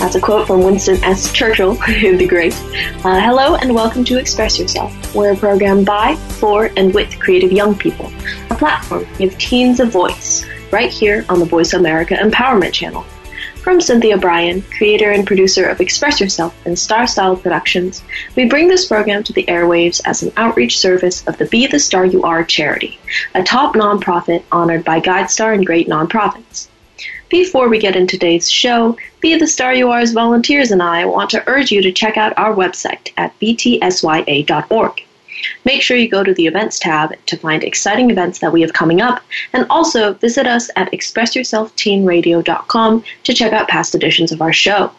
That's 0.00 0.14
a 0.14 0.20
quote 0.20 0.46
from 0.46 0.64
Winston 0.64 0.96
S. 1.04 1.30
Churchill, 1.30 1.74
the 1.86 2.26
great. 2.26 2.54
Uh, 3.04 3.20
hello 3.20 3.56
and 3.56 3.74
welcome 3.74 4.02
to 4.06 4.18
Express 4.18 4.58
Yourself. 4.58 5.14
We're 5.14 5.34
a 5.34 5.36
program 5.36 5.84
by, 5.84 6.16
for, 6.16 6.70
and 6.78 6.94
with 6.94 7.20
creative 7.20 7.52
young 7.52 7.76
people. 7.76 8.10
A 8.48 8.54
platform 8.54 9.04
to 9.04 9.18
give 9.18 9.36
teens 9.36 9.78
a 9.78 9.84
voice, 9.84 10.46
right 10.72 10.90
here 10.90 11.26
on 11.28 11.38
the 11.38 11.44
Voice 11.44 11.74
America 11.74 12.14
Empowerment 12.14 12.72
Channel. 12.72 13.02
From 13.62 13.78
Cynthia 13.78 14.16
Bryan, 14.16 14.62
creator 14.62 15.10
and 15.10 15.26
producer 15.26 15.66
of 15.66 15.82
Express 15.82 16.18
Yourself 16.18 16.56
and 16.64 16.78
Star 16.78 17.06
Style 17.06 17.36
Productions, 17.36 18.02
we 18.36 18.46
bring 18.46 18.68
this 18.68 18.86
program 18.86 19.22
to 19.24 19.34
the 19.34 19.44
airwaves 19.44 20.00
as 20.06 20.22
an 20.22 20.32
outreach 20.38 20.78
service 20.78 21.28
of 21.28 21.36
the 21.36 21.44
Be 21.44 21.66
the 21.66 21.78
Star 21.78 22.06
You 22.06 22.22
Are 22.22 22.42
charity, 22.42 22.98
a 23.34 23.42
top 23.42 23.74
nonprofit 23.74 24.44
honored 24.50 24.82
by 24.82 24.98
GuideStar 24.98 25.52
and 25.54 25.66
great 25.66 25.88
nonprofits. 25.88 26.68
Before 27.28 27.68
we 27.68 27.78
get 27.78 27.94
into 27.94 28.18
today's 28.18 28.50
show, 28.50 28.96
Be 29.20 29.36
the 29.36 29.46
Star 29.46 29.74
You 29.74 29.92
Are's 29.92 30.12
volunteers 30.12 30.70
and 30.70 30.82
I 30.82 31.04
want 31.04 31.28
to 31.30 31.46
urge 31.46 31.70
you 31.70 31.82
to 31.82 31.92
check 31.92 32.16
out 32.16 32.32
our 32.38 32.54
website 32.54 33.12
at 33.18 33.38
btsya.org. 33.38 35.04
Make 35.64 35.82
sure 35.82 35.98
you 35.98 36.08
go 36.08 36.24
to 36.24 36.32
the 36.32 36.46
events 36.46 36.78
tab 36.78 37.14
to 37.26 37.36
find 37.36 37.62
exciting 37.62 38.10
events 38.10 38.38
that 38.38 38.52
we 38.52 38.62
have 38.62 38.72
coming 38.72 39.02
up, 39.02 39.22
and 39.52 39.66
also 39.68 40.14
visit 40.14 40.46
us 40.46 40.70
at 40.76 40.90
expressyourselfteenradio.com 40.92 43.04
to 43.24 43.34
check 43.34 43.52
out 43.52 43.68
past 43.68 43.94
editions 43.94 44.32
of 44.32 44.40
our 44.40 44.54
show. 44.54 44.90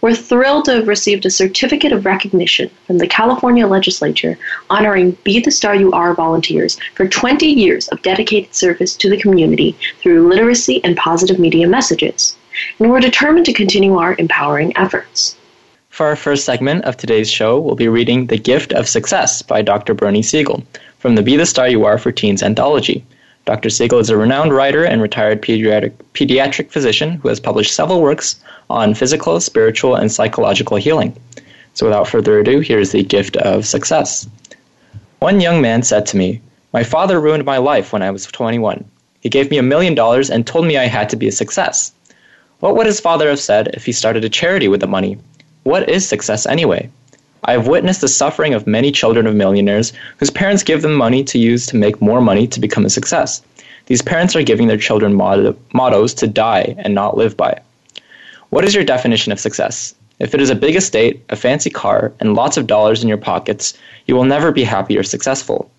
We're 0.00 0.14
thrilled 0.14 0.66
to 0.66 0.74
have 0.74 0.86
received 0.86 1.26
a 1.26 1.30
certificate 1.30 1.90
of 1.92 2.04
recognition 2.04 2.70
from 2.86 2.98
the 2.98 3.08
California 3.08 3.66
legislature 3.66 4.38
honoring 4.70 5.18
Be 5.24 5.40
the 5.40 5.50
Star 5.50 5.74
You 5.74 5.90
Are 5.92 6.14
volunteers 6.14 6.78
for 6.94 7.08
20 7.08 7.46
years 7.46 7.88
of 7.88 8.02
dedicated 8.02 8.54
service 8.54 8.94
to 8.96 9.10
the 9.10 9.16
community 9.16 9.76
through 10.00 10.28
literacy 10.28 10.80
and 10.84 10.96
positive 10.96 11.40
media 11.40 11.66
messages. 11.66 12.36
And 12.78 12.90
we're 12.90 13.00
determined 13.00 13.46
to 13.46 13.52
continue 13.52 13.96
our 13.96 14.14
empowering 14.18 14.76
efforts. 14.76 15.36
For 15.90 16.06
our 16.06 16.16
first 16.16 16.44
segment 16.44 16.84
of 16.84 16.96
today's 16.96 17.30
show, 17.30 17.58
we'll 17.58 17.76
be 17.76 17.88
reading 17.88 18.26
The 18.26 18.36
Gift 18.36 18.72
of 18.72 18.88
Success 18.88 19.42
by 19.42 19.62
Dr. 19.62 19.94
Bernie 19.94 20.22
Siegel 20.22 20.64
from 20.98 21.14
the 21.14 21.22
Be 21.22 21.36
the 21.36 21.46
Star 21.46 21.68
You 21.68 21.84
Are 21.84 21.98
for 21.98 22.10
Teens 22.10 22.42
anthology. 22.42 23.04
Dr. 23.44 23.70
Siegel 23.70 23.98
is 23.98 24.10
a 24.10 24.16
renowned 24.16 24.54
writer 24.54 24.84
and 24.84 25.02
retired 25.02 25.42
pediatric, 25.42 25.92
pediatric 26.14 26.70
physician 26.70 27.12
who 27.12 27.28
has 27.28 27.38
published 27.38 27.74
several 27.74 28.00
works 28.00 28.36
on 28.70 28.94
physical, 28.94 29.38
spiritual, 29.38 29.94
and 29.94 30.10
psychological 30.10 30.78
healing. 30.78 31.14
So 31.74 31.86
without 31.86 32.08
further 32.08 32.38
ado, 32.38 32.60
here's 32.60 32.92
The 32.92 33.02
Gift 33.02 33.36
of 33.36 33.66
Success. 33.66 34.26
One 35.18 35.40
young 35.40 35.60
man 35.60 35.82
said 35.82 36.06
to 36.06 36.16
me, 36.16 36.40
My 36.72 36.84
father 36.84 37.20
ruined 37.20 37.44
my 37.44 37.58
life 37.58 37.92
when 37.92 38.02
I 38.02 38.10
was 38.10 38.26
21. 38.26 38.84
He 39.20 39.28
gave 39.28 39.50
me 39.50 39.58
a 39.58 39.62
million 39.62 39.94
dollars 39.94 40.30
and 40.30 40.46
told 40.46 40.66
me 40.66 40.76
I 40.76 40.86
had 40.86 41.08
to 41.10 41.16
be 41.16 41.28
a 41.28 41.32
success. 41.32 41.92
What 42.64 42.76
would 42.76 42.86
his 42.86 42.98
father 42.98 43.28
have 43.28 43.40
said 43.40 43.68
if 43.74 43.84
he 43.84 43.92
started 43.92 44.24
a 44.24 44.30
charity 44.30 44.68
with 44.68 44.80
the 44.80 44.86
money? 44.86 45.18
What 45.64 45.86
is 45.86 46.08
success 46.08 46.46
anyway? 46.46 46.88
I 47.44 47.52
have 47.52 47.68
witnessed 47.68 48.00
the 48.00 48.08
suffering 48.08 48.54
of 48.54 48.66
many 48.66 48.90
children 48.90 49.26
of 49.26 49.34
millionaires 49.34 49.92
whose 50.16 50.30
parents 50.30 50.62
give 50.62 50.80
them 50.80 50.94
money 50.94 51.22
to 51.24 51.38
use 51.38 51.66
to 51.66 51.76
make 51.76 52.00
more 52.00 52.22
money 52.22 52.46
to 52.46 52.60
become 52.60 52.86
a 52.86 52.88
success. 52.88 53.42
These 53.84 54.00
parents 54.00 54.34
are 54.34 54.42
giving 54.42 54.66
their 54.66 54.78
children 54.78 55.12
motto- 55.12 55.54
mottos 55.74 56.14
to 56.14 56.26
die 56.26 56.74
and 56.78 56.94
not 56.94 57.18
live 57.18 57.36
by. 57.36 57.60
What 58.48 58.64
is 58.64 58.74
your 58.74 58.82
definition 58.82 59.30
of 59.30 59.38
success? 59.38 59.94
If 60.18 60.34
it 60.34 60.40
is 60.40 60.48
a 60.48 60.54
big 60.54 60.74
estate, 60.74 61.22
a 61.28 61.36
fancy 61.36 61.68
car, 61.68 62.14
and 62.18 62.32
lots 62.32 62.56
of 62.56 62.66
dollars 62.66 63.02
in 63.02 63.10
your 63.10 63.18
pockets, 63.18 63.74
you 64.06 64.16
will 64.16 64.24
never 64.24 64.50
be 64.52 64.64
happy 64.64 64.96
or 64.96 65.02
successful. 65.02 65.70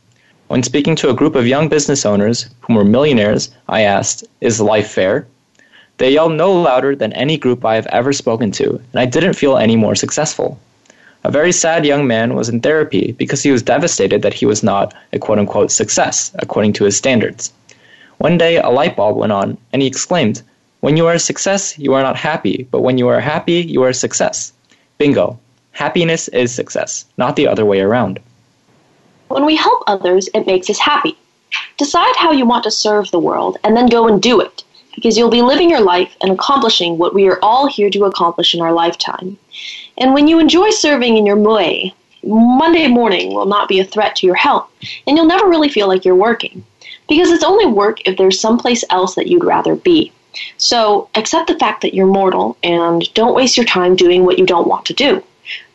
When 0.49 0.61
speaking 0.61 0.95
to 0.97 1.09
a 1.09 1.15
group 1.15 1.33
of 1.33 1.47
young 1.47 1.67
business 1.67 2.05
owners 2.05 2.47
who 2.59 2.75
were 2.75 2.85
millionaires, 2.85 3.49
I 3.67 3.81
asked, 3.81 4.23
Is 4.39 4.61
life 4.61 4.91
fair? 4.91 5.25
They 5.97 6.11
yelled 6.11 6.33
no 6.33 6.51
louder 6.51 6.95
than 6.95 7.13
any 7.13 7.37
group 7.37 7.63
I 7.63 7.75
have 7.75 7.87
ever 7.87 8.11
spoken 8.11 8.51
to, 8.51 8.69
and 8.69 8.99
I 8.99 9.05
didn't 9.05 9.35
feel 9.35 9.57
any 9.57 9.75
more 9.75 9.95
successful. 9.95 10.59
A 11.23 11.31
very 11.31 11.51
sad 11.51 11.85
young 11.85 12.05
man 12.05 12.35
was 12.35 12.49
in 12.49 12.59
therapy 12.59 13.13
because 13.13 13.41
he 13.41 13.51
was 13.51 13.63
devastated 13.63 14.21
that 14.21 14.33
he 14.33 14.45
was 14.45 14.61
not 14.61 14.93
a 15.13 15.19
quote 15.19 15.39
unquote 15.39 15.71
success 15.71 16.31
according 16.39 16.73
to 16.73 16.83
his 16.83 16.97
standards. 16.97 17.53
One 18.17 18.37
day 18.37 18.57
a 18.57 18.69
light 18.69 18.95
bulb 18.95 19.17
went 19.17 19.31
on, 19.31 19.57
and 19.71 19.81
he 19.81 19.87
exclaimed, 19.87 20.41
When 20.81 20.97
you 20.97 21.07
are 21.07 21.13
a 21.13 21.19
success, 21.19 21.79
you 21.79 21.93
are 21.93 22.03
not 22.03 22.17
happy, 22.17 22.67
but 22.71 22.81
when 22.81 22.97
you 22.97 23.07
are 23.07 23.19
happy, 23.19 23.63
you 23.63 23.81
are 23.83 23.89
a 23.89 23.93
success. 23.93 24.53
Bingo. 24.97 25.39
Happiness 25.71 26.27
is 26.29 26.53
success, 26.53 27.05
not 27.17 27.35
the 27.35 27.47
other 27.47 27.65
way 27.65 27.79
around. 27.79 28.19
When 29.29 29.45
we 29.45 29.55
help 29.55 29.83
others, 29.87 30.29
it 30.33 30.45
makes 30.45 30.69
us 30.69 30.79
happy. 30.79 31.17
Decide 31.77 32.15
how 32.17 32.31
you 32.31 32.45
want 32.45 32.63
to 32.65 32.71
serve 32.71 33.11
the 33.11 33.19
world 33.19 33.57
and 33.63 33.75
then 33.75 33.87
go 33.87 34.07
and 34.07 34.21
do 34.21 34.39
it, 34.39 34.63
because 34.95 35.17
you'll 35.17 35.29
be 35.29 35.41
living 35.41 35.69
your 35.69 35.81
life 35.81 36.15
and 36.21 36.31
accomplishing 36.31 36.97
what 36.97 37.13
we 37.13 37.27
are 37.27 37.39
all 37.41 37.67
here 37.67 37.89
to 37.89 38.05
accomplish 38.05 38.53
in 38.53 38.61
our 38.61 38.71
lifetime. 38.71 39.37
And 39.97 40.13
when 40.13 40.27
you 40.27 40.39
enjoy 40.39 40.71
serving 40.71 41.17
in 41.17 41.25
your 41.25 41.37
way, 41.37 41.93
Monday 42.23 42.87
morning 42.87 43.33
will 43.33 43.45
not 43.45 43.69
be 43.69 43.79
a 43.79 43.85
threat 43.85 44.15
to 44.17 44.25
your 44.25 44.35
health, 44.35 44.67
and 45.05 45.15
you'll 45.15 45.27
never 45.27 45.47
really 45.47 45.69
feel 45.69 45.87
like 45.87 46.03
you're 46.03 46.15
working. 46.15 46.65
Because 47.07 47.31
it's 47.31 47.43
only 47.43 47.67
work 47.67 47.99
if 48.07 48.17
there's 48.17 48.39
someplace 48.39 48.83
else 48.89 49.13
that 49.15 49.27
you'd 49.27 49.43
rather 49.43 49.75
be. 49.75 50.11
So 50.57 51.09
accept 51.15 51.47
the 51.47 51.59
fact 51.59 51.81
that 51.81 51.93
you're 51.93 52.07
mortal 52.07 52.57
and 52.63 53.01
don't 53.13 53.35
waste 53.35 53.57
your 53.57 53.65
time 53.65 53.95
doing 53.95 54.25
what 54.25 54.39
you 54.39 54.45
don't 54.45 54.67
want 54.67 54.85
to 54.87 54.93
do. 54.93 55.23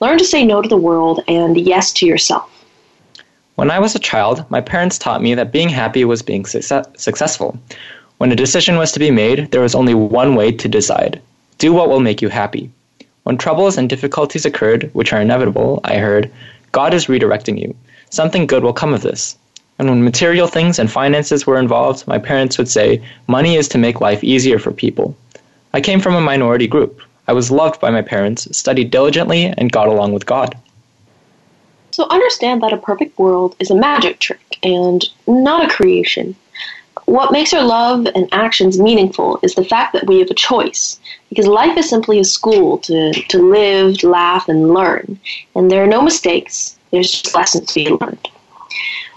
Learn 0.01 0.19
to 0.19 0.25
say 0.25 0.45
no 0.45 0.61
to 0.61 0.69
the 0.69 0.77
world 0.77 1.23
and 1.29 1.57
yes 1.57 1.93
to 1.95 2.07
yourself. 2.07 2.51
When 3.55 3.71
I 3.71 3.79
was 3.79 3.95
a 3.95 4.01
child, 4.01 4.45
my 4.51 4.61
parents 4.61 4.99
taught 4.99 5.23
me 5.23 5.35
that 5.35 5.53
being 5.53 5.69
happy 5.69 6.05
was 6.05 6.23
being 6.23 6.47
success- 6.47 6.87
successful. 6.97 7.59
When 8.21 8.33
a 8.33 8.37
decision 8.37 8.77
was 8.77 8.93
to 8.93 8.99
be 8.99 9.11
made, 9.11 9.51
there 9.51 9.63
was 9.63 9.75
only 9.75 9.95
one 9.95 10.35
way 10.35 10.53
to 10.53 10.69
decide 10.69 11.23
do 11.57 11.73
what 11.73 11.89
will 11.89 12.01
make 12.01 12.21
you 12.21 12.29
happy. 12.29 12.71
When 13.23 13.39
troubles 13.39 13.79
and 13.79 13.89
difficulties 13.89 14.45
occurred, 14.45 14.91
which 14.93 15.15
are 15.15 15.23
inevitable, 15.23 15.81
I 15.85 15.97
heard, 15.97 16.31
God 16.71 16.93
is 16.93 17.07
redirecting 17.07 17.59
you. 17.59 17.75
Something 18.11 18.47
good 18.47 18.63
will 18.63 18.75
come 18.75 18.93
of 18.93 19.01
this. 19.01 19.39
And 19.79 19.89
when 19.89 20.05
material 20.05 20.49
things 20.49 20.79
and 20.79 20.91
finances 20.91 21.47
were 21.47 21.59
involved, 21.59 22.07
my 22.07 22.19
parents 22.19 22.59
would 22.59 22.69
say, 22.69 23.03
money 23.27 23.57
is 23.57 23.69
to 23.69 23.79
make 23.79 24.03
life 24.03 24.23
easier 24.23 24.59
for 24.59 24.71
people. 24.71 25.17
I 25.73 25.81
came 25.81 26.01
from 26.01 26.15
a 26.15 26.21
minority 26.21 26.67
group. 26.67 27.01
I 27.27 27.33
was 27.33 27.51
loved 27.51 27.81
by 27.81 27.89
my 27.89 28.03
parents, 28.03 28.55
studied 28.55 28.91
diligently, 28.91 29.47
and 29.47 29.73
got 29.73 29.89
along 29.89 30.13
with 30.13 30.27
God. 30.27 30.59
So 31.93 32.07
understand 32.11 32.63
that 32.63 32.75
a 32.75 32.77
perfect 32.77 33.19
world 33.19 33.57
is 33.61 33.71
a 33.71 33.75
magic 33.75 34.19
trick 34.19 34.59
and 34.63 35.03
not 35.27 35.65
a 35.65 35.75
creation. 35.75 36.37
What 37.07 37.33
makes 37.33 37.53
our 37.53 37.65
love 37.65 38.07
and 38.15 38.29
actions 38.31 38.79
meaningful 38.79 39.41
is 39.43 39.55
the 39.55 39.65
fact 39.65 39.93
that 39.95 40.07
we 40.07 40.21
have 40.21 40.31
a 40.31 40.35
choice, 40.35 41.01
because 41.29 41.47
life 41.47 41.77
is 41.77 41.89
simply 41.89 42.21
a 42.21 42.25
school 42.25 42.79
to, 42.79 43.13
to 43.13 43.51
live, 43.51 44.03
laugh, 44.05 44.49
and 44.49 44.73
learn, 44.73 45.19
and 45.55 45.71
there 45.71 45.83
are 45.83 45.89
no 45.89 46.03
mistakes, 46.03 46.79
there's 46.91 47.11
just 47.11 47.35
lessons 47.35 47.73
to 47.73 47.85
be 47.85 47.91
learned. 47.91 48.29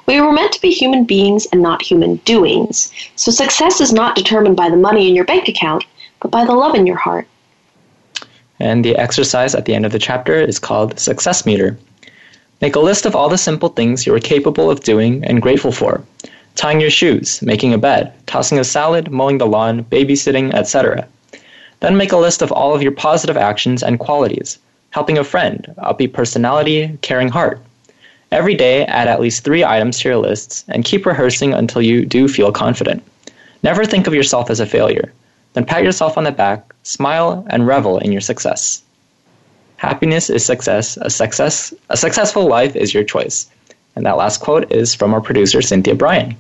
We 0.08 0.20
were 0.20 0.32
meant 0.32 0.54
to 0.54 0.62
be 0.62 0.72
human 0.72 1.06
beings 1.06 1.46
and 1.52 1.62
not 1.62 1.82
human 1.82 2.16
doings, 2.26 2.92
so 3.16 3.32
success 3.32 3.80
is 3.80 3.94
not 3.94 4.16
determined 4.16 4.58
by 4.58 4.70
the 4.70 4.76
money 4.76 5.08
in 5.08 5.16
your 5.16 5.26
bank 5.26 5.48
account, 5.48 5.86
but 6.20 6.32
by 6.32 6.46
the 6.46 6.54
love 6.54 6.76
in 6.76 6.88
your 6.88 6.98
heart. 6.98 7.28
And 8.60 8.84
the 8.84 8.96
exercise 8.96 9.56
at 9.56 9.66
the 9.66 9.76
end 9.76 9.86
of 9.86 9.92
the 9.92 10.00
chapter 10.00 10.36
is 10.42 10.60
called 10.60 11.00
Success 11.00 11.46
Meter. 11.46 11.78
Make 12.60 12.76
a 12.76 12.80
list 12.80 13.06
of 13.06 13.16
all 13.16 13.30
the 13.30 13.38
simple 13.38 13.70
things 13.70 14.06
you 14.06 14.16
are 14.16 14.20
capable 14.20 14.72
of 14.72 14.82
doing 14.82 15.24
and 15.26 15.42
grateful 15.42 15.72
for 15.72 16.04
tying 16.56 16.80
your 16.80 16.90
shoes, 16.90 17.42
making 17.42 17.74
a 17.74 17.78
bed, 17.78 18.14
tossing 18.26 18.60
a 18.60 18.64
salad, 18.64 19.12
mowing 19.12 19.38
the 19.38 19.48
lawn, 19.48 19.84
babysitting, 19.86 20.54
etc. 20.54 21.08
Then 21.80 21.98
make 21.98 22.12
a 22.12 22.18
list 22.18 22.42
of 22.42 22.52
all 22.52 22.74
of 22.74 22.82
your 22.82 22.92
positive 22.92 23.38
actions 23.38 23.84
and 23.84 24.00
qualities 24.00 24.60
helping 24.94 25.18
a 25.18 25.24
friend, 25.24 25.74
upbeat 25.80 26.14
personality, 26.14 26.98
caring 27.02 27.28
heart. 27.28 27.60
Every 28.32 28.54
day, 28.54 28.86
add 28.86 29.08
at 29.08 29.20
least 29.20 29.44
three 29.44 29.64
items 29.64 30.00
to 30.00 30.10
your 30.10 30.18
lists 30.18 30.64
and 30.68 30.86
keep 30.86 31.06
rehearsing 31.06 31.52
until 31.52 31.82
you 31.82 32.06
do 32.06 32.28
feel 32.28 32.52
confident. 32.52 33.04
Never 33.64 33.86
think 33.86 34.06
of 34.06 34.14
yourself 34.14 34.52
as 34.52 34.60
a 34.60 34.68
failure. 34.68 35.12
Then 35.54 35.66
pat 35.66 35.84
yourself 35.84 36.16
on 36.16 36.26
the 36.26 36.32
back, 36.32 36.74
smile, 36.84 37.44
and 37.50 37.66
revel 37.66 37.98
in 37.98 38.12
your 38.12 38.22
success. 38.22 38.84
Happiness 39.78 40.30
is 40.30 40.46
success. 40.46 40.98
A 41.02 41.10
success 41.10 41.74
a 41.90 41.98
successful 41.98 42.48
life 42.48 42.76
is 42.76 42.94
your 42.94 43.04
choice. 43.04 43.48
And 43.96 44.06
that 44.06 44.18
last 44.18 44.42
quote 44.42 44.72
is 44.72 44.96
from 44.96 45.14
our 45.14 45.22
producer 45.22 45.62
Cynthia 45.62 45.96
Bryan. 45.96 46.36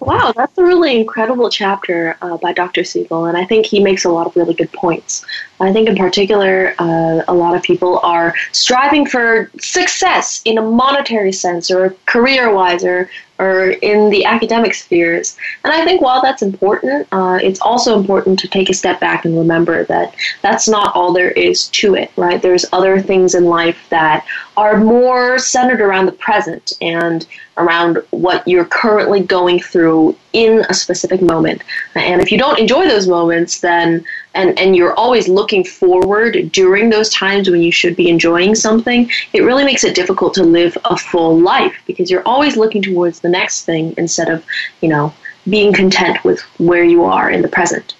Wow, 0.00 0.32
that's 0.36 0.58
a 0.58 0.62
really 0.62 1.00
incredible 1.00 1.48
chapter 1.48 2.16
uh, 2.20 2.36
by 2.36 2.52
Dr. 2.52 2.84
Siegel, 2.84 3.24
and 3.24 3.38
I 3.38 3.44
think 3.46 3.64
he 3.64 3.82
makes 3.82 4.04
a 4.04 4.10
lot 4.10 4.26
of 4.26 4.36
really 4.36 4.52
good 4.52 4.70
points. 4.72 5.24
I 5.60 5.72
think, 5.72 5.88
in 5.88 5.96
particular, 5.96 6.74
uh, 6.78 7.22
a 7.26 7.32
lot 7.32 7.56
of 7.56 7.62
people 7.62 8.00
are 8.00 8.34
striving 8.52 9.06
for 9.06 9.50
success 9.60 10.42
in 10.44 10.58
a 10.58 10.62
monetary 10.62 11.32
sense, 11.32 11.70
or 11.70 11.96
career 12.04 12.52
wise, 12.52 12.84
or 12.84 13.08
or 13.38 13.70
in 13.70 14.10
the 14.10 14.24
academic 14.24 14.74
spheres. 14.74 15.36
And 15.64 15.72
I 15.72 15.84
think 15.84 16.00
while 16.00 16.22
that's 16.22 16.42
important, 16.42 17.08
uh, 17.10 17.38
it's 17.42 17.60
also 17.60 17.98
important 17.98 18.38
to 18.40 18.48
take 18.48 18.70
a 18.70 18.74
step 18.74 19.00
back 19.00 19.24
and 19.24 19.36
remember 19.36 19.84
that 19.84 20.14
that's 20.42 20.68
not 20.68 20.94
all 20.94 21.12
there 21.12 21.30
is 21.30 21.68
to 21.68 21.94
it, 21.94 22.12
right? 22.16 22.40
There's 22.40 22.64
other 22.72 23.00
things 23.00 23.34
in 23.34 23.44
life 23.44 23.78
that 23.90 24.24
are 24.56 24.76
more 24.76 25.38
centered 25.38 25.80
around 25.80 26.06
the 26.06 26.12
present 26.12 26.72
and 26.80 27.26
around 27.56 27.98
what 28.10 28.46
you're 28.46 28.64
currently 28.64 29.20
going 29.20 29.60
through 29.60 30.16
in 30.32 30.64
a 30.68 30.74
specific 30.74 31.20
moment. 31.22 31.62
And 31.94 32.20
if 32.20 32.30
you 32.30 32.38
don't 32.38 32.58
enjoy 32.58 32.86
those 32.86 33.08
moments, 33.08 33.60
then 33.60 34.04
and, 34.34 34.58
and 34.58 34.76
you're 34.76 34.94
always 34.94 35.28
looking 35.28 35.64
forward 35.64 36.50
during 36.52 36.90
those 36.90 37.08
times 37.10 37.48
when 37.48 37.62
you 37.62 37.72
should 37.72 37.96
be 37.96 38.08
enjoying 38.08 38.54
something, 38.54 39.10
it 39.32 39.42
really 39.42 39.64
makes 39.64 39.84
it 39.84 39.94
difficult 39.94 40.34
to 40.34 40.42
live 40.42 40.76
a 40.84 40.96
full 40.96 41.38
life 41.38 41.76
because 41.86 42.10
you're 42.10 42.26
always 42.26 42.56
looking 42.56 42.82
towards 42.82 43.20
the 43.20 43.28
next 43.28 43.64
thing 43.64 43.94
instead 43.96 44.28
of, 44.28 44.44
you 44.80 44.88
know, 44.88 45.14
being 45.48 45.72
content 45.72 46.22
with 46.24 46.40
where 46.58 46.84
you 46.84 47.04
are 47.04 47.30
in 47.30 47.42
the 47.42 47.48
present. 47.48 47.94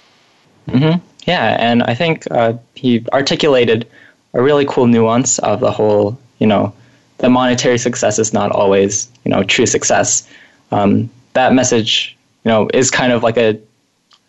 Mm-hmm. 0.68 1.04
Yeah, 1.26 1.56
and 1.58 1.82
I 1.82 1.94
think 1.94 2.30
uh, 2.30 2.54
he 2.74 3.06
articulated 3.12 3.88
a 4.34 4.42
really 4.42 4.66
cool 4.66 4.86
nuance 4.86 5.38
of 5.38 5.60
the 5.60 5.70
whole, 5.70 6.18
you 6.38 6.46
know, 6.46 6.74
the 7.18 7.30
monetary 7.30 7.78
success 7.78 8.18
is 8.18 8.32
not 8.32 8.50
always, 8.50 9.08
you 9.24 9.30
know, 9.30 9.42
true 9.44 9.66
success. 9.66 10.28
Um, 10.72 11.08
that 11.34 11.54
message, 11.54 12.16
you 12.44 12.50
know, 12.50 12.68
is 12.74 12.90
kind 12.90 13.12
of 13.12 13.22
like 13.22 13.36
a, 13.36 13.58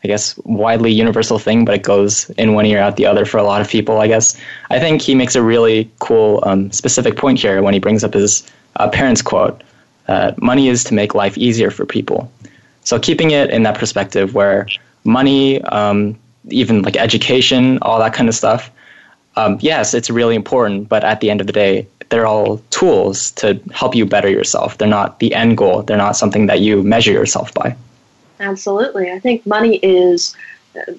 I 0.06 0.08
guess, 0.08 0.38
widely 0.44 0.92
universal 0.92 1.40
thing, 1.40 1.66
but 1.66 1.74
it 1.74 1.82
goes 1.82 2.30
in 2.38 2.54
one 2.54 2.68
ear 2.68 2.78
out 2.78 2.96
the 2.96 3.08
other 3.08 3.26
for 3.26 3.40
a 3.40 3.44
lot 3.44 3.60
of 3.60 3.68
people. 3.68 4.00
I 4.00 4.08
guess 4.08 4.38
I 4.70 4.80
think 4.80 5.02
he 5.02 5.16
makes 5.16 5.36
a 5.36 5.42
really 5.42 5.90
cool 5.98 6.44
um, 6.44 6.72
specific 6.72 7.18
point 7.18 7.40
here 7.40 7.64
when 7.64 7.74
he 7.74 7.80
brings 7.80 8.04
up 8.04 8.14
his 8.14 8.46
uh, 8.76 8.88
parents' 8.88 9.24
quote: 9.24 9.64
uh, 10.08 10.34
"Money 10.38 10.70
is 10.70 10.84
to 10.84 10.94
make 10.94 11.16
life 11.16 11.36
easier 11.40 11.72
for 11.72 11.88
people." 11.88 12.32
So 12.84 13.00
keeping 13.00 13.32
it 13.32 13.50
in 13.50 13.64
that 13.64 13.80
perspective, 13.80 14.36
where 14.36 14.68
money, 15.06 15.60
um, 15.64 16.16
even 16.50 16.84
like 16.84 16.98
education, 16.98 17.80
all 17.82 17.98
that 17.98 18.14
kind 18.14 18.30
of 18.30 18.36
stuff, 18.36 18.70
um, 19.38 19.58
yes, 19.60 19.96
it's 19.96 20.12
really 20.12 20.36
important. 20.36 20.88
But 20.88 21.04
at 21.04 21.20
the 21.20 21.32
end 21.32 21.42
of 21.42 21.48
the 21.48 21.54
day, 21.54 21.88
they're 22.10 22.28
all 22.28 22.62
tools 22.70 23.32
to 23.42 23.60
help 23.74 23.96
you 23.96 24.06
better 24.06 24.30
yourself. 24.30 24.78
They're 24.78 24.88
not 24.88 25.18
the 25.18 25.34
end 25.34 25.58
goal. 25.58 25.82
They're 25.82 25.98
not 25.98 26.16
something 26.16 26.46
that 26.46 26.60
you 26.60 26.84
measure 26.84 27.12
yourself 27.12 27.52
by. 27.56 27.76
Absolutely. 28.40 29.12
I 29.12 29.20
think 29.20 29.46
money 29.46 29.78
is 29.78 30.36
uh, 30.76 30.94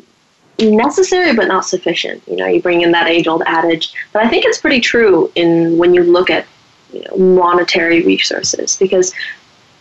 necessary 0.58 1.34
but 1.34 1.48
not 1.48 1.64
sufficient. 1.64 2.22
You 2.26 2.36
know, 2.36 2.46
you 2.46 2.62
bring 2.62 2.80
in 2.80 2.92
that 2.92 3.08
age 3.08 3.26
old 3.26 3.42
adage, 3.46 3.92
but 4.12 4.24
I 4.24 4.28
think 4.28 4.44
it's 4.44 4.58
pretty 4.58 4.80
true 4.80 5.30
in 5.34 5.76
when 5.78 5.94
you 5.94 6.02
look 6.02 6.30
at 6.30 6.46
you 6.92 7.02
know, 7.02 7.16
monetary 7.16 8.02
resources 8.02 8.76
because 8.76 9.12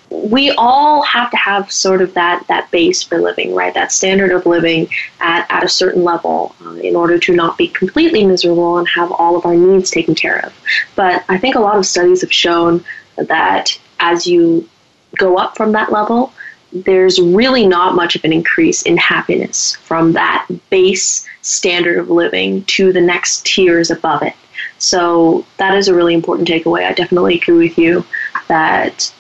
we 0.10 0.52
all 0.52 1.02
have 1.04 1.32
to 1.32 1.38
have 1.38 1.72
sort 1.72 2.02
of 2.02 2.14
that, 2.14 2.46
that 2.48 2.70
base 2.72 3.02
for 3.02 3.20
living, 3.20 3.56
right? 3.56 3.74
That 3.74 3.92
standard 3.92 4.32
of 4.32 4.46
living 4.46 4.88
at, 5.20 5.50
at 5.50 5.64
a 5.64 5.70
certain 5.70 6.04
level 6.04 6.56
uh, 6.64 6.74
in 6.74 6.96
order 6.96 7.18
to 7.20 7.36
not 7.36 7.58
be 7.58 7.68
completely 7.68 8.26
miserable 8.26 8.78
and 8.78 8.88
have 8.88 9.12
all 9.12 9.36
of 9.36 9.46
our 9.46 9.56
needs 9.56 9.90
taken 9.90 10.14
care 10.16 10.46
of. 10.46 10.54
But 10.96 11.24
I 11.28 11.38
think 11.38 11.56
a 11.56 11.60
lot 11.60 11.78
of 11.78 11.86
studies 11.86 12.22
have 12.22 12.32
shown 12.32 12.86
that 13.18 13.80
as 14.00 14.28
you 14.28 14.70
go 15.18 15.38
up 15.38 15.58
from 15.58 15.72
that 15.72 15.92
level, 15.92 16.34
there's 16.84 17.20
really 17.22 17.66
not 17.66 17.96
much 17.96 18.16
of 18.16 18.24
an 18.26 18.34
increase 18.34 18.82
in 18.82 18.98
happiness 18.98 19.76
from 19.78 20.12
that 20.14 20.46
base 20.70 21.26
standard 21.42 21.98
of 21.98 22.10
living 22.10 22.64
to 22.66 22.92
the 22.92 23.00
next 23.00 23.46
tiers 23.46 23.90
above 23.90 24.22
it. 24.24 24.34
So 24.78 25.46
that 25.58 25.76
is 25.76 25.88
a 25.88 25.96
really 25.96 26.14
important 26.14 26.48
takeaway. 26.48 26.86
I 26.86 26.92
definitely 26.92 27.38
agree 27.38 27.70
with 27.70 27.78
you 27.78 28.06
that 28.50 29.14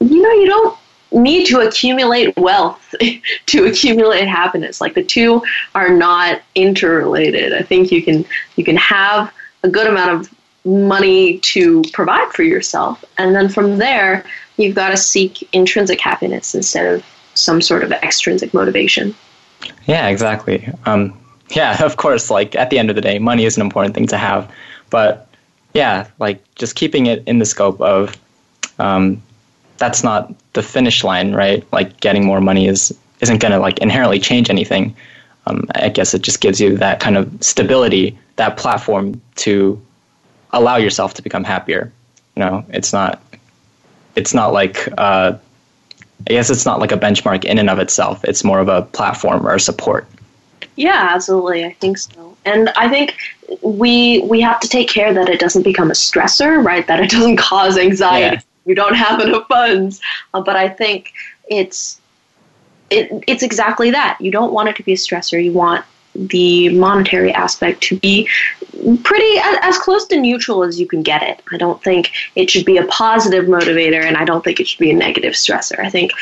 you 0.00 0.22
know 0.22 0.30
you 0.30 0.46
don't 0.46 0.78
need 1.10 1.46
to 1.46 1.60
accumulate 1.60 2.36
wealth 2.36 2.94
to 3.46 3.64
accumulate 3.64 4.28
happiness. 4.28 4.80
Like 4.80 4.94
the 4.94 5.02
two 5.02 5.42
are 5.74 5.90
not 5.90 6.40
interrelated. 6.54 7.52
I 7.52 7.62
think 7.62 7.90
you 7.90 8.02
can 8.02 8.24
you 8.56 8.64
can 8.64 8.76
have 8.76 9.32
a 9.64 9.68
good 9.68 9.88
amount 9.88 10.12
of 10.12 10.34
money 10.64 11.38
to 11.38 11.82
provide 11.92 12.30
for 12.32 12.44
yourself, 12.44 13.04
and 13.18 13.34
then 13.34 13.48
from 13.48 13.78
there 13.78 14.24
you've 14.62 14.74
got 14.74 14.90
to 14.90 14.96
seek 14.96 15.48
intrinsic 15.52 16.00
happiness 16.00 16.54
instead 16.54 16.94
of 16.94 17.04
some 17.34 17.60
sort 17.60 17.82
of 17.82 17.92
extrinsic 17.92 18.54
motivation. 18.54 19.14
Yeah, 19.86 20.08
exactly. 20.08 20.68
Um, 20.86 21.18
yeah, 21.50 21.84
of 21.84 21.96
course. 21.96 22.30
Like 22.30 22.54
at 22.54 22.70
the 22.70 22.78
end 22.78 22.90
of 22.90 22.96
the 22.96 23.02
day, 23.02 23.18
money 23.18 23.44
is 23.44 23.56
an 23.56 23.62
important 23.62 23.94
thing 23.94 24.06
to 24.08 24.18
have, 24.18 24.50
but 24.90 25.28
yeah, 25.74 26.08
like 26.18 26.42
just 26.54 26.74
keeping 26.76 27.06
it 27.06 27.22
in 27.26 27.38
the 27.38 27.44
scope 27.44 27.80
of 27.80 28.16
um, 28.78 29.22
that's 29.78 30.04
not 30.04 30.32
the 30.52 30.62
finish 30.62 31.02
line, 31.02 31.34
right? 31.34 31.66
Like 31.72 32.00
getting 32.00 32.24
more 32.24 32.40
money 32.40 32.66
is 32.66 32.96
isn't 33.20 33.40
going 33.40 33.52
to 33.52 33.58
like 33.58 33.78
inherently 33.78 34.18
change 34.18 34.50
anything. 34.50 34.94
Um, 35.46 35.66
I 35.74 35.88
guess 35.88 36.14
it 36.14 36.22
just 36.22 36.40
gives 36.40 36.60
you 36.60 36.76
that 36.78 37.00
kind 37.00 37.16
of 37.16 37.42
stability, 37.42 38.18
that 38.36 38.56
platform 38.56 39.20
to 39.36 39.80
allow 40.52 40.76
yourself 40.76 41.14
to 41.14 41.22
become 41.22 41.44
happier. 41.44 41.92
You 42.36 42.40
know, 42.40 42.64
it's 42.68 42.92
not 42.92 43.20
it's 44.16 44.34
not 44.34 44.52
like 44.52 44.88
uh, 44.98 45.36
I 46.28 46.32
guess 46.32 46.50
it's 46.50 46.66
not 46.66 46.80
like 46.80 46.92
a 46.92 46.96
benchmark 46.96 47.44
in 47.44 47.58
and 47.58 47.68
of 47.68 47.78
itself. 47.78 48.24
It's 48.24 48.44
more 48.44 48.60
of 48.60 48.68
a 48.68 48.82
platform 48.82 49.46
or 49.46 49.54
a 49.54 49.60
support. 49.60 50.06
Yeah, 50.76 51.08
absolutely. 51.10 51.64
I 51.64 51.72
think 51.74 51.98
so. 51.98 52.36
And 52.44 52.70
I 52.70 52.88
think 52.88 53.16
we 53.62 54.20
we 54.20 54.40
have 54.40 54.60
to 54.60 54.68
take 54.68 54.88
care 54.88 55.12
that 55.12 55.28
it 55.28 55.40
doesn't 55.40 55.62
become 55.62 55.90
a 55.90 55.94
stressor, 55.94 56.64
right? 56.64 56.86
That 56.86 57.00
it 57.00 57.10
doesn't 57.10 57.36
cause 57.36 57.76
anxiety. 57.76 58.36
Yeah. 58.36 58.42
You 58.64 58.74
don't 58.74 58.94
have 58.94 59.20
enough 59.20 59.48
funds. 59.48 60.00
Uh, 60.32 60.40
but 60.40 60.56
I 60.56 60.68
think 60.68 61.12
it's 61.48 62.00
it, 62.90 63.24
it's 63.26 63.42
exactly 63.42 63.90
that. 63.90 64.18
You 64.20 64.30
don't 64.30 64.52
want 64.52 64.68
it 64.68 64.76
to 64.76 64.82
be 64.82 64.92
a 64.92 64.96
stressor. 64.96 65.42
You 65.42 65.52
want 65.52 65.84
the 66.14 66.68
monetary 66.70 67.32
aspect 67.32 67.82
to 67.84 67.98
be 67.98 68.28
pretty 69.02 69.38
as 69.62 69.78
close 69.78 70.06
to 70.06 70.20
neutral 70.20 70.64
as 70.64 70.78
you 70.78 70.86
can 70.86 71.02
get 71.02 71.22
it. 71.22 71.42
I 71.50 71.56
don't 71.56 71.82
think 71.82 72.12
it 72.34 72.50
should 72.50 72.64
be 72.64 72.76
a 72.76 72.86
positive 72.86 73.46
motivator, 73.46 74.02
and 74.02 74.16
I 74.16 74.24
don't 74.24 74.42
think 74.44 74.60
it 74.60 74.68
should 74.68 74.80
be 74.80 74.90
a 74.90 74.96
negative 74.96 75.34
stressor. 75.34 75.78
I 75.78 75.90
think, 75.90 76.12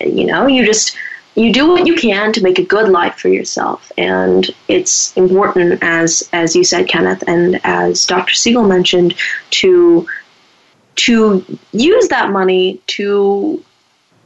you 0.00 0.26
know, 0.26 0.46
you 0.46 0.64
just 0.64 0.96
you 1.34 1.52
do 1.52 1.68
what 1.68 1.86
you 1.86 1.94
can 1.94 2.32
to 2.34 2.42
make 2.42 2.58
a 2.58 2.64
good 2.64 2.90
life 2.90 3.14
for 3.14 3.28
yourself, 3.28 3.90
and 3.96 4.50
it's 4.68 5.16
important, 5.16 5.78
as 5.82 6.28
as 6.32 6.54
you 6.54 6.62
said, 6.62 6.88
Kenneth, 6.88 7.24
and 7.26 7.60
as 7.64 8.06
Dr. 8.06 8.34
Siegel 8.34 8.64
mentioned, 8.64 9.14
to 9.50 10.06
to 10.94 11.44
use 11.72 12.08
that 12.08 12.30
money 12.30 12.80
to 12.86 13.64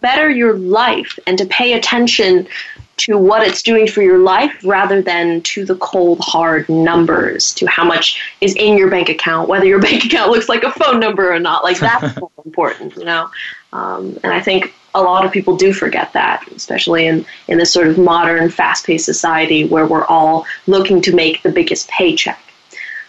better 0.00 0.28
your 0.28 0.54
life 0.54 1.18
and 1.26 1.38
to 1.38 1.46
pay 1.46 1.74
attention 1.74 2.48
to 2.98 3.18
what 3.18 3.46
it's 3.46 3.62
doing 3.62 3.86
for 3.86 4.02
your 4.02 4.18
life 4.18 4.54
rather 4.64 5.02
than 5.02 5.42
to 5.42 5.64
the 5.64 5.76
cold 5.76 6.18
hard 6.20 6.68
numbers 6.68 7.52
to 7.54 7.66
how 7.66 7.84
much 7.84 8.20
is 8.40 8.54
in 8.56 8.78
your 8.78 8.90
bank 8.90 9.08
account 9.08 9.48
whether 9.48 9.66
your 9.66 9.80
bank 9.88 10.04
account 10.04 10.30
looks 10.30 10.48
like 10.48 10.64
a 10.64 10.70
phone 10.70 10.98
number 10.98 11.32
or 11.32 11.38
not. 11.38 11.62
Like 11.62 11.78
that's 11.78 12.18
important 12.44 12.96
you 12.96 13.04
know? 13.04 13.30
Um, 13.72 14.18
and 14.22 14.32
i 14.32 14.40
think 14.40 14.72
a 14.94 15.02
lot 15.02 15.26
of 15.26 15.32
people 15.32 15.56
do 15.56 15.72
forget 15.74 16.12
that 16.14 16.46
especially 16.52 17.06
in, 17.06 17.26
in 17.48 17.58
this 17.58 17.70
sort 17.70 17.88
of 17.88 17.98
modern 17.98 18.48
fast-paced 18.48 19.04
society 19.04 19.66
where 19.66 19.86
we're 19.86 20.06
all 20.06 20.46
looking 20.66 21.02
to 21.02 21.14
make 21.14 21.42
the 21.42 21.52
biggest 21.52 21.88
paycheck. 21.88 22.40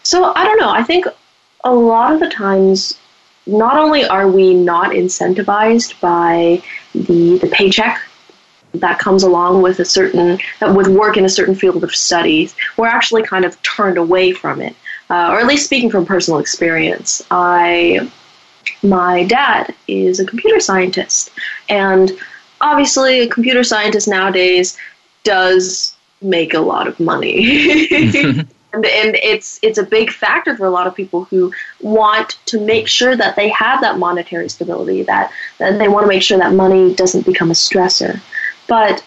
So 0.03 0.34
i 0.34 0.44
don't 0.44 0.60
know. 0.60 0.70
I 0.70 0.84
think 0.84 1.06
a 1.63 1.74
lot 1.74 2.13
of 2.13 2.20
the 2.20 2.29
times 2.29 2.98
not 3.46 3.77
only 3.77 4.06
are 4.06 4.27
we 4.27 4.53
not 4.53 4.91
incentivized 4.91 6.00
by 6.01 6.62
the, 6.94 7.38
the 7.38 7.48
paycheck 7.48 8.01
that 8.74 9.00
comes 9.00 9.24
along 9.24 9.62
with 9.62 9.80
a 9.80 9.86
certain 9.86 10.40
with 10.62 10.88
work 10.88 11.18
in 11.18 11.26
a 11.26 11.30
certain 11.30 11.56
field 11.56 11.84
of 11.84 11.96
studies, 11.96 12.56
we're 12.78 12.88
actually 12.88 13.24
kind 13.24 13.46
of 13.46 13.62
turned 13.64 13.98
away 13.98 14.32
from 14.32 14.62
it. 14.62 14.76
Uh, 15.10 15.30
or 15.32 15.40
at 15.40 15.48
least 15.48 15.66
speaking 15.66 15.90
from 15.90 16.06
personal 16.06 16.40
experience, 16.40 17.26
I 17.32 18.12
my 18.84 19.24
dad 19.24 19.74
is 19.88 20.20
a 20.20 20.26
computer 20.26 20.60
scientist, 20.60 21.32
and 21.70 22.12
obviously, 22.60 23.22
a 23.22 23.28
computer 23.28 23.64
scientist 23.64 24.08
nowadays 24.08 24.78
does 25.24 25.96
make 26.22 26.54
a 26.54 26.60
lot 26.60 26.88
of 26.88 27.00
money. 27.00 27.88
and, 28.74 28.86
and 28.86 29.16
it's 29.16 29.60
it's 29.62 29.78
a 29.78 29.84
big 29.84 30.12
factor 30.12 30.56
for 30.56 30.66
a 30.66 30.70
lot 30.70 30.88
of 30.88 30.96
people 30.96 31.24
who 31.26 31.52
want 31.82 32.38
to 32.46 32.60
make 32.60 32.88
sure 32.88 33.16
that 33.16 33.36
they 33.36 33.50
have 33.50 33.82
that 33.82 33.98
monetary 33.98 34.50
stability 34.50 35.04
that, 35.04 35.32
that 35.58 35.78
they 35.80 35.88
want 35.88 36.04
to 36.04 36.08
make 36.08 36.22
sure 36.22 36.38
that 36.38 36.54
money 36.54 36.94
doesn't 36.94 37.26
become 37.26 37.50
a 37.50 37.56
stressor 37.56 38.20
but 38.68 39.04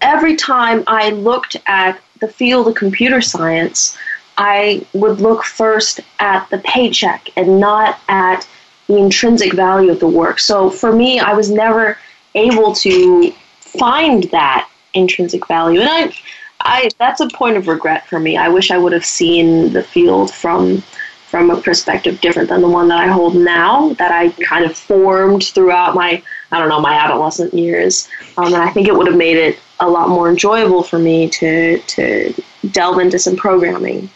every 0.00 0.36
time 0.36 0.82
i 0.86 1.10
looked 1.10 1.56
at 1.66 2.00
the 2.20 2.28
field 2.28 2.68
of 2.68 2.74
computer 2.74 3.20
science 3.20 3.96
i 4.38 4.84
would 4.92 5.20
look 5.20 5.44
first 5.44 6.00
at 6.18 6.48
the 6.50 6.58
paycheck 6.58 7.28
and 7.36 7.60
not 7.60 7.98
at 8.08 8.46
the 8.86 8.96
intrinsic 8.96 9.52
value 9.52 9.90
of 9.90 10.00
the 10.00 10.08
work 10.08 10.38
so 10.38 10.70
for 10.70 10.92
me 10.92 11.18
i 11.18 11.32
was 11.32 11.50
never 11.50 11.98
able 12.34 12.74
to 12.74 13.30
find 13.60 14.24
that 14.24 14.68
intrinsic 14.94 15.46
value 15.46 15.80
and 15.80 15.88
i 15.88 16.12
I 16.60 16.88
that's 16.98 17.20
a 17.20 17.28
point 17.28 17.56
of 17.56 17.68
regret 17.68 18.06
for 18.06 18.20
me. 18.20 18.36
I 18.36 18.48
wish 18.48 18.70
I 18.70 18.78
would 18.78 18.92
have 18.92 19.04
seen 19.04 19.72
the 19.72 19.82
field 19.82 20.32
from 20.32 20.82
from 21.26 21.50
a 21.50 21.60
perspective 21.60 22.20
different 22.20 22.48
than 22.48 22.60
the 22.60 22.68
one 22.68 22.88
that 22.88 23.00
I 23.00 23.06
hold 23.06 23.34
now. 23.36 23.94
That 23.94 24.10
I 24.10 24.30
kind 24.44 24.64
of 24.64 24.76
formed 24.76 25.44
throughout 25.44 25.94
my 25.94 26.22
I 26.52 26.58
don't 26.58 26.68
know 26.68 26.80
my 26.80 26.94
adolescent 26.94 27.54
years, 27.54 28.08
um, 28.36 28.46
and 28.46 28.56
I 28.56 28.70
think 28.70 28.88
it 28.88 28.94
would 28.96 29.06
have 29.06 29.16
made 29.16 29.36
it 29.36 29.58
a 29.80 29.88
lot 29.88 30.08
more 30.08 30.28
enjoyable 30.28 30.82
for 30.82 30.98
me 30.98 31.28
to 31.30 31.78
to 31.78 32.34
delve 32.70 32.98
into 32.98 33.18
some 33.18 33.36
programming. 33.36 34.10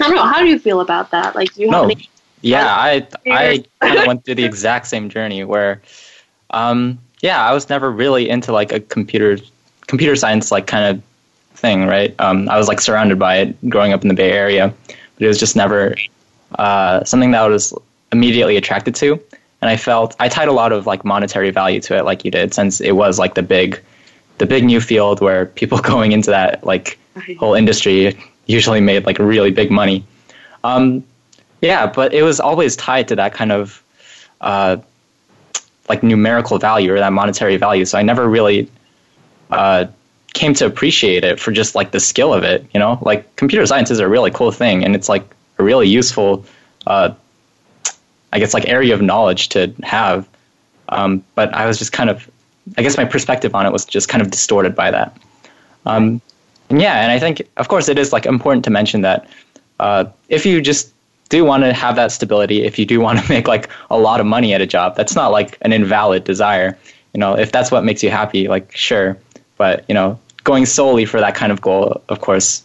I 0.00 0.08
don't 0.08 0.16
know. 0.16 0.24
How 0.26 0.40
do 0.40 0.46
you 0.46 0.58
feel 0.58 0.80
about 0.80 1.10
that? 1.12 1.34
Like, 1.34 1.54
do 1.54 1.62
you 1.62 1.70
have 1.70 1.82
No. 1.82 1.84
any? 1.84 2.08
Yeah, 2.42 2.66
I 2.66 3.06
I 3.26 3.64
kind 3.80 3.98
of 3.98 4.06
went 4.06 4.24
through 4.24 4.34
the 4.36 4.44
exact 4.44 4.86
same 4.88 5.08
journey 5.08 5.44
where, 5.44 5.80
um, 6.50 6.98
yeah, 7.22 7.44
I 7.48 7.52
was 7.54 7.68
never 7.70 7.90
really 7.90 8.28
into 8.28 8.52
like 8.52 8.72
a 8.72 8.80
computer 8.80 9.38
computer 9.86 10.16
science 10.16 10.50
like 10.50 10.66
kind 10.66 10.96
of 10.96 11.02
thing, 11.58 11.86
right? 11.86 12.14
Um, 12.18 12.48
I 12.48 12.58
was 12.58 12.68
like 12.68 12.80
surrounded 12.80 13.18
by 13.18 13.36
it 13.38 13.70
growing 13.70 13.92
up 13.92 14.02
in 14.02 14.08
the 14.08 14.14
Bay 14.14 14.32
Area, 14.32 14.74
but 14.88 15.24
it 15.24 15.28
was 15.28 15.38
just 15.38 15.56
never 15.56 15.96
uh, 16.58 17.02
something 17.04 17.30
that 17.30 17.42
I 17.42 17.48
was 17.48 17.72
immediately 18.12 18.56
attracted 18.56 18.94
to, 18.96 19.20
and 19.66 19.72
I 19.72 19.76
felt 19.76 20.14
I 20.20 20.28
tied 20.28 20.46
a 20.46 20.52
lot 20.52 20.70
of 20.70 20.86
like 20.86 21.04
monetary 21.04 21.50
value 21.50 21.80
to 21.80 21.96
it, 21.98 22.04
like 22.04 22.24
you 22.24 22.30
did, 22.30 22.54
since 22.54 22.80
it 22.80 22.92
was 22.92 23.18
like 23.18 23.34
the 23.34 23.42
big 23.42 23.80
the 24.38 24.46
big 24.46 24.62
new 24.62 24.80
field 24.80 25.20
where 25.20 25.46
people 25.46 25.78
going 25.92 26.12
into 26.12 26.30
that 26.30 26.62
like 26.64 26.98
whole 27.36 27.54
industry 27.54 28.16
usually 28.46 28.80
made 28.80 29.04
like 29.06 29.18
really 29.18 29.50
big 29.50 29.72
money. 29.72 30.04
Um, 30.62 31.02
yeah, 31.62 31.88
but 31.88 32.14
it 32.14 32.22
was 32.22 32.38
always 32.38 32.76
tied 32.76 33.08
to 33.08 33.16
that 33.16 33.34
kind 33.34 33.50
of 33.50 33.82
uh, 34.40 34.76
like 35.88 36.04
numerical 36.04 36.58
value 36.58 36.92
or 36.94 37.00
that 37.00 37.12
monetary 37.12 37.56
value. 37.56 37.84
So 37.86 37.98
I 37.98 38.02
never 38.02 38.28
really 38.28 38.70
uh, 39.50 39.86
came 40.32 40.54
to 40.54 40.66
appreciate 40.66 41.24
it 41.24 41.40
for 41.40 41.50
just 41.50 41.74
like 41.74 41.90
the 41.90 41.98
skill 41.98 42.32
of 42.32 42.44
it. 42.44 42.64
You 42.72 42.78
know, 42.78 43.00
like 43.02 43.34
computer 43.34 43.66
science 43.66 43.90
is 43.90 43.98
a 43.98 44.06
really 44.06 44.30
cool 44.30 44.52
thing, 44.52 44.84
and 44.84 44.94
it's 44.94 45.08
like 45.08 45.24
a 45.58 45.64
really 45.64 45.88
useful, 45.88 46.46
uh, 46.86 47.14
I 48.36 48.38
guess, 48.38 48.52
like 48.52 48.68
area 48.68 48.92
of 48.92 49.00
knowledge 49.00 49.48
to 49.50 49.72
have. 49.82 50.28
Um, 50.90 51.24
but 51.34 51.52
I 51.54 51.66
was 51.66 51.78
just 51.78 51.92
kind 51.92 52.10
of, 52.10 52.30
I 52.76 52.82
guess, 52.82 52.98
my 52.98 53.06
perspective 53.06 53.54
on 53.54 53.64
it 53.64 53.72
was 53.72 53.86
just 53.86 54.10
kind 54.10 54.20
of 54.20 54.30
distorted 54.30 54.74
by 54.76 54.90
that. 54.90 55.16
Um, 55.86 56.20
and 56.68 56.82
yeah, 56.82 57.00
and 57.00 57.10
I 57.10 57.18
think, 57.18 57.48
of 57.56 57.68
course, 57.68 57.88
it 57.88 57.98
is 57.98 58.12
like 58.12 58.26
important 58.26 58.62
to 58.66 58.70
mention 58.70 59.00
that 59.00 59.26
uh, 59.80 60.04
if 60.28 60.44
you 60.44 60.60
just 60.60 60.92
do 61.30 61.46
want 61.46 61.64
to 61.64 61.72
have 61.72 61.96
that 61.96 62.12
stability, 62.12 62.62
if 62.62 62.78
you 62.78 62.84
do 62.84 63.00
want 63.00 63.18
to 63.18 63.28
make 63.32 63.48
like 63.48 63.70
a 63.88 63.98
lot 63.98 64.20
of 64.20 64.26
money 64.26 64.52
at 64.52 64.60
a 64.60 64.66
job, 64.66 64.96
that's 64.96 65.14
not 65.14 65.32
like 65.32 65.56
an 65.62 65.72
invalid 65.72 66.24
desire. 66.24 66.76
You 67.14 67.20
know, 67.20 67.38
if 67.38 67.52
that's 67.52 67.70
what 67.70 67.84
makes 67.84 68.02
you 68.02 68.10
happy, 68.10 68.48
like 68.48 68.76
sure, 68.76 69.16
but 69.56 69.84
you 69.88 69.94
know, 69.94 70.20
going 70.44 70.66
solely 70.66 71.06
for 71.06 71.20
that 71.20 71.34
kind 71.34 71.50
of 71.50 71.62
goal, 71.62 72.02
of 72.10 72.20
course, 72.20 72.62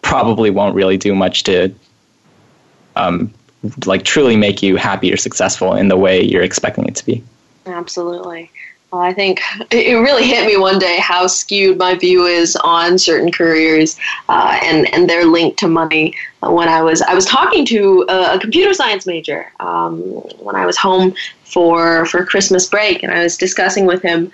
probably 0.00 0.48
won't 0.48 0.74
really 0.74 0.96
do 0.96 1.14
much 1.14 1.42
to 1.44 1.74
um, 2.96 3.32
like 3.86 4.04
truly 4.04 4.36
make 4.36 4.62
you 4.62 4.76
happy 4.76 5.12
or 5.12 5.16
successful 5.16 5.74
in 5.74 5.88
the 5.88 5.96
way 5.96 6.22
you're 6.22 6.42
expecting 6.42 6.86
it 6.86 6.96
to 6.96 7.06
be. 7.06 7.22
Absolutely. 7.66 8.50
Well, 8.92 9.02
I 9.02 9.12
think 9.12 9.40
it 9.70 9.94
really 9.94 10.26
hit 10.26 10.46
me 10.46 10.56
one 10.56 10.78
day 10.78 10.98
how 10.98 11.26
skewed 11.26 11.78
my 11.78 11.94
view 11.94 12.24
is 12.24 12.56
on 12.56 12.98
certain 12.98 13.30
careers 13.30 13.96
uh, 14.28 14.58
and 14.62 14.92
and 14.92 15.08
their 15.08 15.24
link 15.24 15.56
to 15.58 15.68
money. 15.68 16.14
Uh, 16.42 16.50
When 16.50 16.68
I 16.68 16.82
was 16.82 17.02
I 17.02 17.14
was 17.14 17.26
talking 17.26 17.64
to 17.66 18.06
a, 18.08 18.36
a 18.36 18.40
computer 18.40 18.74
science 18.74 19.06
major 19.06 19.50
um, 19.60 19.98
when 20.40 20.56
I 20.56 20.66
was 20.66 20.76
home 20.76 21.14
for 21.44 22.06
for 22.06 22.24
Christmas 22.24 22.66
break, 22.66 23.02
and 23.02 23.12
I 23.12 23.22
was 23.22 23.36
discussing 23.36 23.86
with 23.86 24.02
him. 24.02 24.32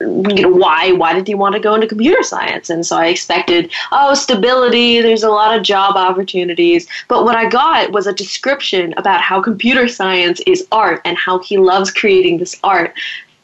You 0.00 0.42
know 0.42 0.48
why? 0.48 0.92
Why 0.92 1.12
did 1.12 1.26
he 1.26 1.34
want 1.34 1.54
to 1.54 1.60
go 1.60 1.74
into 1.74 1.86
computer 1.86 2.22
science? 2.22 2.70
And 2.70 2.84
so 2.84 2.96
I 2.96 3.08
expected, 3.08 3.70
oh, 3.92 4.14
stability. 4.14 5.00
There's 5.00 5.22
a 5.22 5.30
lot 5.30 5.56
of 5.56 5.62
job 5.62 5.96
opportunities. 5.96 6.88
But 7.08 7.24
what 7.24 7.36
I 7.36 7.48
got 7.48 7.92
was 7.92 8.06
a 8.06 8.12
description 8.12 8.94
about 8.96 9.20
how 9.20 9.42
computer 9.42 9.86
science 9.88 10.40
is 10.46 10.66
art 10.72 11.02
and 11.04 11.16
how 11.18 11.40
he 11.40 11.58
loves 11.58 11.90
creating 11.90 12.38
this 12.38 12.58
art 12.64 12.94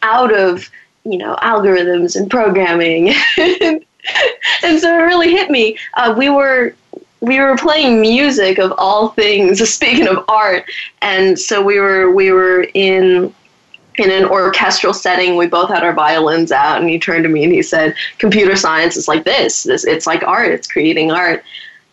out 0.02 0.32
of 0.32 0.70
you 1.04 1.18
know 1.18 1.36
algorithms 1.42 2.16
and 2.16 2.30
programming 2.30 3.08
and 3.38 4.80
so 4.80 4.98
it 4.98 5.02
really 5.02 5.30
hit 5.30 5.50
me 5.50 5.76
uh, 5.94 6.14
we 6.16 6.28
were 6.28 6.74
we 7.20 7.40
were 7.40 7.56
playing 7.56 8.00
music 8.00 8.58
of 8.58 8.72
all 8.78 9.08
things 9.10 9.68
speaking 9.74 10.06
of 10.08 10.24
art 10.28 10.64
and 11.00 11.38
so 11.38 11.62
we 11.62 11.80
were 11.80 12.12
we 12.12 12.30
were 12.30 12.66
in 12.74 13.32
in 13.96 14.10
an 14.10 14.24
orchestral 14.24 14.94
setting 14.94 15.36
we 15.36 15.46
both 15.46 15.68
had 15.68 15.84
our 15.84 15.92
violins 15.92 16.52
out 16.52 16.80
and 16.80 16.88
he 16.88 16.98
turned 16.98 17.24
to 17.24 17.28
me 17.28 17.44
and 17.44 17.52
he 17.52 17.62
said 17.62 17.94
computer 18.18 18.56
science 18.56 18.96
is 18.96 19.08
like 19.08 19.24
this. 19.24 19.64
This 19.64 19.84
it's 19.84 20.06
like 20.06 20.22
art. 20.22 20.52
It's 20.52 20.66
creating 20.66 21.10
art. 21.10 21.44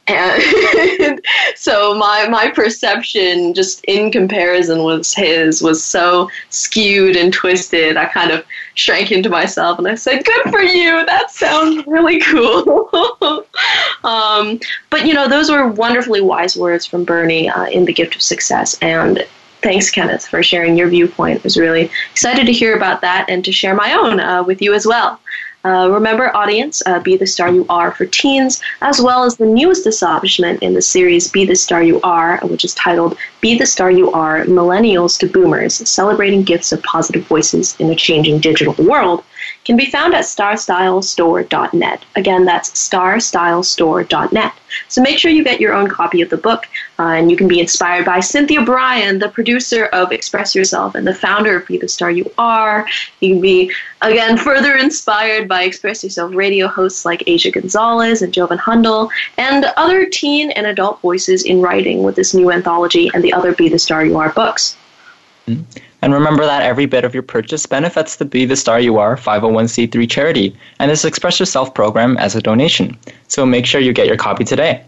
And 0.08 1.22
so 1.56 1.94
my 1.94 2.28
my 2.30 2.50
perception 2.50 3.54
just 3.54 3.84
in 3.84 4.12
comparison 4.12 4.84
with 4.84 5.14
his 5.14 5.62
was 5.62 5.84
so 5.84 6.30
skewed 6.50 7.16
and 7.16 7.32
twisted. 7.32 7.96
I 7.96 8.06
kind 8.06 8.32
of 8.32 8.44
shrank 8.74 9.12
into 9.12 9.30
myself 9.30 9.78
and 9.78 9.88
i 9.88 9.96
said 9.96 10.24
good 10.24 10.52
for 10.52 10.62
you. 10.62 11.06
That 11.06 11.32
sounds 11.32 11.86
really 11.88 12.20
cool. 12.22 13.46
Um, 14.02 14.62
but 14.90 15.06
you 15.06 15.14
know 15.14 15.28
those 15.28 15.52
were 15.52 15.68
wonderfully 15.68 16.22
wise 16.22 16.56
words 16.56 16.86
from 16.86 17.04
bernie 17.04 17.50
uh, 17.50 17.66
in 17.66 17.84
the 17.84 17.92
gift 17.92 18.16
of 18.16 18.22
success 18.22 18.78
and 18.82 19.28
thanks 19.62 19.90
kenneth 19.90 20.28
for 20.28 20.42
sharing 20.44 20.78
your 20.78 20.90
viewpoint. 20.90 21.40
I 21.40 21.44
was 21.44 21.58
really 21.58 21.92
excited 22.12 22.46
to 22.46 22.54
hear 22.54 22.76
about 22.76 23.02
that 23.02 23.26
and 23.30 23.44
to 23.46 23.52
share 23.52 23.76
my 23.76 23.94
own 23.94 24.20
uh, 24.20 24.44
with 24.44 24.62
you 24.62 24.74
as 24.74 24.86
well. 24.86 25.20
Uh, 25.66 25.90
remember, 25.92 26.34
audience, 26.36 26.82
uh, 26.86 27.00
Be 27.02 27.18
the 27.18 27.28
Star 27.28 27.52
You 27.52 27.66
Are 27.68 27.92
for 27.92 28.06
teens, 28.06 28.62
as 28.82 29.02
well 29.02 29.26
as 29.26 29.36
the 29.36 29.46
newest 29.46 29.86
establishment 29.86 30.64
in 30.64 30.74
the 30.74 30.82
series 30.82 31.28
Be 31.28 31.46
the 31.46 31.56
Star 31.56 31.84
You 31.84 32.00
Are, 32.02 32.40
which 32.44 32.64
is 32.64 32.74
titled 32.76 33.18
Be 33.42 33.58
the 33.58 33.66
Star 33.66 33.92
You 33.92 34.10
Are 34.14 34.46
Millennials 34.46 35.20
to 35.20 35.28
Boomers 35.28 35.76
Celebrating 35.90 36.44
Gifts 36.44 36.72
of 36.72 36.82
Positive 36.84 37.28
Voices 37.28 37.76
in 37.80 37.90
a 37.90 37.96
Changing 37.96 38.40
Digital 38.40 38.74
World, 38.86 39.26
can 39.70 39.78
be 39.78 39.86
found 39.86 40.16
at 40.16 40.24
starstylestore.net. 40.24 42.04
Again, 42.16 42.44
that's 42.44 42.72
starstylestore.net. 42.72 44.54
So 44.88 45.00
make 45.04 45.20
sure 45.20 45.30
you 45.30 45.44
get 45.44 45.62
your 45.62 45.76
own 45.76 45.88
copy 45.88 46.24
of 46.24 46.32
the 46.32 46.38
book, 46.38 46.68
uh, 46.98 47.04
and 47.04 47.30
you 47.30 47.38
can 47.38 47.48
be 47.48 47.60
inspired 47.60 48.04
by 48.04 48.20
Cynthia 48.20 48.64
Bryan, 48.64 49.20
the 49.20 49.30
producer 49.30 49.86
of 49.86 50.12
Express 50.12 50.56
Yourself 50.56 50.96
and 50.96 51.06
the 51.06 51.14
founder 51.14 51.56
of 51.56 51.68
Be 51.68 51.78
the 51.78 51.88
Star 51.88 52.10
You 52.10 52.32
Are. 52.40 52.88
You 53.20 53.34
can 53.34 53.42
be, 53.42 53.72
again, 54.02 54.38
further 54.38 54.76
inspired 54.76 55.48
by 55.48 55.62
Express 55.66 56.04
Yourself 56.04 56.34
radio 56.34 56.68
hosts 56.68 57.06
like 57.06 57.22
Asia 57.28 57.52
Gonzalez 57.52 58.24
and 58.24 58.34
Jovan 58.34 58.58
Hundal, 58.58 59.12
and 59.38 59.66
other 59.78 60.08
teen 60.08 60.50
and 60.50 60.66
adult 60.66 61.00
voices 61.02 61.44
in 61.44 61.62
writing 61.62 62.02
with 62.02 62.16
this 62.16 62.34
new 62.34 62.52
anthology 62.52 63.12
and 63.14 63.24
the 63.24 63.34
other 63.34 63.54
Be 63.54 63.70
the 63.70 63.78
Star 63.78 64.04
You 64.04 64.18
Are 64.18 64.32
books. 64.32 64.76
Mm-hmm. 65.50 65.80
And 66.02 66.14
remember 66.14 66.46
that 66.46 66.64
every 66.64 66.86
bit 66.86 67.04
of 67.04 67.14
your 67.14 67.24
purchase 67.24 67.66
benefits 67.66 68.16
the 68.16 68.26
Be 68.26 68.46
the 68.46 68.56
Star 68.56 68.80
You 68.80 68.98
Are 68.98 69.18
501c3 69.18 70.10
charity 70.10 70.56
and 70.80 70.90
this 70.90 71.04
Express 71.04 71.40
Yourself 71.40 71.74
program 71.74 72.16
as 72.18 72.36
a 72.36 72.42
donation. 72.42 72.98
So 73.28 73.46
make 73.46 73.66
sure 73.66 73.82
you 73.82 73.94
get 73.94 74.08
your 74.08 74.18
copy 74.18 74.44
today. 74.44 74.84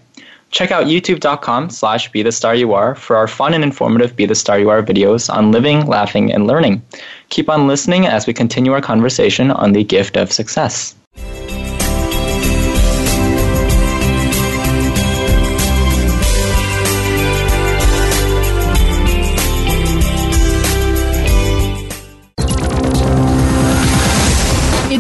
Check 0.52 0.72
out 0.72 0.86
youtube.com 0.86 1.70
slash 1.70 2.12
be 2.12 2.24
the 2.24 2.32
star 2.32 2.54
you 2.54 2.74
are 2.74 2.94
for 2.94 3.16
our 3.16 3.28
fun 3.28 3.54
and 3.54 3.64
informative 3.64 4.18
Be 4.18 4.26
the 4.26 4.36
Star 4.36 4.60
You 4.60 4.70
Are 4.70 4.84
videos 4.84 5.34
on 5.34 5.52
living, 5.52 5.86
laughing, 5.86 6.32
and 6.32 6.46
learning. 6.46 6.82
Keep 7.30 7.50
on 7.50 7.68
listening 7.68 8.06
as 8.06 8.28
we 8.28 8.34
continue 8.34 8.74
our 8.74 8.82
conversation 8.82 9.50
on 9.52 9.72
the 9.72 9.86
gift 9.86 10.18
of 10.18 10.32
success. 10.32 10.94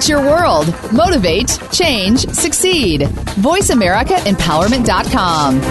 It's 0.01 0.10
your 0.10 0.22
world. 0.22 0.65
Motivate, 0.91 1.60
change, 1.72 2.27
succeed. 2.29 3.01
VoiceAmericaEmpowerment.com. 3.01 5.62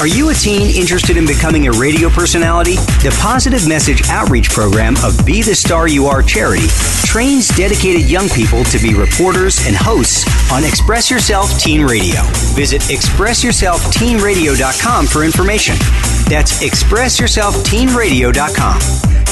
Are 0.00 0.06
you 0.08 0.30
a 0.30 0.34
teen 0.34 0.74
interested 0.74 1.16
in 1.16 1.24
becoming 1.24 1.68
a 1.68 1.70
radio 1.70 2.08
personality? 2.08 2.74
The 2.74 3.16
Positive 3.20 3.68
Message 3.68 4.02
Outreach 4.08 4.50
Program 4.50 4.96
of 5.04 5.24
Be 5.24 5.42
the 5.42 5.54
Star 5.54 5.86
You 5.86 6.06
Are 6.06 6.24
charity 6.24 6.66
trains 7.06 7.46
dedicated 7.50 8.10
young 8.10 8.28
people 8.30 8.64
to 8.64 8.80
be 8.80 8.94
reporters 8.94 9.64
and 9.64 9.76
hosts 9.76 10.26
on 10.50 10.64
Express 10.64 11.08
Yourself 11.08 11.56
Teen 11.56 11.82
Radio. 11.82 12.20
Visit 12.56 12.82
expressyourselfteenradio.com 12.82 15.06
for 15.06 15.22
information. 15.22 15.76
That's 16.28 16.62
expressyourselfteenradio.com. 16.62 18.80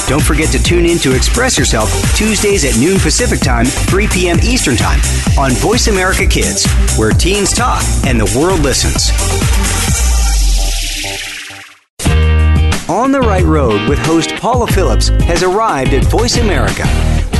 Don't 0.07 0.23
forget 0.23 0.49
to 0.51 0.61
tune 0.61 0.85
in 0.85 0.97
to 0.99 1.15
Express 1.15 1.57
Yourself 1.57 1.89
Tuesdays 2.15 2.63
at 2.65 2.77
noon 2.77 2.99
Pacific 2.99 3.39
Time, 3.39 3.65
3 3.65 4.07
p.m. 4.07 4.37
Eastern 4.43 4.75
Time 4.75 4.99
on 5.39 5.51
Voice 5.51 5.87
America 5.87 6.25
Kids, 6.25 6.65
where 6.97 7.11
teens 7.11 7.53
talk 7.53 7.81
and 8.05 8.19
the 8.19 8.25
world 8.37 8.59
listens. 8.61 9.09
On 12.89 13.11
the 13.11 13.21
Right 13.21 13.45
Road 13.45 13.87
with 13.87 13.99
host 13.99 14.35
Paula 14.35 14.67
Phillips 14.67 15.07
has 15.23 15.43
arrived 15.43 15.93
at 15.93 16.03
Voice 16.05 16.37
America. 16.37 16.83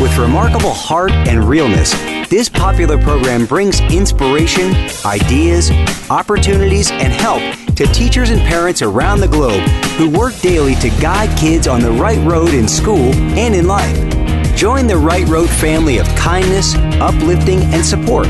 With 0.01 0.17
remarkable 0.17 0.74
heart 0.74 1.12
and 1.12 1.48
realness, 1.48 1.91
this 2.27 2.50
popular 2.50 2.98
program 2.98 3.46
brings 3.46 3.79
inspiration, 3.81 4.74
ideas, 5.05 5.70
opportunities, 6.10 6.89
and 6.89 7.13
help 7.13 7.39
to 7.75 7.86
teachers 7.86 8.31
and 8.31 8.41
parents 8.41 8.81
around 8.81 9.20
the 9.20 9.27
globe 9.27 9.62
who 10.00 10.10
work 10.10 10.34
daily 10.39 10.74
to 10.77 10.89
guide 11.00 11.38
kids 11.38 11.67
on 11.67 11.81
the 11.81 11.91
right 11.91 12.17
road 12.27 12.50
in 12.50 12.67
school 12.67 13.13
and 13.38 13.53
in 13.53 13.67
life. 13.67 13.96
Join 14.55 14.88
the 14.88 14.98
Right 14.98 15.27
Road 15.27 15.51
family 15.51 16.00
of 16.00 16.08
kindness, 16.15 16.74
uplifting, 17.00 17.62
and 17.65 17.86
support. 17.86 18.25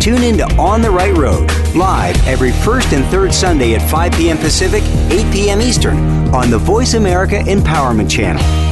Tune 0.00 0.22
in 0.22 0.38
to 0.38 0.46
On 0.56 0.80
the 0.80 0.90
Right 0.90 1.14
Road, 1.14 1.46
live 1.76 2.16
every 2.26 2.52
first 2.52 2.94
and 2.94 3.04
third 3.08 3.34
Sunday 3.34 3.74
at 3.74 3.90
5 3.90 4.12
p.m. 4.12 4.38
Pacific, 4.38 4.82
8 5.10 5.30
p.m. 5.30 5.60
Eastern, 5.60 5.98
on 6.34 6.50
the 6.50 6.58
Voice 6.58 6.94
America 6.94 7.36
Empowerment 7.36 8.10
Channel. 8.10 8.71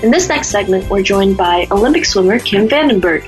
In 0.00 0.12
this 0.12 0.28
next 0.28 0.50
segment, 0.50 0.88
we're 0.88 1.02
joined 1.02 1.36
by 1.36 1.66
Olympic 1.72 2.04
swimmer 2.04 2.38
Kim 2.38 2.68
Vandenberg. 2.68 3.26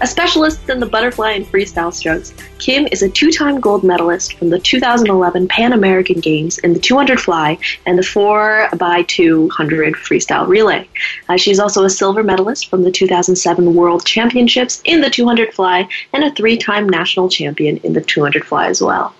A 0.00 0.06
specialist 0.06 0.68
in 0.68 0.80
the 0.80 0.86
butterfly 0.86 1.30
and 1.30 1.46
freestyle 1.46 1.94
strokes, 1.94 2.34
Kim 2.58 2.88
is 2.90 3.02
a 3.02 3.08
two 3.08 3.30
time 3.30 3.60
gold 3.60 3.84
medalist 3.84 4.34
from 4.36 4.50
the 4.50 4.58
2011 4.58 5.46
Pan 5.46 5.72
American 5.72 6.18
Games 6.18 6.58
in 6.58 6.72
the 6.72 6.80
200 6.80 7.20
fly 7.20 7.56
and 7.86 7.96
the 7.96 8.02
4x200 8.02 9.94
freestyle 9.94 10.48
relay. 10.48 10.88
Uh, 11.28 11.36
she's 11.36 11.60
also 11.60 11.84
a 11.84 11.90
silver 11.90 12.24
medalist 12.24 12.68
from 12.68 12.82
the 12.82 12.90
2007 12.90 13.72
World 13.72 14.04
Championships 14.04 14.82
in 14.84 15.00
the 15.00 15.10
200 15.10 15.54
fly 15.54 15.88
and 16.12 16.24
a 16.24 16.32
three 16.32 16.56
time 16.56 16.88
national 16.88 17.28
champion 17.28 17.76
in 17.84 17.92
the 17.92 18.00
200 18.00 18.44
fly 18.44 18.66
as 18.66 18.82
well. 18.82 19.14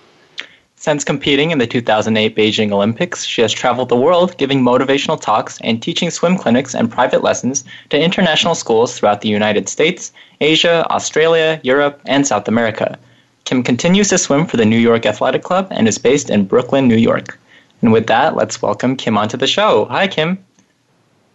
Since 0.81 1.03
competing 1.03 1.51
in 1.51 1.57
the 1.57 1.67
2008 1.67 2.37
Beijing 2.37 2.71
Olympics, 2.71 3.25
she 3.25 3.41
has 3.41 3.51
traveled 3.51 3.89
the 3.89 3.97
world 3.97 4.37
giving 4.37 4.61
motivational 4.63 5.19
talks 5.19 5.59
and 5.59 5.83
teaching 5.83 6.09
swim 6.09 6.37
clinics 6.37 6.73
and 6.73 6.89
private 6.89 7.21
lessons 7.21 7.65
to 7.89 7.99
international 8.01 8.55
schools 8.55 8.97
throughout 8.97 9.19
the 9.19 9.27
United 9.27 9.67
States, 9.67 10.13
Asia, 10.39 10.87
Australia, 10.89 11.59
Europe, 11.63 11.99
and 12.05 12.25
South 12.25 12.47
America. 12.47 12.97
Kim 13.43 13.61
continues 13.61 14.07
to 14.07 14.17
swim 14.17 14.45
for 14.45 14.55
the 14.55 14.63
New 14.63 14.77
York 14.77 15.05
Athletic 15.05 15.43
Club 15.43 15.67
and 15.69 15.85
is 15.85 15.97
based 15.97 16.29
in 16.29 16.45
Brooklyn, 16.45 16.87
New 16.87 16.95
York. 16.95 17.37
And 17.81 17.91
with 17.91 18.07
that, 18.07 18.37
let's 18.37 18.61
welcome 18.61 18.95
Kim 18.95 19.17
onto 19.17 19.35
the 19.35 19.47
show. 19.47 19.83
Hi, 19.91 20.07
Kim. 20.07 20.41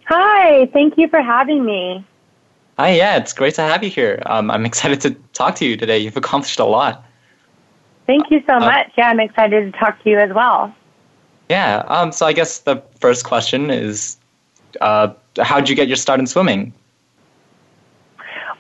Hi, 0.07 0.65
thank 0.73 0.97
you 0.97 1.07
for 1.07 1.21
having 1.21 1.67
me. 1.67 2.03
Hi, 2.79 2.95
yeah, 2.95 3.19
it's 3.19 3.35
great 3.35 3.57
to 3.57 3.63
have 3.63 3.85
you 3.85 3.91
here. 3.91 4.23
Um, 4.25 4.51
I'm 4.51 4.65
excited 4.71 5.03
to 5.03 5.11
talk 5.35 5.57
to 5.57 5.67
you 5.67 5.77
today. 5.77 5.99
You've 5.99 6.17
accomplished 6.17 6.61
a 6.61 6.65
lot. 6.65 7.04
Thank 8.07 8.31
you 8.31 8.43
so 8.47 8.57
uh, 8.57 8.61
much. 8.61 8.93
Yeah, 8.97 9.09
I'm 9.09 9.21
excited 9.21 9.73
to 9.73 9.79
talk 9.79 10.03
to 10.03 10.11
you 10.11 10.19
as 10.19 10.33
well. 10.33 10.75
Yeah. 11.49 11.85
Um, 11.87 12.13
so 12.13 12.27
I 12.27 12.33
guess 12.33 12.61
the 12.61 12.83
first 13.01 13.25
question 13.25 13.71
is, 13.71 14.17
uh, 14.81 15.13
how 15.41 15.61
did 15.61 15.69
you 15.69 15.77
get 15.77 15.89
your 15.89 15.97
start 15.97 16.21
in 16.21 16.27
swimming? 16.27 16.73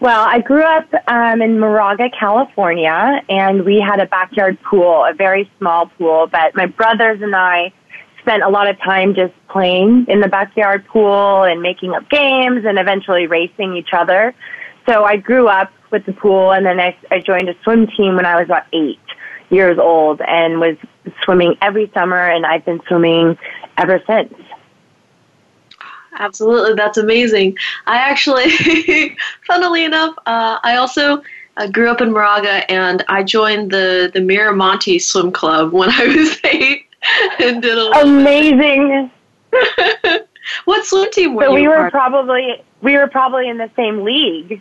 Well, 0.00 0.20
I 0.20 0.40
grew 0.40 0.62
up 0.62 0.86
um, 1.06 1.40
in 1.40 1.58
Moraga, 1.58 2.10
California, 2.10 3.22
and 3.28 3.64
we 3.64 3.80
had 3.80 4.00
a 4.00 4.06
backyard 4.06 4.60
pool, 4.62 5.04
a 5.04 5.14
very 5.14 5.50
small 5.58 5.86
pool. 5.86 6.26
But 6.26 6.54
my 6.54 6.66
brothers 6.66 7.22
and 7.22 7.34
I 7.34 7.72
spent 8.20 8.42
a 8.42 8.48
lot 8.48 8.68
of 8.68 8.78
time 8.80 9.14
just 9.14 9.32
playing 9.48 10.06
in 10.08 10.20
the 10.20 10.28
backyard 10.28 10.84
pool 10.86 11.44
and 11.44 11.62
making 11.62 11.94
up 11.94 12.08
games 12.10 12.64
and 12.64 12.78
eventually 12.78 13.26
racing 13.26 13.76
each 13.76 13.90
other. 13.92 14.34
So 14.86 15.04
I 15.04 15.16
grew 15.16 15.48
up 15.48 15.72
with 15.90 16.04
the 16.06 16.12
pool, 16.12 16.52
and 16.52 16.66
then 16.66 16.80
I, 16.80 16.96
I 17.10 17.20
joined 17.20 17.48
a 17.48 17.54
swim 17.62 17.86
team 17.86 18.16
when 18.16 18.26
I 18.26 18.36
was 18.36 18.44
about 18.44 18.64
eight 18.72 18.98
years 19.54 19.78
old 19.78 20.20
and 20.20 20.60
was 20.60 20.76
swimming 21.22 21.56
every 21.62 21.90
summer, 21.94 22.18
and 22.18 22.44
I've 22.44 22.64
been 22.64 22.80
swimming 22.86 23.38
ever 23.78 24.02
since. 24.06 24.34
Absolutely, 26.16 26.74
that's 26.74 26.98
amazing. 26.98 27.56
I 27.86 27.96
actually, 27.96 29.16
funnily 29.46 29.84
enough, 29.84 30.14
uh, 30.26 30.58
I 30.62 30.76
also 30.76 31.22
uh, 31.56 31.66
grew 31.68 31.90
up 31.90 32.00
in 32.00 32.12
Moraga, 32.12 32.70
and 32.70 33.04
I 33.08 33.22
joined 33.22 33.70
the 33.70 34.10
the 34.12 34.20
Miramonte 34.20 35.00
Swim 35.00 35.32
Club 35.32 35.72
when 35.72 35.90
I 35.90 36.06
was 36.06 36.38
eight, 36.44 36.86
and 37.40 37.62
did 37.62 37.76
a 37.76 38.00
amazing. 38.00 39.10
what 40.64 40.84
swim 40.84 41.10
team 41.10 41.34
were 41.34 41.44
so 41.44 41.56
you? 41.56 41.62
we 41.62 41.68
were 41.68 41.90
probably 41.90 42.62
we 42.82 42.96
were 42.96 43.08
probably 43.08 43.48
in 43.48 43.58
the 43.58 43.70
same 43.76 44.04
league. 44.04 44.60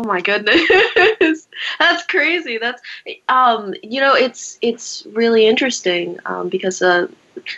Oh 0.00 0.06
my 0.06 0.22
goodness, 0.22 1.46
that's 1.78 2.06
crazy. 2.06 2.56
That's 2.56 2.80
um, 3.28 3.74
you 3.82 4.00
know, 4.00 4.14
it's 4.14 4.58
it's 4.62 5.04
really 5.12 5.46
interesting 5.46 6.18
um, 6.24 6.48
because 6.48 6.80
uh, 6.80 7.08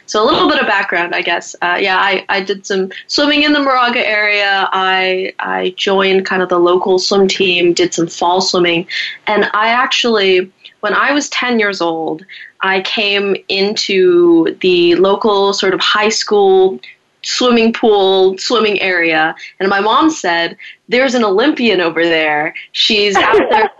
so 0.06 0.24
a 0.24 0.26
little 0.26 0.48
bit 0.48 0.60
of 0.60 0.66
background, 0.66 1.14
I 1.14 1.22
guess. 1.22 1.54
Uh, 1.62 1.78
yeah, 1.80 1.98
I, 1.98 2.24
I 2.28 2.42
did 2.42 2.66
some 2.66 2.90
swimming 3.06 3.44
in 3.44 3.52
the 3.52 3.60
Moraga 3.60 4.04
area. 4.04 4.68
I 4.72 5.32
I 5.38 5.74
joined 5.76 6.26
kind 6.26 6.42
of 6.42 6.48
the 6.48 6.58
local 6.58 6.98
swim 6.98 7.28
team, 7.28 7.74
did 7.74 7.94
some 7.94 8.08
fall 8.08 8.40
swimming, 8.40 8.88
and 9.28 9.48
I 9.52 9.68
actually, 9.68 10.50
when 10.80 10.94
I 10.94 11.12
was 11.12 11.28
ten 11.28 11.60
years 11.60 11.80
old, 11.80 12.24
I 12.60 12.80
came 12.80 13.36
into 13.48 14.56
the 14.60 14.96
local 14.96 15.52
sort 15.52 15.74
of 15.74 15.80
high 15.80 16.08
school 16.08 16.80
swimming 17.24 17.72
pool, 17.72 18.36
swimming 18.38 18.80
area. 18.80 19.34
And 19.60 19.68
my 19.68 19.80
mom 19.80 20.10
said, 20.10 20.56
There's 20.88 21.14
an 21.14 21.24
Olympian 21.24 21.80
over 21.80 22.02
there. 22.04 22.54
She's 22.72 23.16
out 23.16 23.40
there 23.50 23.70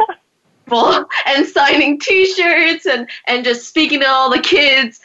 and 1.27 1.47
signing 1.47 1.99
t 1.99 2.33
shirts 2.33 2.87
and, 2.87 3.09
and 3.27 3.45
just 3.45 3.69
speaking 3.69 4.01
to 4.01 4.09
all 4.09 4.31
the 4.31 4.41
kids. 4.41 5.01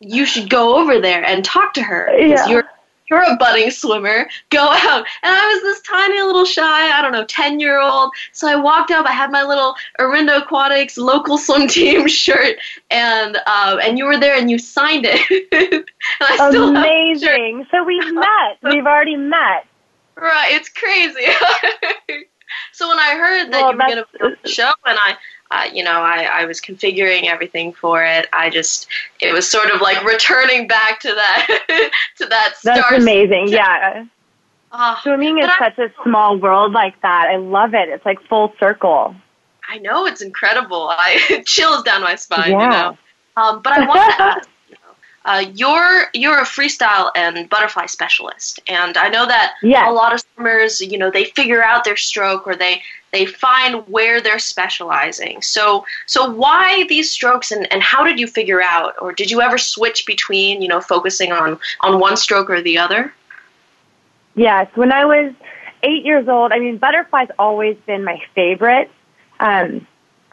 You 0.00 0.26
should 0.26 0.50
go 0.50 0.76
over 0.76 1.00
there 1.00 1.24
and 1.24 1.44
talk 1.44 1.74
to 1.74 1.82
her. 1.82 2.12
Yeah. 2.18 2.48
You're 2.48 2.68
you're 3.08 3.22
a 3.22 3.36
budding 3.36 3.70
swimmer. 3.70 4.28
Go 4.50 4.68
out. 4.68 5.06
And 5.22 5.34
I 5.34 5.46
was 5.48 5.62
this 5.62 5.80
tiny 5.82 6.20
little 6.22 6.44
shy, 6.44 6.62
I 6.64 7.00
don't 7.02 7.12
know, 7.12 7.24
10 7.24 7.60
year 7.60 7.80
old. 7.80 8.12
So 8.32 8.48
I 8.48 8.56
walked 8.56 8.90
up. 8.90 9.06
I 9.06 9.12
had 9.12 9.30
my 9.30 9.42
little 9.42 9.74
Orinda 9.98 10.42
Aquatics 10.42 10.96
local 10.96 11.38
swim 11.38 11.68
team 11.68 12.08
shirt, 12.08 12.56
and 12.90 13.38
uh, 13.46 13.78
and 13.82 13.98
you 13.98 14.04
were 14.04 14.18
there 14.18 14.36
and 14.36 14.50
you 14.50 14.58
signed 14.58 15.06
it. 15.08 15.86
Amazing. 16.40 17.66
So 17.70 17.84
we've 17.84 18.14
met. 18.14 18.26
We've 18.62 18.86
already 18.86 19.16
met. 19.16 19.66
Right. 20.16 20.52
It's 20.52 20.68
crazy. 20.68 21.26
so 22.72 22.88
when 22.88 22.98
I 22.98 23.14
heard 23.14 23.52
that 23.52 23.62
well, 23.62 23.72
you 23.72 23.78
were 23.78 23.84
going 23.84 23.96
to 23.96 24.06
be 24.12 24.24
on 24.24 24.36
the 24.42 24.48
show, 24.48 24.70
and 24.86 24.98
I 24.98 25.16
uh, 25.50 25.64
you 25.72 25.84
know, 25.84 26.00
I, 26.00 26.28
I 26.32 26.44
was 26.44 26.60
configuring 26.60 27.24
everything 27.24 27.72
for 27.72 28.04
it. 28.04 28.26
I 28.32 28.50
just, 28.50 28.88
it 29.20 29.32
was 29.32 29.48
sort 29.48 29.70
of 29.70 29.80
like 29.80 30.04
returning 30.04 30.66
back 30.66 31.00
to 31.00 31.08
that, 31.08 31.90
to 32.18 32.26
that. 32.26 32.56
Start 32.56 32.76
That's 32.90 33.02
amazing. 33.02 33.48
Yeah. 33.48 34.06
Uh, 34.72 34.96
Swimming 35.02 35.38
is 35.38 35.48
such 35.58 35.78
a 35.78 35.90
small 36.02 36.36
world 36.36 36.72
like 36.72 37.00
that. 37.02 37.28
I 37.30 37.36
love 37.36 37.74
it. 37.74 37.88
It's 37.88 38.04
like 38.04 38.20
full 38.22 38.52
circle. 38.58 39.14
I 39.68 39.78
know 39.78 40.06
it's 40.06 40.20
incredible. 40.22 40.88
I 40.90 41.42
chills 41.46 41.82
down 41.82 42.02
my 42.02 42.16
spine. 42.16 42.50
Yeah. 42.52 42.64
You 42.64 42.70
know, 42.70 42.98
um, 43.36 43.62
but 43.62 43.72
I 43.72 43.86
want 43.86 44.14
to 44.16 44.22
ask. 44.22 44.48
You 44.68 44.74
know, 44.74 44.94
uh, 45.24 45.44
you're 45.54 46.06
you're 46.12 46.38
a 46.38 46.44
freestyle 46.44 47.10
and 47.16 47.48
butterfly 47.48 47.86
specialist, 47.86 48.60
and 48.68 48.96
I 48.96 49.08
know 49.08 49.26
that 49.26 49.54
Yes. 49.62 49.84
a 49.88 49.92
lot 49.92 50.12
of 50.12 50.22
swimmers, 50.34 50.80
you 50.80 50.98
know, 50.98 51.10
they 51.10 51.24
figure 51.24 51.62
out 51.62 51.84
their 51.84 51.96
stroke 51.96 52.46
or 52.46 52.54
they 52.54 52.82
they 53.16 53.24
find 53.24 53.72
where 53.88 54.20
they're 54.20 54.38
specializing. 54.38 55.40
So 55.40 55.86
so 56.04 56.30
why 56.30 56.84
these 56.88 57.10
strokes, 57.10 57.50
and, 57.50 57.70
and 57.72 57.82
how 57.82 58.04
did 58.04 58.20
you 58.20 58.26
figure 58.26 58.62
out, 58.62 58.94
or 59.00 59.12
did 59.20 59.30
you 59.30 59.40
ever 59.40 59.58
switch 59.58 60.04
between, 60.04 60.60
you 60.62 60.68
know, 60.68 60.82
focusing 60.94 61.32
on 61.32 61.58
on 61.80 61.98
one 61.98 62.16
stroke 62.16 62.50
or 62.50 62.60
the 62.60 62.76
other? 62.76 63.02
Yes, 64.34 64.68
when 64.74 64.92
I 64.92 65.06
was 65.06 65.32
eight 65.82 66.04
years 66.04 66.28
old, 66.28 66.52
I 66.52 66.58
mean, 66.58 66.76
butterfly's 66.76 67.30
always 67.38 67.76
been 67.86 68.04
my 68.04 68.22
favorite. 68.34 68.90
Um, 69.40 69.86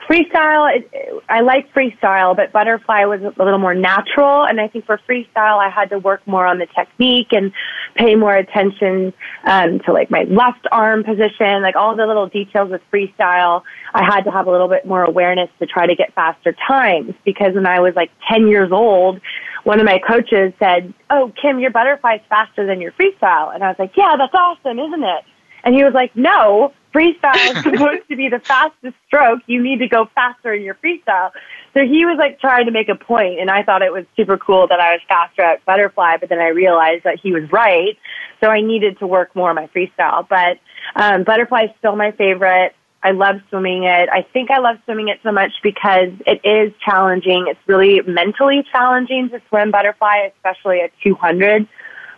freestyle, 0.09 0.75
it, 0.75 0.89
I 1.29 1.41
like 1.41 1.73
freestyle, 1.73 2.35
but 2.35 2.51
butterfly 2.51 3.05
was 3.05 3.21
a 3.21 3.43
little 3.43 3.59
more 3.59 3.73
natural. 3.73 4.45
And 4.45 4.59
I 4.59 4.67
think 4.67 4.85
for 4.85 4.99
freestyle, 5.09 5.57
I 5.57 5.69
had 5.69 5.89
to 5.89 5.99
work 5.99 6.25
more 6.27 6.45
on 6.45 6.59
the 6.59 6.67
technique 6.67 7.27
and 7.31 7.51
pay 7.95 8.15
more 8.15 8.35
attention 8.35 9.13
um, 9.45 9.79
to 9.85 9.93
like 9.93 10.09
my 10.09 10.23
left 10.23 10.67
arm 10.71 11.03
position, 11.03 11.61
like 11.61 11.75
all 11.75 11.95
the 11.95 12.05
little 12.05 12.27
details 12.27 12.71
with 12.71 12.81
freestyle. 12.91 13.63
I 13.93 14.03
had 14.03 14.21
to 14.21 14.31
have 14.31 14.47
a 14.47 14.51
little 14.51 14.67
bit 14.67 14.85
more 14.85 15.03
awareness 15.03 15.49
to 15.59 15.65
try 15.65 15.87
to 15.87 15.95
get 15.95 16.13
faster 16.13 16.55
times 16.67 17.13
because 17.25 17.53
when 17.55 17.67
I 17.67 17.79
was 17.79 17.93
like 17.95 18.11
10 18.29 18.47
years 18.47 18.71
old, 18.71 19.19
one 19.63 19.79
of 19.79 19.85
my 19.85 19.99
coaches 19.99 20.53
said, 20.59 20.93
"Oh, 21.09 21.31
Kim, 21.41 21.59
your 21.59 21.71
butterfly's 21.71 22.21
faster 22.27 22.65
than 22.65 22.81
your 22.81 22.91
freestyle," 22.91 23.53
and 23.53 23.63
I 23.63 23.69
was 23.69 23.77
like, 23.79 23.95
"Yeah, 23.95 24.15
that's 24.17 24.33
awesome, 24.33 24.77
isn't 24.77 25.03
it?" 25.03 25.23
And 25.63 25.73
he 25.73 25.83
was 25.85 25.93
like, 25.93 26.13
"No, 26.15 26.73
freestyle 26.93 27.55
is 27.55 27.63
supposed 27.63 28.07
to 28.09 28.15
be 28.15 28.29
the 28.29 28.39
fastest 28.39 28.95
stroke. 29.07 29.41
You 29.47 29.61
need 29.61 29.79
to 29.79 29.87
go 29.87 30.09
faster 30.15 30.53
in 30.53 30.63
your 30.63 30.75
freestyle." 30.75 31.31
So 31.73 31.81
he 31.85 32.05
was 32.05 32.17
like 32.19 32.39
trying 32.39 32.65
to 32.65 32.71
make 32.71 32.89
a 32.89 32.95
point, 32.95 33.39
and 33.39 33.49
I 33.49 33.63
thought 33.63 33.81
it 33.81 33.91
was 33.91 34.05
super 34.15 34.37
cool 34.37 34.67
that 34.67 34.79
I 34.79 34.93
was 34.93 35.01
faster 35.07 35.41
at 35.41 35.65
butterfly, 35.65 36.17
but 36.19 36.29
then 36.29 36.39
I 36.39 36.49
realized 36.49 37.03
that 37.03 37.19
he 37.21 37.33
was 37.33 37.51
right. 37.51 37.97
So 38.41 38.49
I 38.49 38.61
needed 38.61 38.99
to 38.99 39.07
work 39.07 39.35
more 39.35 39.49
on 39.49 39.55
my 39.55 39.67
freestyle. 39.67 40.27
But 40.27 40.59
um, 40.95 41.23
butterfly 41.23 41.63
is 41.63 41.69
still 41.79 41.95
my 41.95 42.11
favorite. 42.11 42.75
I 43.03 43.11
love 43.11 43.41
swimming 43.49 43.83
it. 43.83 44.09
I 44.09 44.21
think 44.21 44.49
I 44.49 44.59
love 44.59 44.77
swimming 44.85 45.09
it 45.09 45.19
so 45.23 45.31
much 45.31 45.51
because 45.61 46.09
it 46.25 46.39
is 46.45 46.73
challenging. 46.85 47.47
It's 47.49 47.59
really 47.67 48.01
mentally 48.01 48.63
challenging 48.71 49.29
to 49.29 49.41
swim 49.49 49.71
butterfly, 49.71 50.29
especially 50.35 50.79
a 50.79 50.89
200 51.03 51.67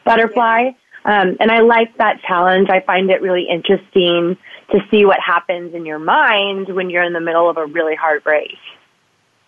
butterfly. 0.04 0.72
Um, 1.06 1.38
and 1.40 1.52
I 1.52 1.60
like 1.60 1.96
that 1.98 2.22
challenge. 2.24 2.70
I 2.70 2.82
find 2.82 3.10
it 3.10 3.22
really 3.22 3.48
interesting 3.48 4.38
to 4.72 4.80
see 4.90 5.06
what 5.06 5.20
happens 5.20 5.74
in 5.76 5.86
your 5.86 6.00
mind 6.00 6.70
when 6.70 6.90
you're 6.90 7.04
in 7.04 7.14
the 7.14 7.22
middle 7.22 7.50
of 7.50 7.58
a 7.58 7.66
really 7.68 7.96
hard 7.96 8.26
race. 8.26 8.58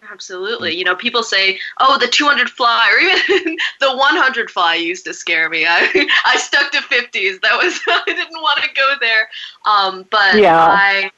Absolutely. 0.10 0.76
You 0.76 0.86
know, 0.86 0.96
people 0.96 1.24
say, 1.24 1.60
"Oh, 1.80 1.98
the 1.98 2.08
200 2.08 2.50
fly," 2.50 2.90
or 2.94 3.00
even 3.36 3.58
the 3.80 3.94
100 3.96 4.52
fly 4.52 4.76
used 4.76 5.06
to 5.06 5.14
scare 5.14 5.50
me. 5.50 5.66
I 5.70 6.08
I 6.26 6.38
stuck 6.38 6.72
to 6.72 6.78
50s. 6.78 7.42
That 7.42 7.58
was 7.58 7.80
I 7.88 8.04
didn't 8.06 8.42
want 8.42 8.64
to 8.64 8.70
go 8.74 8.94
there. 9.02 9.30
Um, 9.66 10.06
but 10.10 10.36
Yeah. 10.38 10.56
I, 10.56 11.12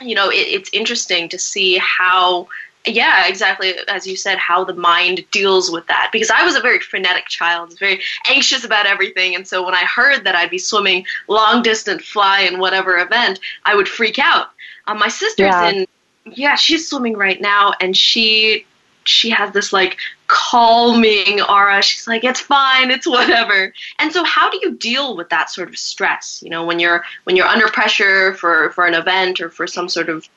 you 0.00 0.14
know, 0.14 0.28
it, 0.28 0.34
it's 0.48 0.70
interesting 0.72 1.28
to 1.30 1.38
see 1.38 1.78
how. 1.78 2.48
Yeah, 2.84 3.28
exactly. 3.28 3.74
As 3.88 4.06
you 4.06 4.16
said, 4.16 4.38
how 4.38 4.64
the 4.64 4.74
mind 4.74 5.24
deals 5.30 5.70
with 5.70 5.86
that. 5.86 6.10
Because 6.12 6.30
I 6.30 6.42
was 6.44 6.56
a 6.56 6.60
very 6.60 6.80
frenetic 6.80 7.26
child, 7.28 7.78
very 7.78 8.00
anxious 8.28 8.64
about 8.64 8.86
everything. 8.86 9.34
And 9.36 9.46
so 9.46 9.64
when 9.64 9.74
I 9.74 9.84
heard 9.84 10.24
that 10.24 10.34
I'd 10.34 10.50
be 10.50 10.58
swimming 10.58 11.06
long 11.28 11.62
distance 11.62 12.04
fly 12.04 12.40
in 12.40 12.58
whatever 12.58 12.98
event, 12.98 13.38
I 13.64 13.76
would 13.76 13.88
freak 13.88 14.18
out. 14.18 14.48
Um, 14.88 14.98
my 14.98 15.08
sister's 15.08 15.46
Yeah. 15.46 15.68
in 15.70 15.86
yeah, 16.24 16.54
she's 16.54 16.88
swimming 16.88 17.16
right 17.16 17.40
now, 17.40 17.72
and 17.80 17.96
she 17.96 18.64
she 19.04 19.30
has 19.30 19.52
this 19.52 19.72
like 19.72 19.96
calming 20.28 21.40
aura. 21.48 21.82
She's 21.82 22.06
like, 22.06 22.22
it's 22.24 22.38
fine, 22.40 22.90
it's 22.90 23.06
whatever. 23.06 23.72
And 23.98 24.12
so, 24.12 24.22
how 24.24 24.48
do 24.50 24.58
you 24.62 24.72
deal 24.76 25.16
with 25.16 25.28
that 25.30 25.50
sort 25.50 25.68
of 25.68 25.76
stress? 25.76 26.40
You 26.42 26.50
know, 26.50 26.64
when 26.64 26.78
you're 26.78 27.04
when 27.24 27.34
you're 27.36 27.46
under 27.46 27.68
pressure 27.68 28.34
for 28.34 28.70
for 28.70 28.86
an 28.86 28.94
event 28.94 29.40
or 29.40 29.48
for 29.50 29.66
some 29.66 29.88
sort 29.88 30.08
of 30.08 30.28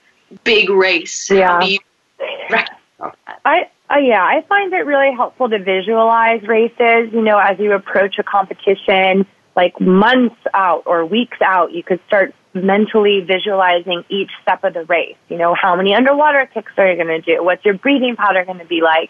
big 0.43 0.69
race. 0.69 1.29
How 1.29 1.36
Yeah. 1.36 1.60
do 1.60 1.71
you 1.73 1.79
I 3.45 3.69
uh, 3.89 3.97
yeah, 3.97 4.23
I 4.23 4.43
find 4.47 4.73
it 4.73 4.86
really 4.86 5.13
helpful 5.13 5.49
to 5.49 5.60
visualize 5.60 6.41
races. 6.43 7.13
You 7.13 7.21
know, 7.21 7.38
as 7.38 7.60
you 7.60 7.73
approach 7.73 8.17
a 8.17 8.23
competition, 8.23 9.25
like 9.55 9.79
months 9.79 10.35
out 10.53 10.83
or 10.85 11.05
weeks 11.05 11.37
out, 11.41 11.71
you 11.71 11.83
could 11.83 11.99
start 12.07 12.33
mentally 12.55 13.19
visualizing 13.21 14.03
each 14.09 14.31
step 14.41 14.63
of 14.63 14.73
the 14.73 14.85
race. 14.85 15.17
You 15.27 15.37
know, 15.37 15.53
how 15.53 15.75
many 15.75 15.93
underwater 15.93 16.49
kicks 16.53 16.71
are 16.77 16.89
you 16.89 16.95
going 16.95 17.21
to 17.21 17.21
do? 17.21 17.43
What's 17.43 17.63
your 17.65 17.73
breathing 17.73 18.15
pattern 18.15 18.45
going 18.45 18.59
to 18.59 18.65
be 18.65 18.81
like? 18.81 19.09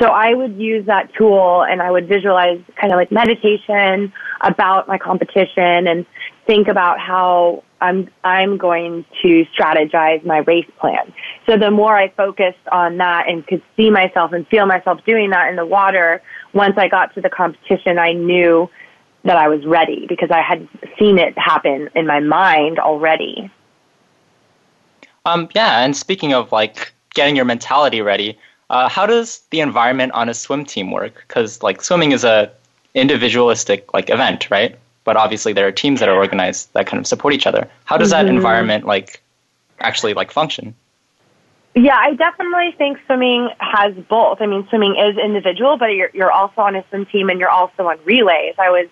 So 0.00 0.08
I 0.08 0.32
would 0.32 0.56
use 0.56 0.86
that 0.86 1.12
tool 1.14 1.62
and 1.62 1.82
I 1.82 1.90
would 1.90 2.08
visualize 2.08 2.60
kind 2.80 2.92
of 2.92 2.96
like 2.96 3.12
meditation 3.12 4.12
about 4.40 4.88
my 4.88 4.96
competition 4.96 5.86
and 5.86 6.06
think 6.46 6.68
about 6.68 6.98
how 6.98 7.62
I'm 7.80 8.08
I'm 8.24 8.56
going 8.56 9.04
to 9.22 9.44
strategize 9.56 10.24
my 10.24 10.38
race 10.38 10.70
plan. 10.80 11.12
So 11.46 11.56
the 11.56 11.70
more 11.70 11.96
I 11.96 12.08
focused 12.10 12.66
on 12.72 12.96
that 12.98 13.28
and 13.28 13.46
could 13.46 13.62
see 13.76 13.90
myself 13.90 14.32
and 14.32 14.46
feel 14.48 14.66
myself 14.66 15.00
doing 15.06 15.30
that 15.30 15.50
in 15.50 15.56
the 15.56 15.66
water, 15.66 16.22
once 16.54 16.74
I 16.78 16.88
got 16.88 17.14
to 17.14 17.20
the 17.20 17.28
competition, 17.28 17.98
I 17.98 18.12
knew 18.12 18.70
that 19.28 19.36
I 19.36 19.46
was 19.46 19.64
ready 19.66 20.06
because 20.08 20.30
I 20.30 20.40
had 20.40 20.66
seen 20.98 21.18
it 21.18 21.36
happen 21.38 21.90
in 21.94 22.06
my 22.06 22.18
mind 22.18 22.78
already. 22.78 23.50
Um, 25.26 25.48
yeah, 25.54 25.84
and 25.84 25.94
speaking 25.94 26.32
of 26.32 26.50
like 26.50 26.92
getting 27.14 27.36
your 27.36 27.44
mentality 27.44 28.00
ready, 28.00 28.38
uh, 28.70 28.88
how 28.88 29.04
does 29.06 29.42
the 29.50 29.60
environment 29.60 30.12
on 30.12 30.30
a 30.30 30.34
swim 30.34 30.64
team 30.64 30.90
work? 30.90 31.24
Because 31.28 31.62
like 31.62 31.82
swimming 31.82 32.12
is 32.12 32.24
a 32.24 32.50
individualistic 32.94 33.92
like 33.92 34.08
event, 34.08 34.50
right? 34.50 34.78
But 35.04 35.16
obviously 35.16 35.52
there 35.52 35.66
are 35.66 35.72
teams 35.72 36.00
that 36.00 36.08
are 36.08 36.16
organized 36.16 36.72
that 36.72 36.86
kind 36.86 36.98
of 36.98 37.06
support 37.06 37.34
each 37.34 37.46
other. 37.46 37.68
How 37.84 37.98
does 37.98 38.10
that 38.10 38.26
Mhm. 38.26 38.30
environment 38.30 38.86
like 38.86 39.22
actually 39.80 40.14
like 40.14 40.30
function? 40.30 40.74
Yeah, 41.74 41.98
I 41.98 42.14
definitely 42.14 42.72
think 42.78 42.98
swimming 43.06 43.50
has 43.58 43.94
both. 44.08 44.40
I 44.40 44.46
mean, 44.46 44.66
swimming 44.68 44.96
is 44.96 45.18
individual, 45.18 45.76
but 45.76 45.94
you're 45.94 46.10
you're 46.14 46.32
also 46.32 46.62
on 46.62 46.76
a 46.76 46.84
swim 46.88 47.04
team 47.06 47.28
and 47.28 47.38
you're 47.38 47.50
also 47.50 47.88
on 47.88 47.98
relays. 48.04 48.54
I 48.58 48.70
was 48.70 48.88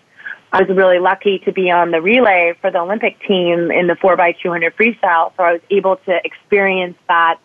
I 0.52 0.62
was 0.62 0.76
really 0.76 0.98
lucky 0.98 1.40
to 1.40 1.52
be 1.52 1.70
on 1.70 1.90
the 1.90 2.00
relay 2.00 2.54
for 2.60 2.70
the 2.70 2.78
Olympic 2.78 3.18
team 3.26 3.70
in 3.70 3.88
the 3.88 3.94
4x200 3.94 4.72
freestyle, 4.74 5.32
so 5.36 5.42
I 5.42 5.52
was 5.52 5.60
able 5.70 5.96
to 5.96 6.20
experience 6.24 6.96
that 7.08 7.38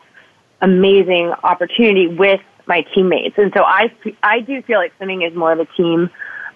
amazing 0.61 1.33
opportunity 1.43 2.07
with 2.07 2.41
my 2.67 2.85
teammates. 2.93 3.35
And 3.37 3.51
so 3.55 3.63
I 3.63 3.91
I 4.21 4.39
do 4.39 4.61
feel 4.61 4.77
like 4.77 4.93
swimming 4.97 5.23
is 5.23 5.35
more 5.35 5.51
of 5.51 5.59
a 5.59 5.65
team 5.77 6.09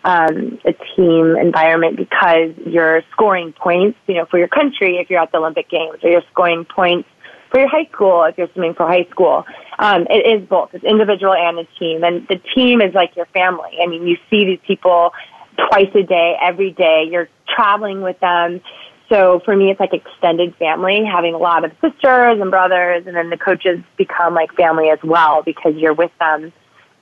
um, 0.06 0.60
a 0.66 0.74
team 0.96 1.36
environment 1.36 1.98
because 1.98 2.52
you're 2.64 3.02
scoring 3.12 3.54
points, 3.54 3.98
you 4.08 4.14
know, 4.14 4.26
for 4.26 4.38
your 4.38 4.48
country 4.48 4.98
if 4.98 5.10
you're 5.10 5.20
at 5.20 5.32
the 5.32 5.40
Olympic 5.40 5.68
Games, 5.68 5.98
or 6.04 6.12
you're 6.12 6.24
scoring 6.32 6.64
points 6.64 7.10
for 7.50 7.60
your 7.60 7.68
high 7.68 7.90
school 7.92 8.24
if 8.24 8.38
you're 8.38 8.50
swimming 8.54 8.76
for 8.76 8.88
high 8.88 9.08
school. 9.10 9.44
Um, 9.80 10.06
it 10.10 10.42
is 10.42 10.48
both. 10.48 10.70
It's 10.74 10.84
individual 10.84 11.34
and 11.34 11.58
a 11.58 11.66
team, 11.80 12.04
and 12.04 12.28
the 12.28 12.40
team 12.54 12.82
is 12.82 12.94
like 12.94 13.16
your 13.16 13.26
family. 13.28 13.80
I 13.82 13.88
mean, 13.88 14.06
you 14.06 14.18
see 14.30 14.46
these 14.46 14.60
people 14.66 15.12
twice 15.58 15.94
a 15.96 16.04
day, 16.04 16.38
every 16.42 16.72
day. 16.72 17.08
You're 17.10 17.30
traveling 17.48 18.02
with 18.02 18.20
them. 18.20 18.62
So 19.10 19.40
for 19.46 19.56
me, 19.56 19.70
it's 19.70 19.80
like 19.80 19.94
extended 19.94 20.56
family, 20.56 21.06
having 21.06 21.34
a 21.36 21.38
lot 21.38 21.64
of 21.64 21.72
sisters 21.82 22.42
and 22.42 22.50
brothers, 22.50 23.06
and 23.06 23.16
then 23.16 23.30
the 23.30 23.38
coaches 23.38 23.80
become 23.98 24.34
like 24.34 24.52
family 24.56 24.90
as 24.90 25.00
well 25.04 25.44
because 25.44 25.76
you're 25.76 25.94
with 25.94 26.12
them 26.20 26.52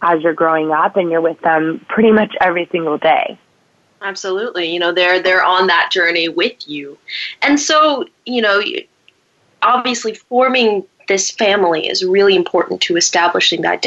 as 0.02 0.22
you're 0.22 0.34
growing 0.34 0.72
up 0.72 0.98
and 0.98 1.10
you're 1.10 1.22
with 1.22 1.40
them 1.42 1.84
pretty 1.88 2.12
much 2.12 2.36
every 2.42 2.68
single 2.72 2.98
day. 2.98 3.40
Absolutely. 4.02 4.72
You 4.72 4.80
know, 4.80 4.92
they're 4.92 5.22
they're 5.22 5.46
on 5.46 5.68
that 5.68 5.92
journey 5.92 6.28
with 6.28 6.68
you. 6.68 6.98
And 7.42 7.58
so, 7.58 8.06
you 8.26 8.42
know, 8.42 8.62
obviously 9.62 10.14
forming 10.14 10.84
this 11.08 11.32
family 11.32 11.88
is 11.88 12.04
really 12.04 12.36
important 12.36 12.82
to 12.82 12.98
establishing 12.98 13.62
that 13.62 13.82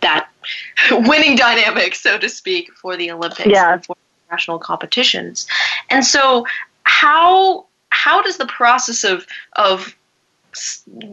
that 0.00 0.28
winning 0.90 1.36
dynamic, 1.36 1.94
so 1.94 2.18
to 2.18 2.28
speak, 2.28 2.72
for 2.74 2.96
the 2.96 3.10
Olympics 3.12 3.48
Yeah. 3.48 3.78
for 3.78 3.96
national 4.32 4.58
competitions. 4.58 5.46
And 5.90 6.04
so, 6.04 6.46
how 6.84 7.66
how 7.90 8.22
does 8.22 8.38
the 8.38 8.46
process 8.46 9.04
of 9.04 9.26
of 9.54 9.94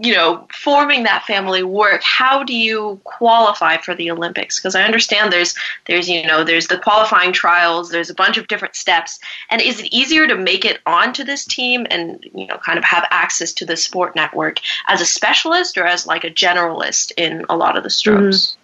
you 0.02 0.14
know 0.14 0.48
forming 0.52 1.04
that 1.04 1.24
family 1.26 1.64
work? 1.64 2.02
How 2.04 2.44
do 2.44 2.54
you 2.54 3.00
qualify 3.04 3.78
for 3.78 3.96
the 3.96 4.12
olympics? 4.12 4.60
Because 4.60 4.76
i 4.76 4.84
understand 4.84 5.32
there's 5.32 5.56
there's 5.88 6.10
you 6.10 6.26
know 6.28 6.44
there's 6.44 6.68
the 6.68 6.78
qualifying 6.78 7.32
trials 7.32 7.90
there's 7.90 8.10
a 8.10 8.14
bunch 8.16 8.38
of 8.38 8.48
different 8.48 8.76
steps. 8.76 9.20
And 9.50 9.62
is 9.62 9.80
it 9.80 9.94
easier 9.94 10.28
to 10.28 10.36
make 10.36 10.66
it 10.66 10.80
onto 10.86 11.24
this 11.24 11.46
team 11.46 11.86
and 11.90 12.26
you 12.34 12.48
know 12.48 12.58
kind 12.58 12.78
of 12.78 12.84
have 12.84 13.06
access 13.12 13.54
to 13.54 13.66
the 13.66 13.78
sport 13.78 14.16
network 14.16 14.60
as 14.88 15.00
a 15.00 15.06
specialist 15.06 15.78
or 15.78 15.86
as 15.86 16.08
like 16.08 16.24
a 16.24 16.32
generalist 16.32 17.12
in 17.16 17.46
a 17.50 17.56
lot 17.56 17.78
of 17.78 17.84
the 17.84 17.90
strokes 17.90 18.40
mm-hmm. 18.40 18.59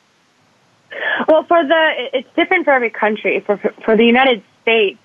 Well, 1.27 1.43
for 1.43 1.63
the 1.63 2.09
it's 2.13 2.27
different 2.35 2.65
for 2.65 2.71
every 2.71 2.89
country. 2.89 3.41
For 3.45 3.57
for 3.83 3.95
the 3.97 4.05
United 4.05 4.43
States, 4.61 4.99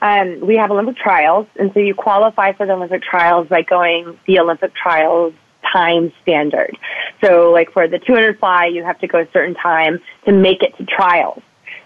um, 0.00 0.40
we 0.40 0.56
have 0.56 0.70
Olympic 0.70 0.96
trials, 0.96 1.46
and 1.58 1.72
so 1.72 1.80
you 1.80 1.94
qualify 1.94 2.52
for 2.52 2.66
the 2.66 2.72
Olympic 2.72 3.02
trials 3.02 3.48
by 3.48 3.62
going 3.62 4.18
the 4.26 4.38
Olympic 4.38 4.74
trials 4.74 5.32
time 5.72 6.12
standard. 6.22 6.76
So, 7.24 7.50
like 7.50 7.72
for 7.72 7.88
the 7.88 7.98
200 7.98 8.38
fly, 8.38 8.66
you 8.66 8.84
have 8.84 8.98
to 9.00 9.06
go 9.06 9.20
a 9.20 9.28
certain 9.32 9.54
time 9.54 10.00
to 10.24 10.32
make 10.32 10.62
it 10.62 10.76
to 10.78 10.84
trials. 10.84 11.42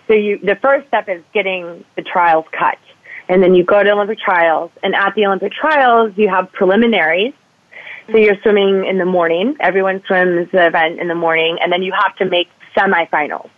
so 0.06 0.14
you, 0.14 0.38
the 0.38 0.56
first 0.56 0.88
step 0.88 1.08
is 1.08 1.22
getting 1.32 1.84
the 1.96 2.02
trials 2.02 2.44
cut. 2.52 2.78
And 3.28 3.42
then 3.42 3.54
you 3.54 3.62
go 3.62 3.82
to 3.82 3.90
Olympic 3.92 4.18
trials. 4.18 4.72
And 4.82 4.94
at 4.94 5.14
the 5.14 5.26
Olympic 5.26 5.52
trials, 5.52 6.12
you 6.16 6.28
have 6.28 6.50
preliminaries. 6.52 7.32
So 8.10 8.16
you're 8.16 8.40
swimming 8.42 8.86
in 8.86 8.98
the 8.98 9.04
morning. 9.04 9.56
Everyone 9.60 10.02
swims 10.06 10.50
the 10.50 10.66
event 10.66 10.98
in 10.98 11.06
the 11.06 11.14
morning. 11.14 11.58
And 11.62 11.72
then 11.72 11.82
you 11.82 11.92
have 11.92 12.16
to 12.16 12.24
make 12.24 12.48
semifinals. 12.80 13.50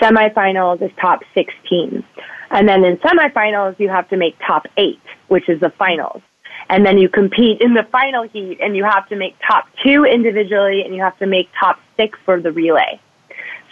Semifinals 0.00 0.82
is 0.82 0.90
top 1.00 1.22
16. 1.34 2.04
And 2.50 2.68
then 2.68 2.84
in 2.84 2.96
semifinals, 2.98 3.78
you 3.78 3.88
have 3.88 4.08
to 4.10 4.16
make 4.16 4.36
top 4.46 4.66
eight, 4.76 5.00
which 5.28 5.48
is 5.48 5.60
the 5.60 5.70
finals. 5.70 6.22
And 6.68 6.84
then 6.84 6.98
you 6.98 7.08
compete 7.08 7.60
in 7.60 7.74
the 7.74 7.84
final 7.84 8.24
heat 8.24 8.58
and 8.60 8.76
you 8.76 8.84
have 8.84 9.08
to 9.08 9.16
make 9.16 9.36
top 9.46 9.68
two 9.84 10.04
individually 10.04 10.82
and 10.82 10.94
you 10.94 11.02
have 11.02 11.16
to 11.18 11.26
make 11.26 11.48
top 11.58 11.78
six 11.96 12.18
for 12.24 12.40
the 12.40 12.50
relay. 12.52 13.00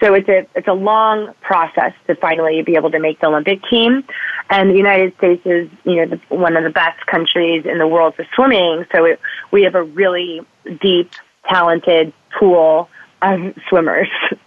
So 0.00 0.14
it's 0.14 0.28
a, 0.28 0.46
it's 0.54 0.68
a 0.68 0.72
long 0.72 1.32
process 1.40 1.92
to 2.06 2.14
finally 2.16 2.62
be 2.62 2.76
able 2.76 2.90
to 2.90 2.98
make 2.98 3.20
the 3.20 3.28
Olympic 3.28 3.60
team. 3.70 4.04
And 4.50 4.70
the 4.70 4.76
United 4.76 5.16
States 5.16 5.42
is, 5.44 5.68
you 5.84 5.96
know, 5.96 6.06
the, 6.06 6.34
one 6.34 6.56
of 6.56 6.64
the 6.64 6.70
best 6.70 7.04
countries 7.06 7.64
in 7.64 7.78
the 7.78 7.88
world 7.88 8.14
for 8.14 8.26
swimming. 8.34 8.84
So 8.94 9.04
it, 9.04 9.20
we 9.50 9.62
have 9.62 9.74
a 9.74 9.82
really 9.82 10.40
deep, 10.80 11.12
talented 11.48 12.12
pool 12.38 12.88
of 13.22 13.40
swimmers. 13.68 14.08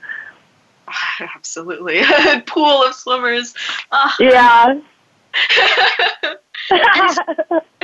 Absolutely. 1.36 2.02
pool 2.46 2.84
of 2.84 2.94
swimmers. 2.94 3.54
Uh. 3.92 4.10
Yeah. 4.20 4.74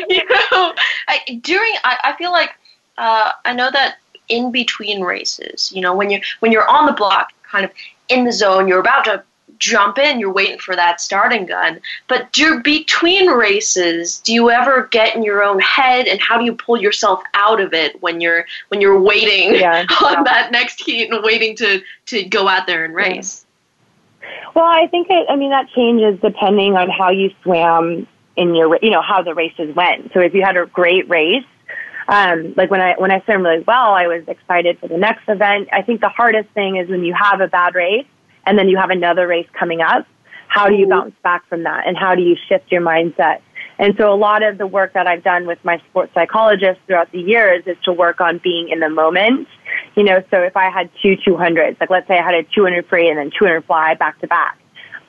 you 0.09 0.21
know, 0.29 0.73
I, 1.07 1.39
during 1.41 1.73
I, 1.83 1.97
I 2.03 2.15
feel 2.17 2.31
like 2.31 2.51
uh, 2.97 3.31
I 3.45 3.53
know 3.53 3.69
that 3.71 3.97
in 4.29 4.51
between 4.51 5.01
races, 5.01 5.71
you 5.73 5.81
know, 5.81 5.95
when 5.95 6.09
you 6.09 6.19
when 6.39 6.51
you're 6.51 6.67
on 6.67 6.85
the 6.85 6.93
block, 6.93 7.31
kind 7.43 7.65
of 7.65 7.71
in 8.09 8.23
the 8.23 8.31
zone, 8.31 8.67
you're 8.67 8.79
about 8.79 9.05
to 9.05 9.23
jump 9.63 9.97
in, 9.97 10.19
you're 10.19 10.33
waiting 10.33 10.59
for 10.59 10.75
that 10.75 10.99
starting 10.99 11.45
gun. 11.45 11.79
But 12.07 12.31
do, 12.33 12.61
between 12.61 13.29
races, 13.29 14.19
do 14.19 14.33
you 14.33 14.51
ever 14.51 14.87
get 14.91 15.15
in 15.15 15.23
your 15.23 15.41
own 15.41 15.59
head, 15.59 16.07
and 16.07 16.19
how 16.21 16.37
do 16.37 16.43
you 16.43 16.53
pull 16.53 16.77
yourself 16.77 17.21
out 17.33 17.61
of 17.61 17.73
it 17.73 18.01
when 18.01 18.19
you're 18.19 18.45
when 18.67 18.81
you're 18.81 18.99
waiting 18.99 19.55
yeah. 19.55 19.85
on 20.03 20.25
that 20.25 20.51
next 20.51 20.81
heat 20.81 21.09
and 21.09 21.23
waiting 21.23 21.55
to 21.57 21.81
to 22.07 22.23
go 22.25 22.47
out 22.47 22.67
there 22.67 22.83
and 22.83 22.93
race? 22.93 23.45
Well, 24.53 24.65
I 24.65 24.87
think 24.87 25.07
it, 25.09 25.25
I 25.29 25.35
mean 25.35 25.51
that 25.51 25.69
changes 25.69 26.19
depending 26.21 26.75
on 26.75 26.89
how 26.89 27.11
you 27.11 27.31
swam 27.43 28.07
in 28.35 28.55
your 28.55 28.77
you 28.81 28.91
know 28.91 29.01
how 29.01 29.23
the 29.23 29.33
races 29.33 29.73
went. 29.75 30.11
So 30.13 30.19
if 30.19 30.33
you 30.33 30.43
had 30.43 30.57
a 30.57 30.65
great 30.65 31.09
race, 31.09 31.45
um, 32.09 32.53
like 32.57 32.69
when 32.69 32.81
I 32.81 32.95
when 32.97 33.11
I 33.11 33.21
swam 33.21 33.43
really 33.43 33.63
well, 33.65 33.93
I 33.93 34.07
was 34.07 34.23
excited 34.27 34.77
for 34.79 34.89
the 34.89 34.97
next 34.97 35.29
event. 35.29 35.69
I 35.71 35.81
think 35.83 36.01
the 36.01 36.09
hardest 36.09 36.49
thing 36.49 36.75
is 36.75 36.89
when 36.89 37.05
you 37.05 37.13
have 37.13 37.39
a 37.39 37.47
bad 37.47 37.75
race 37.75 38.05
and 38.45 38.57
then 38.57 38.69
you 38.69 38.77
have 38.77 38.89
another 38.89 39.27
race 39.27 39.47
coming 39.57 39.81
up. 39.81 40.05
How 40.47 40.67
do 40.67 40.75
you 40.75 40.87
bounce 40.87 41.15
back 41.23 41.47
from 41.47 41.63
that, 41.63 41.87
and 41.87 41.97
how 41.97 42.15
do 42.15 42.21
you 42.21 42.35
shift 42.47 42.71
your 42.71 42.81
mindset? 42.81 43.41
And 43.79 43.95
so 43.97 44.13
a 44.13 44.15
lot 44.15 44.43
of 44.43 44.57
the 44.57 44.67
work 44.67 44.93
that 44.93 45.07
I've 45.07 45.23
done 45.23 45.47
with 45.47 45.57
my 45.63 45.79
sports 45.89 46.13
psychologist 46.13 46.79
throughout 46.85 47.11
the 47.11 47.19
years 47.19 47.63
is 47.65 47.77
to 47.85 47.93
work 47.93 48.21
on 48.21 48.39
being 48.43 48.69
in 48.69 48.79
the 48.79 48.89
moment. 48.89 49.47
You 49.95 50.03
know, 50.03 50.23
so 50.29 50.41
if 50.41 50.55
I 50.55 50.69
had 50.69 50.89
two 51.01 51.15
200s, 51.17 51.79
like 51.79 51.89
let's 51.89 52.07
say 52.07 52.17
I 52.17 52.23
had 52.23 52.35
a 52.35 52.43
200 52.43 52.87
free 52.87 53.09
and 53.09 53.17
then 53.17 53.31
200 53.37 53.65
fly 53.65 53.95
back 53.95 54.19
to 54.19 54.27
back, 54.27 54.59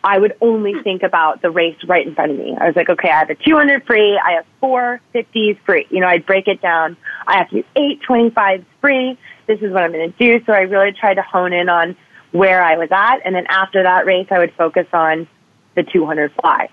I 0.02 0.18
would 0.18 0.36
only 0.42 0.72
hmm. 0.72 0.82
think 0.82 1.02
about 1.02 1.40
the 1.40 1.50
race 1.50 1.76
right 1.86 2.06
in 2.06 2.14
front 2.14 2.32
of 2.32 2.38
me. 2.38 2.54
I 2.60 2.66
was 2.66 2.76
like, 2.76 2.90
okay, 2.90 3.10
I 3.10 3.18
have 3.18 3.30
a 3.30 3.34
200 3.34 3.86
free. 3.86 4.20
I 4.22 4.32
have 4.32 4.46
four 4.60 5.00
50s 5.14 5.58
free. 5.64 5.86
You 5.90 6.00
know, 6.00 6.06
I'd 6.06 6.26
break 6.26 6.46
it 6.46 6.60
down. 6.60 6.96
I 7.26 7.38
have 7.38 7.48
to 7.50 7.62
do 7.62 7.64
eight 7.76 8.00
25s 8.02 8.64
free. 8.80 9.18
This 9.46 9.60
is 9.60 9.72
what 9.72 9.82
I'm 9.82 9.92
going 9.92 10.12
to 10.12 10.18
do. 10.18 10.44
So 10.44 10.52
I 10.52 10.60
really 10.60 10.92
tried 10.92 11.14
to 11.14 11.22
hone 11.22 11.52
in 11.52 11.68
on 11.68 11.96
where 12.34 12.64
I 12.64 12.76
was 12.76 12.88
at. 12.90 13.18
And 13.24 13.32
then 13.32 13.46
after 13.48 13.84
that 13.84 14.06
race, 14.06 14.26
I 14.30 14.40
would 14.40 14.52
focus 14.54 14.88
on 14.92 15.28
the 15.76 15.84
200 15.84 16.32
fly. 16.32 16.68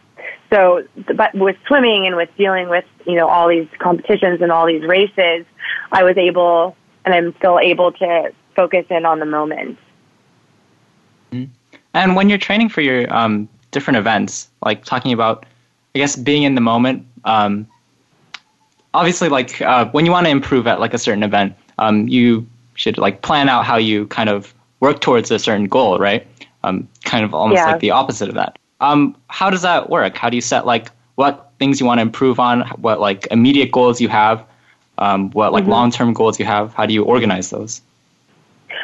So, 0.51 0.83
but 1.15 1.35
with 1.35 1.55
swimming 1.67 2.07
and 2.07 2.15
with 2.15 2.29
dealing 2.35 2.67
with, 2.67 2.83
you 3.05 3.13
know, 3.13 3.27
all 3.27 3.47
these 3.47 3.67
competitions 3.77 4.41
and 4.41 4.51
all 4.51 4.65
these 4.65 4.83
races, 4.83 5.45
I 5.91 6.03
was 6.03 6.17
able, 6.17 6.75
and 7.05 7.13
I'm 7.13 7.35
still 7.37 7.59
able 7.59 7.91
to 7.91 8.33
focus 8.55 8.85
in 8.89 9.05
on 9.05 9.19
the 9.19 9.25
moment. 9.25 9.77
Mm-hmm. 11.31 11.51
And 11.93 12.15
when 12.15 12.27
you're 12.27 12.39
training 12.39 12.69
for 12.69 12.81
your 12.81 13.13
um, 13.13 13.47
different 13.69 13.97
events, 13.97 14.49
like 14.65 14.83
talking 14.83 15.13
about, 15.13 15.45
I 15.93 15.99
guess, 15.99 16.15
being 16.15 16.41
in 16.41 16.55
the 16.55 16.61
moment, 16.61 17.05
um, 17.23 17.67
obviously, 18.95 19.29
like 19.29 19.61
uh, 19.61 19.85
when 19.91 20.07
you 20.07 20.11
want 20.11 20.25
to 20.25 20.31
improve 20.31 20.65
at 20.65 20.79
like 20.79 20.95
a 20.95 20.97
certain 20.97 21.21
event, 21.21 21.55
um, 21.77 22.07
you 22.07 22.47
should 22.73 22.97
like 22.97 23.21
plan 23.21 23.47
out 23.47 23.63
how 23.63 23.77
you 23.77 24.07
kind 24.07 24.27
of 24.27 24.55
work 24.81 24.99
towards 24.99 25.31
a 25.31 25.39
certain 25.39 25.67
goal, 25.67 25.97
right? 25.97 26.27
Um, 26.63 26.89
kind 27.05 27.23
of 27.23 27.33
almost 27.33 27.59
yeah. 27.59 27.71
like 27.71 27.79
the 27.79 27.91
opposite 27.91 28.27
of 28.27 28.35
that. 28.35 28.59
Um, 28.81 29.15
how 29.27 29.49
does 29.49 29.61
that 29.61 29.89
work? 29.89 30.17
How 30.17 30.29
do 30.29 30.35
you 30.35 30.41
set 30.41 30.65
like 30.65 30.89
what 31.15 31.51
things 31.57 31.79
you 31.79 31.85
want 31.85 31.99
to 31.99 32.01
improve 32.01 32.39
on? 32.39 32.61
What 32.77 32.99
like 32.99 33.27
immediate 33.31 33.71
goals 33.71 34.01
you 34.01 34.09
have? 34.09 34.45
Um, 34.97 35.31
what 35.31 35.53
like 35.53 35.63
mm-hmm. 35.63 35.71
long 35.71 35.91
term 35.91 36.13
goals 36.13 36.39
you 36.39 36.45
have? 36.45 36.73
How 36.73 36.85
do 36.85 36.93
you 36.93 37.03
organize 37.03 37.49
those? 37.49 37.81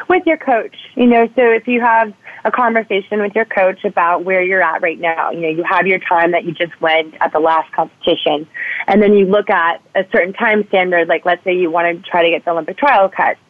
With 0.08 0.26
your 0.26 0.38
coach, 0.38 0.76
you 0.94 1.06
know. 1.06 1.26
So 1.36 1.50
if 1.50 1.68
you 1.68 1.80
have 1.80 2.14
a 2.44 2.50
conversation 2.50 3.20
with 3.20 3.34
your 3.34 3.44
coach 3.44 3.84
about 3.84 4.24
where 4.24 4.42
you're 4.42 4.62
at 4.62 4.82
right 4.82 4.98
now. 4.98 5.30
You 5.30 5.40
know, 5.40 5.48
you 5.48 5.64
have 5.64 5.86
your 5.86 5.98
time 5.98 6.32
that 6.32 6.44
you 6.44 6.52
just 6.52 6.78
went 6.80 7.14
at 7.20 7.32
the 7.32 7.40
last 7.40 7.72
competition, 7.72 8.46
and 8.86 9.02
then 9.02 9.14
you 9.14 9.26
look 9.26 9.50
at 9.50 9.80
a 9.94 10.04
certain 10.12 10.32
time 10.32 10.66
standard, 10.68 11.08
like 11.08 11.24
let's 11.24 11.42
say 11.44 11.56
you 11.56 11.70
want 11.70 12.04
to 12.04 12.10
try 12.10 12.22
to 12.22 12.30
get 12.30 12.44
the 12.44 12.50
Olympic 12.50 12.78
trial 12.78 13.08
cuts. 13.08 13.40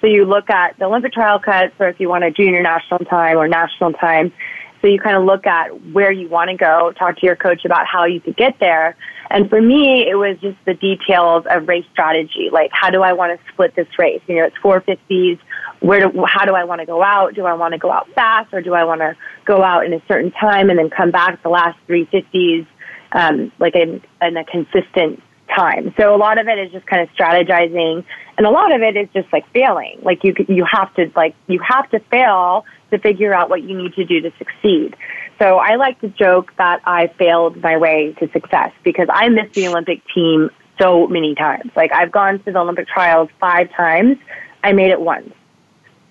So 0.00 0.06
you 0.06 0.24
look 0.24 0.50
at 0.50 0.78
the 0.78 0.86
Olympic 0.86 1.12
trial 1.12 1.38
cuts, 1.38 1.74
or 1.78 1.88
if 1.88 2.00
you 2.00 2.08
want 2.08 2.24
a 2.24 2.30
junior 2.30 2.62
national 2.62 3.00
time 3.00 3.36
or 3.36 3.48
national 3.48 3.92
time. 3.92 4.32
So 4.80 4.86
you 4.86 4.98
kind 4.98 5.16
of 5.16 5.24
look 5.24 5.46
at 5.46 5.68
where 5.92 6.10
you 6.10 6.28
want 6.28 6.48
to 6.50 6.56
go, 6.56 6.92
talk 6.98 7.18
to 7.18 7.26
your 7.26 7.36
coach 7.36 7.66
about 7.66 7.86
how 7.86 8.06
you 8.06 8.18
could 8.18 8.36
get 8.36 8.58
there. 8.60 8.96
And 9.28 9.50
for 9.50 9.60
me, 9.60 10.08
it 10.08 10.14
was 10.14 10.38
just 10.40 10.56
the 10.64 10.72
details 10.72 11.44
of 11.50 11.68
race 11.68 11.84
strategy. 11.92 12.48
Like, 12.50 12.70
how 12.72 12.88
do 12.88 13.02
I 13.02 13.12
want 13.12 13.38
to 13.38 13.52
split 13.52 13.76
this 13.76 13.86
race? 13.98 14.22
You 14.26 14.36
know, 14.36 14.44
it's 14.44 14.56
450s 14.56 15.38
where 15.80 16.00
do, 16.00 16.24
how 16.26 16.44
do 16.44 16.54
I 16.54 16.64
want 16.64 16.80
to 16.80 16.86
go 16.86 17.02
out? 17.02 17.34
Do 17.34 17.46
I 17.46 17.54
want 17.54 17.72
to 17.72 17.78
go 17.78 17.90
out 17.90 18.08
fast 18.14 18.52
or 18.52 18.60
do 18.60 18.74
I 18.74 18.84
want 18.84 19.00
to 19.00 19.16
go 19.44 19.62
out 19.62 19.84
in 19.84 19.92
a 19.92 20.02
certain 20.06 20.30
time 20.30 20.70
and 20.70 20.78
then 20.78 20.90
come 20.90 21.10
back 21.10 21.42
the 21.42 21.48
last 21.48 21.78
350s, 21.88 22.66
um, 23.12 23.50
like 23.58 23.74
in, 23.74 24.02
in 24.20 24.36
a 24.36 24.44
consistent 24.44 25.22
time? 25.54 25.94
So 25.96 26.14
a 26.14 26.18
lot 26.18 26.38
of 26.38 26.48
it 26.48 26.58
is 26.58 26.72
just 26.72 26.86
kind 26.86 27.02
of 27.02 27.08
strategizing 27.14 28.04
and 28.38 28.46
a 28.46 28.50
lot 28.50 28.74
of 28.74 28.80
it 28.80 28.96
is 28.96 29.08
just 29.12 29.30
like 29.32 29.50
failing. 29.52 29.98
Like 30.02 30.24
you, 30.24 30.34
you 30.48 30.64
have 30.64 30.94
to, 30.94 31.10
like, 31.14 31.34
you 31.46 31.60
have 31.60 31.90
to 31.90 32.00
fail 32.10 32.64
to 32.90 32.98
figure 32.98 33.34
out 33.34 33.50
what 33.50 33.62
you 33.62 33.76
need 33.76 33.94
to 33.94 34.04
do 34.04 34.20
to 34.22 34.32
succeed. 34.38 34.96
So 35.38 35.56
I 35.56 35.76
like 35.76 36.00
to 36.00 36.08
joke 36.08 36.52
that 36.56 36.80
I 36.84 37.08
failed 37.18 37.62
my 37.62 37.76
way 37.76 38.14
to 38.18 38.30
success 38.32 38.72
because 38.82 39.08
I 39.12 39.28
missed 39.28 39.54
the 39.54 39.68
Olympic 39.68 40.02
team 40.14 40.50
so 40.80 41.06
many 41.06 41.34
times. 41.34 41.70
Like 41.76 41.92
I've 41.92 42.12
gone 42.12 42.42
to 42.44 42.52
the 42.52 42.58
Olympic 42.58 42.88
trials 42.88 43.28
five 43.38 43.70
times. 43.72 44.16
I 44.64 44.72
made 44.72 44.90
it 44.90 45.00
once. 45.00 45.32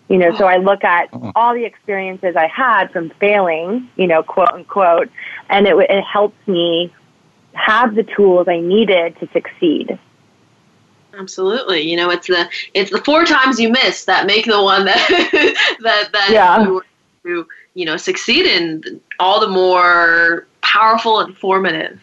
You 0.08 0.18
know, 0.18 0.36
so 0.36 0.46
I 0.46 0.58
look 0.58 0.84
at 0.84 1.14
uh-huh. 1.14 1.32
all 1.36 1.54
the 1.54 1.66
experiences 1.66 2.36
I 2.36 2.48
had 2.48 2.92
from 2.92 3.12
failing, 3.20 3.90
you 3.96 4.08
know, 4.08 4.24
quote 4.24 4.52
unquote, 4.52 5.10
and 5.50 5.68
it, 5.68 5.76
it 5.78 6.04
helps 6.04 6.36
me 6.48 6.92
have 7.54 7.96
the 7.96 8.04
tools 8.04 8.48
I 8.48 8.60
needed 8.60 9.18
to 9.20 9.30
succeed. 9.32 9.98
Absolutely. 11.18 11.82
You 11.82 11.98
know, 11.98 12.10
it's 12.10 12.28
the 12.28 12.50
it's 12.74 12.92
the 12.92 13.04
four 13.04 13.26
times 13.26 13.60
you 13.60 13.70
miss 13.70 14.06
that 14.06 14.26
make 14.26 14.46
the 14.46 14.62
one 14.62 14.86
that 14.86 15.76
that 15.82 16.10
that 16.14 16.30
yeah. 16.32 16.64
you, 16.64 16.84
you 17.26 17.48
you 17.74 17.86
know 17.86 17.98
succeed 17.98 18.46
in 18.46 19.02
all 19.20 19.40
the 19.40 19.48
more 19.48 20.48
powerful 20.62 21.20
and 21.20 21.36
formative. 21.38 22.00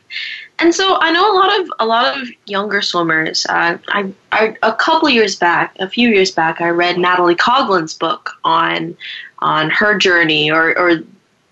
And 0.58 0.74
so 0.74 0.98
I 1.00 1.12
know 1.12 1.32
a 1.32 1.36
lot 1.36 1.60
of 1.60 1.72
a 1.78 1.86
lot 1.86 2.20
of 2.20 2.28
younger 2.46 2.82
swimmers. 2.82 3.46
Uh, 3.46 3.78
I, 3.88 4.12
I 4.32 4.56
a 4.62 4.72
couple 4.72 5.08
years 5.08 5.36
back, 5.36 5.76
a 5.78 5.88
few 5.88 6.08
years 6.08 6.30
back, 6.30 6.60
I 6.60 6.70
read 6.70 6.98
Natalie 6.98 7.34
Coughlin's 7.34 7.94
book 7.94 8.30
on 8.44 8.96
on 9.40 9.70
her 9.70 9.98
journey, 9.98 10.50
or 10.50 10.76
or 10.78 11.00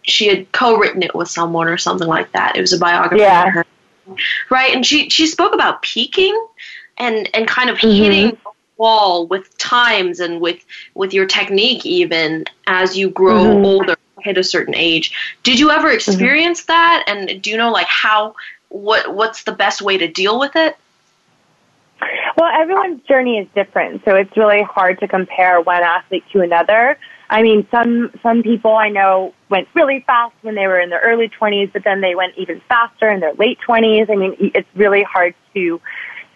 she 0.02 0.28
had 0.28 0.50
co-written 0.52 1.02
it 1.02 1.14
with 1.14 1.28
someone 1.28 1.68
or 1.68 1.78
something 1.78 2.08
like 2.08 2.32
that. 2.32 2.56
It 2.56 2.60
was 2.60 2.72
a 2.72 2.78
biography 2.78 3.22
yeah. 3.22 3.46
of 3.46 3.54
her, 3.54 3.66
right? 4.50 4.74
And 4.74 4.84
she 4.84 5.10
she 5.10 5.26
spoke 5.26 5.54
about 5.54 5.82
peaking 5.82 6.38
and 6.98 7.28
and 7.34 7.46
kind 7.46 7.70
of 7.70 7.78
mm-hmm. 7.78 8.02
hitting 8.02 8.30
the 8.30 8.50
wall 8.76 9.26
with 9.26 9.56
times 9.58 10.20
and 10.20 10.40
with 10.40 10.64
with 10.94 11.14
your 11.14 11.26
technique 11.26 11.86
even 11.86 12.44
as 12.66 12.96
you 12.96 13.08
grow 13.08 13.44
mm-hmm. 13.44 13.64
older 13.64 13.96
hit 14.20 14.36
a 14.36 14.42
certain 14.42 14.74
age 14.74 15.36
did 15.44 15.60
you 15.60 15.70
ever 15.70 15.88
mm-hmm. 15.88 15.96
experience 15.96 16.62
mm-hmm. 16.62 16.72
that 16.72 17.04
and 17.06 17.40
do 17.40 17.50
you 17.50 17.56
know 17.56 17.70
like 17.70 17.86
how 17.86 18.34
what 18.74 19.14
what's 19.14 19.44
the 19.44 19.52
best 19.52 19.80
way 19.80 19.96
to 19.96 20.08
deal 20.08 20.38
with 20.38 20.56
it? 20.56 20.76
Well, 22.36 22.50
everyone's 22.52 23.02
journey 23.04 23.38
is 23.38 23.46
different, 23.54 24.04
so 24.04 24.16
it's 24.16 24.36
really 24.36 24.62
hard 24.62 24.98
to 24.98 25.08
compare 25.08 25.60
one 25.60 25.82
athlete 25.82 26.24
to 26.32 26.40
another. 26.40 26.98
I 27.30 27.42
mean, 27.42 27.66
some 27.70 28.10
some 28.22 28.42
people 28.42 28.72
I 28.74 28.88
know 28.88 29.32
went 29.54 29.68
really 29.72 30.02
fast 30.04 30.34
when 30.42 30.56
they 30.56 30.66
were 30.66 30.80
in 30.80 30.90
their 30.90 31.00
early 31.00 31.28
20s, 31.28 31.72
but 31.72 31.84
then 31.84 32.00
they 32.00 32.16
went 32.16 32.34
even 32.36 32.60
faster 32.68 33.08
in 33.08 33.20
their 33.20 33.34
late 33.34 33.58
20s. 33.66 34.10
I 34.10 34.16
mean, 34.16 34.34
it's 34.52 34.68
really 34.74 35.04
hard 35.04 35.32
to 35.54 35.80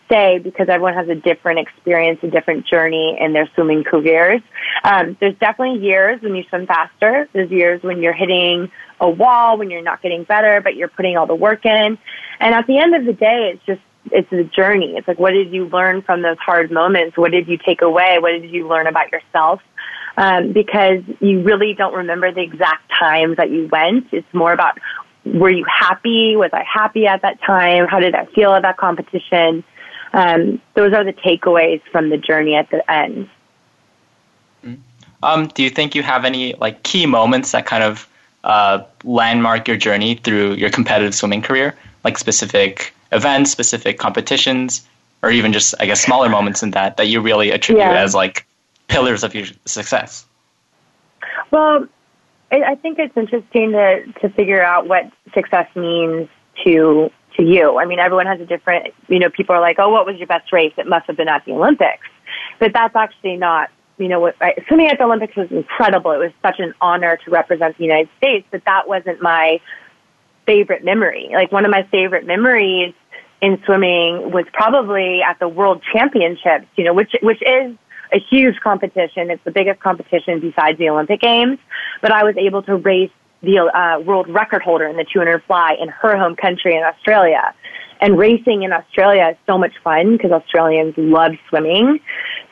say 0.08 0.38
because 0.38 0.68
everyone 0.68 0.94
has 0.94 1.08
a 1.08 1.16
different 1.16 1.58
experience, 1.58 2.20
a 2.22 2.28
different 2.28 2.64
journey 2.64 3.18
in 3.20 3.32
their 3.32 3.50
swimming 3.54 3.82
careers. 3.82 4.40
Um, 4.84 5.16
there's 5.18 5.34
definitely 5.40 5.84
years 5.84 6.22
when 6.22 6.36
you 6.36 6.44
swim 6.48 6.68
faster. 6.68 7.28
There's 7.32 7.50
years 7.50 7.82
when 7.82 8.00
you're 8.00 8.12
hitting 8.12 8.70
a 9.00 9.10
wall, 9.10 9.58
when 9.58 9.68
you're 9.68 9.82
not 9.82 10.00
getting 10.00 10.22
better, 10.22 10.60
but 10.60 10.76
you're 10.76 10.88
putting 10.88 11.16
all 11.16 11.26
the 11.26 11.34
work 11.34 11.66
in. 11.66 11.98
And 12.38 12.54
at 12.54 12.68
the 12.68 12.78
end 12.78 12.94
of 12.94 13.04
the 13.04 13.14
day, 13.14 13.52
it's 13.52 13.66
just 13.66 13.80
it's 14.12 14.32
a 14.32 14.44
journey. 14.44 14.94
It's 14.96 15.08
like, 15.08 15.18
what 15.18 15.32
did 15.32 15.52
you 15.52 15.66
learn 15.66 16.02
from 16.02 16.22
those 16.22 16.38
hard 16.38 16.70
moments? 16.70 17.18
What 17.18 17.32
did 17.32 17.48
you 17.48 17.58
take 17.58 17.82
away? 17.82 18.18
What 18.20 18.30
did 18.30 18.50
you 18.50 18.68
learn 18.68 18.86
about 18.86 19.10
yourself? 19.10 19.60
Um, 20.18 20.50
because 20.52 21.04
you 21.20 21.42
really 21.42 21.74
don't 21.74 21.94
remember 21.94 22.32
the 22.32 22.40
exact 22.40 22.90
times 22.90 23.36
that 23.36 23.50
you 23.50 23.68
went. 23.68 24.08
It's 24.10 24.26
more 24.34 24.52
about 24.52 24.76
were 25.24 25.48
you 25.48 25.64
happy? 25.64 26.34
Was 26.34 26.50
I 26.52 26.64
happy 26.64 27.06
at 27.06 27.22
that 27.22 27.40
time? 27.42 27.86
How 27.86 28.00
did 28.00 28.16
I 28.16 28.26
feel 28.26 28.52
at 28.52 28.62
that 28.62 28.78
competition? 28.78 29.62
Um, 30.12 30.60
those 30.74 30.92
are 30.92 31.04
the 31.04 31.12
takeaways 31.12 31.82
from 31.92 32.10
the 32.10 32.16
journey 32.16 32.56
at 32.56 32.68
the 32.70 32.90
end. 32.90 33.30
Um, 35.22 35.46
do 35.48 35.62
you 35.62 35.70
think 35.70 35.94
you 35.94 36.02
have 36.02 36.24
any 36.24 36.54
like 36.54 36.82
key 36.82 37.06
moments 37.06 37.52
that 37.52 37.66
kind 37.66 37.84
of 37.84 38.08
uh, 38.42 38.82
landmark 39.04 39.68
your 39.68 39.76
journey 39.76 40.16
through 40.16 40.54
your 40.54 40.70
competitive 40.70 41.14
swimming 41.14 41.42
career, 41.42 41.76
like 42.02 42.18
specific 42.18 42.92
events, 43.12 43.52
specific 43.52 43.98
competitions, 43.98 44.86
or 45.22 45.30
even 45.30 45.52
just 45.52 45.74
I 45.78 45.86
guess 45.86 46.00
smaller 46.00 46.28
moments 46.28 46.62
in 46.62 46.72
that 46.72 46.96
that 46.96 47.06
you 47.06 47.20
really 47.20 47.50
attribute 47.50 47.86
yeah. 47.86 48.02
as 48.02 48.14
like 48.14 48.46
pillars 48.88 49.22
of 49.22 49.34
your 49.34 49.46
success? 49.64 50.26
Well, 51.50 51.86
I 52.50 52.74
think 52.76 52.98
it's 52.98 53.16
interesting 53.16 53.72
to 53.72 54.06
to 54.20 54.28
figure 54.30 54.62
out 54.62 54.88
what 54.88 55.04
success 55.34 55.68
means 55.76 56.28
to 56.64 57.10
to 57.36 57.44
you. 57.44 57.78
I 57.78 57.84
mean, 57.84 57.98
everyone 57.98 58.26
has 58.26 58.40
a 58.40 58.46
different. 58.46 58.94
You 59.08 59.18
know, 59.18 59.30
people 59.30 59.54
are 59.54 59.60
like, 59.60 59.76
"Oh, 59.78 59.90
what 59.90 60.06
was 60.06 60.16
your 60.16 60.26
best 60.26 60.52
race? 60.52 60.72
It 60.76 60.86
must 60.86 61.06
have 61.06 61.16
been 61.16 61.28
at 61.28 61.44
the 61.44 61.52
Olympics," 61.52 62.06
but 62.58 62.72
that's 62.72 62.96
actually 62.96 63.36
not. 63.36 63.70
You 63.98 64.08
know, 64.08 64.20
what 64.20 64.36
I, 64.40 64.54
swimming 64.68 64.88
at 64.88 64.98
the 64.98 65.04
Olympics 65.04 65.36
was 65.36 65.50
incredible. 65.50 66.12
It 66.12 66.18
was 66.18 66.32
such 66.42 66.60
an 66.60 66.72
honor 66.80 67.18
to 67.24 67.30
represent 67.30 67.76
the 67.76 67.84
United 67.84 68.08
States, 68.16 68.46
but 68.50 68.64
that 68.64 68.88
wasn't 68.88 69.20
my 69.20 69.60
favorite 70.46 70.84
memory. 70.84 71.28
Like 71.32 71.52
one 71.52 71.64
of 71.64 71.70
my 71.70 71.82
favorite 71.90 72.24
memories 72.24 72.94
in 73.42 73.60
swimming 73.66 74.30
was 74.30 74.46
probably 74.52 75.20
at 75.22 75.38
the 75.38 75.48
World 75.48 75.82
Championships. 75.92 76.66
You 76.76 76.84
know, 76.84 76.94
which 76.94 77.14
which 77.22 77.42
is 77.42 77.76
a 78.12 78.18
huge 78.18 78.58
competition. 78.60 79.30
It's 79.30 79.42
the 79.44 79.50
biggest 79.50 79.80
competition 79.80 80.40
besides 80.40 80.78
the 80.78 80.88
Olympic 80.88 81.20
Games. 81.20 81.58
But 82.00 82.12
I 82.12 82.24
was 82.24 82.36
able 82.36 82.62
to 82.62 82.76
race 82.76 83.10
the 83.42 83.58
uh, 83.58 84.00
world 84.00 84.28
record 84.28 84.62
holder 84.62 84.86
in 84.86 84.96
the 84.96 85.04
200 85.04 85.42
fly 85.44 85.76
in 85.80 85.88
her 85.88 86.16
home 86.16 86.36
country 86.36 86.76
in 86.76 86.82
Australia. 86.82 87.54
And 88.00 88.16
racing 88.16 88.62
in 88.62 88.72
Australia 88.72 89.30
is 89.32 89.36
so 89.46 89.58
much 89.58 89.72
fun 89.82 90.16
because 90.16 90.30
Australians 90.30 90.94
love 90.96 91.32
swimming. 91.48 91.98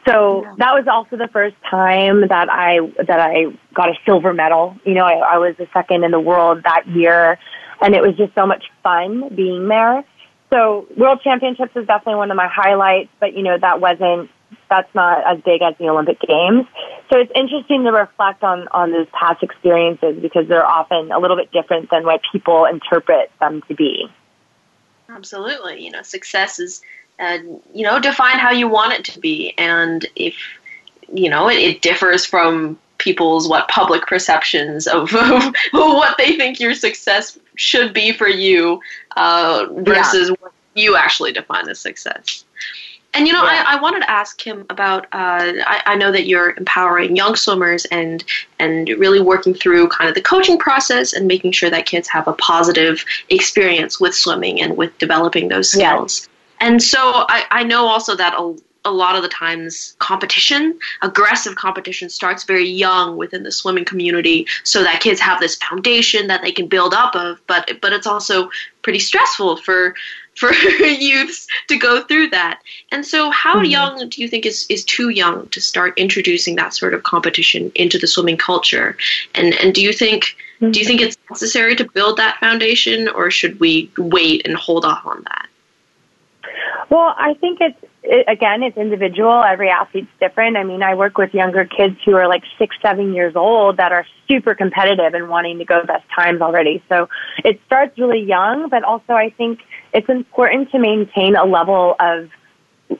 So 0.06 0.44
that 0.58 0.72
was 0.72 0.86
also 0.88 1.16
the 1.16 1.28
first 1.32 1.56
time 1.68 2.28
that 2.28 2.48
I 2.50 2.78
that 3.06 3.20
I 3.20 3.46
got 3.74 3.88
a 3.88 3.94
silver 4.04 4.32
medal. 4.32 4.76
You 4.84 4.94
know, 4.94 5.04
I, 5.04 5.34
I 5.34 5.38
was 5.38 5.56
the 5.56 5.68
second 5.72 6.04
in 6.04 6.10
the 6.10 6.20
world 6.20 6.62
that 6.64 6.86
year, 6.88 7.38
and 7.80 7.94
it 7.94 8.02
was 8.02 8.16
just 8.16 8.34
so 8.34 8.46
much 8.46 8.64
fun 8.82 9.34
being 9.34 9.68
there. 9.68 10.04
So 10.52 10.86
World 10.96 11.20
Championships 11.22 11.72
is 11.74 11.86
definitely 11.86 12.16
one 12.16 12.30
of 12.30 12.36
my 12.36 12.48
highlights, 12.48 13.10
but 13.18 13.34
you 13.34 13.42
know 13.42 13.56
that 13.58 13.80
wasn't 13.80 14.30
that's 14.68 14.92
not 14.94 15.24
as 15.26 15.42
big 15.42 15.62
as 15.62 15.74
the 15.78 15.88
Olympic 15.88 16.20
Games. 16.20 16.66
So 17.10 17.18
it's 17.18 17.32
interesting 17.34 17.84
to 17.84 17.92
reflect 17.92 18.42
on, 18.42 18.68
on 18.68 18.90
those 18.90 19.06
past 19.12 19.42
experiences 19.42 20.20
because 20.20 20.48
they're 20.48 20.66
often 20.66 21.12
a 21.12 21.18
little 21.18 21.36
bit 21.36 21.52
different 21.52 21.90
than 21.90 22.04
what 22.04 22.20
people 22.32 22.64
interpret 22.64 23.30
them 23.40 23.62
to 23.68 23.74
be. 23.74 24.10
Absolutely. 25.08 25.84
You 25.84 25.92
know, 25.92 26.02
success 26.02 26.58
is, 26.58 26.82
uh, 27.20 27.38
you 27.72 27.84
know, 27.84 28.00
define 28.00 28.38
how 28.38 28.50
you 28.50 28.68
want 28.68 28.92
it 28.92 29.04
to 29.12 29.20
be. 29.20 29.54
And 29.56 30.04
if, 30.16 30.34
you 31.12 31.30
know, 31.30 31.48
it, 31.48 31.58
it 31.58 31.82
differs 31.82 32.26
from 32.26 32.78
people's 32.98 33.48
what 33.48 33.68
public 33.68 34.02
perceptions 34.06 34.86
of, 34.86 35.14
of 35.14 35.54
what 35.72 36.16
they 36.18 36.36
think 36.36 36.58
your 36.58 36.74
success 36.74 37.38
should 37.54 37.92
be 37.92 38.12
for 38.12 38.28
you 38.28 38.80
uh, 39.16 39.66
versus 39.70 40.28
yeah. 40.28 40.34
what 40.40 40.52
you 40.74 40.96
actually 40.96 41.32
define 41.32 41.68
as 41.68 41.78
success. 41.78 42.44
And 43.14 43.26
you 43.26 43.32
know, 43.32 43.42
yeah. 43.44 43.64
I, 43.66 43.76
I, 43.76 43.80
wanted 43.80 44.00
to 44.00 44.10
ask 44.10 44.46
him 44.46 44.66
about. 44.68 45.06
Uh, 45.06 45.52
I, 45.66 45.82
I, 45.86 45.94
know 45.96 46.12
that 46.12 46.26
you're 46.26 46.50
empowering 46.50 47.16
young 47.16 47.34
swimmers 47.34 47.86
and 47.86 48.22
and 48.58 48.88
really 48.88 49.20
working 49.20 49.54
through 49.54 49.88
kind 49.88 50.08
of 50.08 50.14
the 50.14 50.20
coaching 50.20 50.58
process 50.58 51.14
and 51.14 51.26
making 51.26 51.52
sure 51.52 51.70
that 51.70 51.86
kids 51.86 52.08
have 52.08 52.28
a 52.28 52.34
positive 52.34 53.04
experience 53.30 53.98
with 53.98 54.14
swimming 54.14 54.60
and 54.60 54.76
with 54.76 54.96
developing 54.98 55.48
those 55.48 55.70
skills. 55.70 56.28
Yeah. 56.60 56.68
And 56.68 56.82
so 56.82 56.98
I, 57.00 57.44
I 57.50 57.64
know 57.64 57.86
also 57.86 58.16
that 58.16 58.34
a, 58.34 58.56
a 58.84 58.90
lot 58.90 59.16
of 59.16 59.22
the 59.22 59.28
times 59.28 59.96
competition, 59.98 60.78
aggressive 61.02 61.56
competition 61.56 62.08
starts 62.08 62.44
very 62.44 62.68
young 62.68 63.16
within 63.16 63.42
the 63.42 63.52
swimming 63.52 63.84
community 63.84 64.46
so 64.62 64.84
that 64.84 65.00
kids 65.00 65.20
have 65.20 65.40
this 65.40 65.56
foundation 65.56 66.28
that 66.28 66.42
they 66.42 66.52
can 66.52 66.68
build 66.68 66.94
up 66.94 67.14
of, 67.16 67.40
but 67.46 67.80
but 67.82 67.92
it's 67.92 68.06
also 68.06 68.50
pretty 68.82 69.00
stressful 69.00 69.56
for 69.56 69.94
for 70.36 70.52
youths 70.80 71.46
to 71.68 71.76
go 71.76 72.02
through 72.02 72.30
that. 72.30 72.60
And 72.92 73.04
so, 73.04 73.30
how 73.30 73.56
mm-hmm. 73.56 73.64
young 73.64 74.08
do 74.08 74.22
you 74.22 74.28
think 74.28 74.46
is, 74.46 74.66
is 74.68 74.84
too 74.84 75.08
young 75.08 75.48
to 75.48 75.60
start 75.60 75.98
introducing 75.98 76.56
that 76.56 76.74
sort 76.74 76.94
of 76.94 77.02
competition 77.02 77.72
into 77.74 77.98
the 77.98 78.06
swimming 78.06 78.36
culture? 78.36 78.96
And 79.34 79.54
and 79.54 79.74
do 79.74 79.82
you 79.82 79.92
think 79.92 80.36
mm-hmm. 80.60 80.70
do 80.70 80.78
you 80.78 80.86
think 80.86 81.00
it's 81.00 81.16
necessary 81.30 81.74
to 81.76 81.90
build 81.90 82.18
that 82.18 82.38
foundation, 82.38 83.08
or 83.08 83.30
should 83.30 83.58
we 83.58 83.90
wait 83.98 84.46
and 84.46 84.56
hold 84.56 84.84
off 84.84 85.04
on 85.04 85.22
that? 85.24 85.48
Well, 86.88 87.14
I 87.16 87.34
think 87.34 87.60
it's 87.60 87.78
it, 88.06 88.24
again, 88.28 88.62
it's 88.62 88.76
individual. 88.76 89.42
Every 89.42 89.68
athlete's 89.68 90.10
different. 90.20 90.56
I 90.56 90.62
mean, 90.62 90.82
I 90.82 90.94
work 90.94 91.18
with 91.18 91.34
younger 91.34 91.64
kids 91.64 91.96
who 92.04 92.14
are 92.14 92.28
like 92.28 92.44
six, 92.58 92.76
seven 92.80 93.12
years 93.12 93.34
old 93.34 93.78
that 93.78 93.92
are 93.92 94.06
super 94.28 94.54
competitive 94.54 95.14
and 95.14 95.28
wanting 95.28 95.58
to 95.58 95.64
go 95.64 95.84
best 95.84 96.04
times 96.14 96.40
already. 96.40 96.82
So 96.88 97.08
it 97.44 97.60
starts 97.66 97.98
really 97.98 98.22
young, 98.22 98.68
but 98.68 98.84
also 98.84 99.12
I 99.12 99.30
think 99.30 99.60
it's 99.96 100.10
important 100.10 100.70
to 100.72 100.78
maintain 100.78 101.36
a 101.36 101.46
level 101.46 101.96
of 101.98 102.28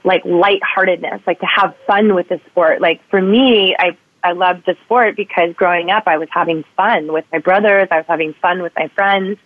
like 0.03 0.25
lightheartedness, 0.25 1.21
like 1.27 1.39
to 1.41 1.47
have 1.47 1.75
fun 1.87 2.15
with 2.15 2.27
the 2.31 2.41
sport. 2.51 2.81
Like 2.81 3.03
for 3.11 3.21
me, 3.21 3.77
I 3.79 3.99
I 4.25 4.33
loved 4.33 4.65
the 4.67 4.77
sport 4.87 5.15
because 5.15 5.55
growing 5.55 5.91
up 5.91 6.05
I 6.07 6.17
was 6.17 6.29
having 6.33 6.65
fun 6.75 7.13
with 7.13 7.27
my 7.31 7.39
brothers, 7.39 7.87
I 7.91 7.99
was 7.99 8.07
having 8.09 8.35
fun 8.41 8.63
with 8.63 8.73
my 8.75 8.89
friends. 8.95 9.39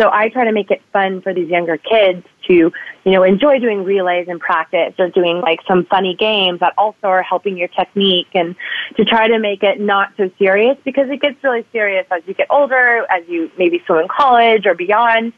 So 0.00 0.10
I 0.10 0.28
try 0.28 0.44
to 0.44 0.52
make 0.52 0.70
it 0.70 0.80
fun 0.92 1.20
for 1.20 1.34
these 1.34 1.50
younger 1.50 1.76
kids 1.76 2.24
to, 2.46 2.54
you 2.54 2.72
know, 3.12 3.24
enjoy 3.24 3.58
doing 3.58 3.84
relays 3.84 4.28
and 4.28 4.40
practice 4.40 4.94
or 4.98 5.10
doing 5.10 5.40
like 5.40 5.58
some 5.68 5.84
funny 5.84 6.16
games 6.18 6.60
that 6.60 6.72
also 6.78 7.08
are 7.08 7.22
helping 7.22 7.58
your 7.58 7.68
technique 7.68 8.28
and 8.32 8.54
to 8.96 9.04
try 9.04 9.28
to 9.28 9.38
make 9.38 9.62
it 9.62 9.80
not 9.80 10.12
so 10.16 10.30
serious 10.38 10.78
because 10.84 11.10
it 11.10 11.20
gets 11.20 11.42
really 11.44 11.66
serious 11.72 12.06
as 12.10 12.22
you 12.26 12.32
get 12.32 12.46
older, 12.48 13.04
as 13.10 13.28
you 13.28 13.50
maybe 13.58 13.82
swim 13.84 13.98
in 13.98 14.08
college 14.08 14.64
or 14.66 14.74
beyond. 14.74 15.34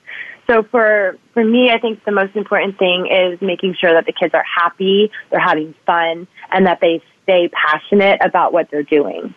So 0.47 0.63
for 0.63 1.17
for 1.33 1.45
me, 1.45 1.71
I 1.71 1.79
think 1.79 2.05
the 2.05 2.13
most 2.13 2.37
important 2.37 2.79
thing 2.79 3.07
is 3.07 3.41
making 3.41 3.75
sure 3.75 3.93
that 3.93 4.07
the 4.07 4.13
kids 4.13 4.35
are 4.35 4.45
happy, 4.45 5.11
they're 5.31 5.41
having 5.41 5.75
fun, 5.87 6.27
and 6.51 6.67
that 6.67 6.81
they 6.81 7.03
stay 7.23 7.49
passionate 7.49 8.21
about 8.23 8.53
what 8.53 8.71
they're 8.71 8.83
doing. 8.83 9.35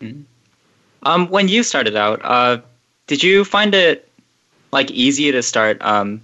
Mm-hmm. 0.00 0.22
Um, 1.02 1.28
when 1.28 1.48
you 1.48 1.62
started 1.62 1.96
out, 1.96 2.20
uh, 2.24 2.58
did 3.06 3.22
you 3.22 3.44
find 3.44 3.74
it 3.74 4.08
like 4.72 4.90
easy 4.90 5.32
to 5.32 5.42
start? 5.42 5.78
Um, 5.80 6.20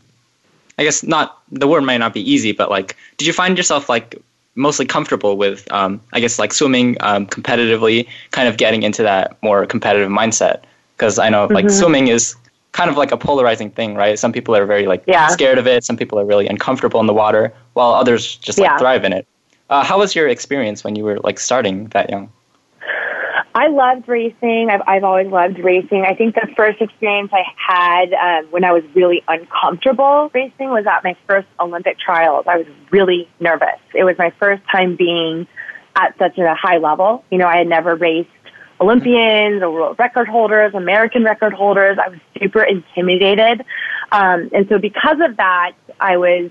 I 0.79 0.85
guess 0.85 1.03
not. 1.03 1.39
The 1.51 1.69
word 1.69 1.83
might 1.83 1.99
not 1.99 2.13
be 2.13 2.31
easy, 2.31 2.53
but 2.53 2.71
like, 2.71 2.97
did 3.17 3.27
you 3.27 3.33
find 3.33 3.57
yourself 3.57 3.89
like 3.89 4.21
mostly 4.55 4.85
comfortable 4.85 5.37
with? 5.37 5.71
Um, 5.73 6.01
I 6.13 6.21
guess 6.21 6.39
like 6.39 6.53
swimming 6.53 6.97
um, 7.01 7.27
competitively, 7.27 8.07
kind 8.33 8.49
of 8.49 8.57
getting 8.57 8.83
into 8.83 9.03
that 9.03 9.43
more 9.43 9.65
competitive 9.67 10.11
mindset. 10.11 10.63
Because 10.97 11.19
I 11.19 11.31
know 11.31 11.47
like 11.47 11.67
mm-hmm. 11.67 11.75
swimming 11.75 12.09
is 12.09 12.37
kind 12.73 12.91
of 12.91 12.97
like 12.97 13.13
a 13.13 13.17
polarizing 13.17 13.71
thing, 13.71 13.95
right? 13.95 14.19
Some 14.19 14.33
people 14.33 14.57
are 14.57 14.67
very 14.67 14.87
like 14.87 15.05
yeah. 15.07 15.29
scared 15.29 15.59
of 15.59 15.67
it. 15.67 15.85
Some 15.85 15.97
people 15.97 16.19
are 16.19 16.25
really 16.25 16.47
uncomfortable 16.47 17.01
in 17.01 17.07
the 17.07 17.15
water, 17.15 17.53
while 17.75 17.93
others 17.93 18.37
just 18.37 18.59
like 18.59 18.71
yeah. 18.71 18.79
thrive 18.79 19.05
in 19.05 19.13
it. 19.13 19.27
Uh, 19.71 19.85
how 19.85 19.99
was 19.99 20.15
your 20.15 20.29
experience 20.29 20.85
when 20.85 20.97
you 20.97 21.05
were 21.05 21.19
like 21.21 21.39
starting 21.39 21.87
that 21.89 22.11
young? 22.11 22.31
I 23.55 23.69
loved 23.69 24.09
racing. 24.09 24.71
I've, 24.71 24.81
I've 24.87 25.05
always 25.05 25.29
loved 25.29 25.59
racing. 25.59 26.05
I 26.07 26.15
think 26.15 26.35
the 26.35 26.49
first 26.57 26.81
experience 26.81 27.31
I 27.33 27.45
had 27.57 28.13
um, 28.15 28.51
when 28.51 28.65
I 28.65 28.73
was 28.73 28.83
really 28.95 29.23
uncomfortable 29.29 30.31
racing 30.33 30.71
was 30.71 30.87
at 30.87 31.05
my 31.05 31.15
first 31.27 31.49
Olympic 31.61 31.99
trials. 31.99 32.47
I 32.49 32.59
was 32.59 32.67
really 32.91 33.29
nervous. 33.41 33.79
It 33.95 34.05
was 34.05 34.17
my 34.19 34.31
first 34.39 34.63
time 34.71 34.97
being 34.97 35.47
at 35.97 36.17
such 36.19 36.39
a 36.39 36.55
high 36.55 36.79
level. 36.79 37.25
You 37.31 37.39
know, 37.39 37.47
I 37.47 37.59
had 37.59 37.67
never 37.67 37.95
raced 37.95 38.31
Olympians 38.83 39.63
or 39.63 39.71
world 39.71 39.97
record 39.99 40.29
holders, 40.29 40.75
American 40.75 41.25
record 41.25 41.53
holders. 41.53 41.99
I 42.05 42.09
was 42.09 42.19
super 42.39 42.63
intimidated. 42.63 43.65
Um, 44.11 44.51
and 44.53 44.69
so 44.69 44.79
because 44.79 45.19
of 45.21 45.37
that, 45.37 45.73
I 46.01 46.17
was 46.17 46.51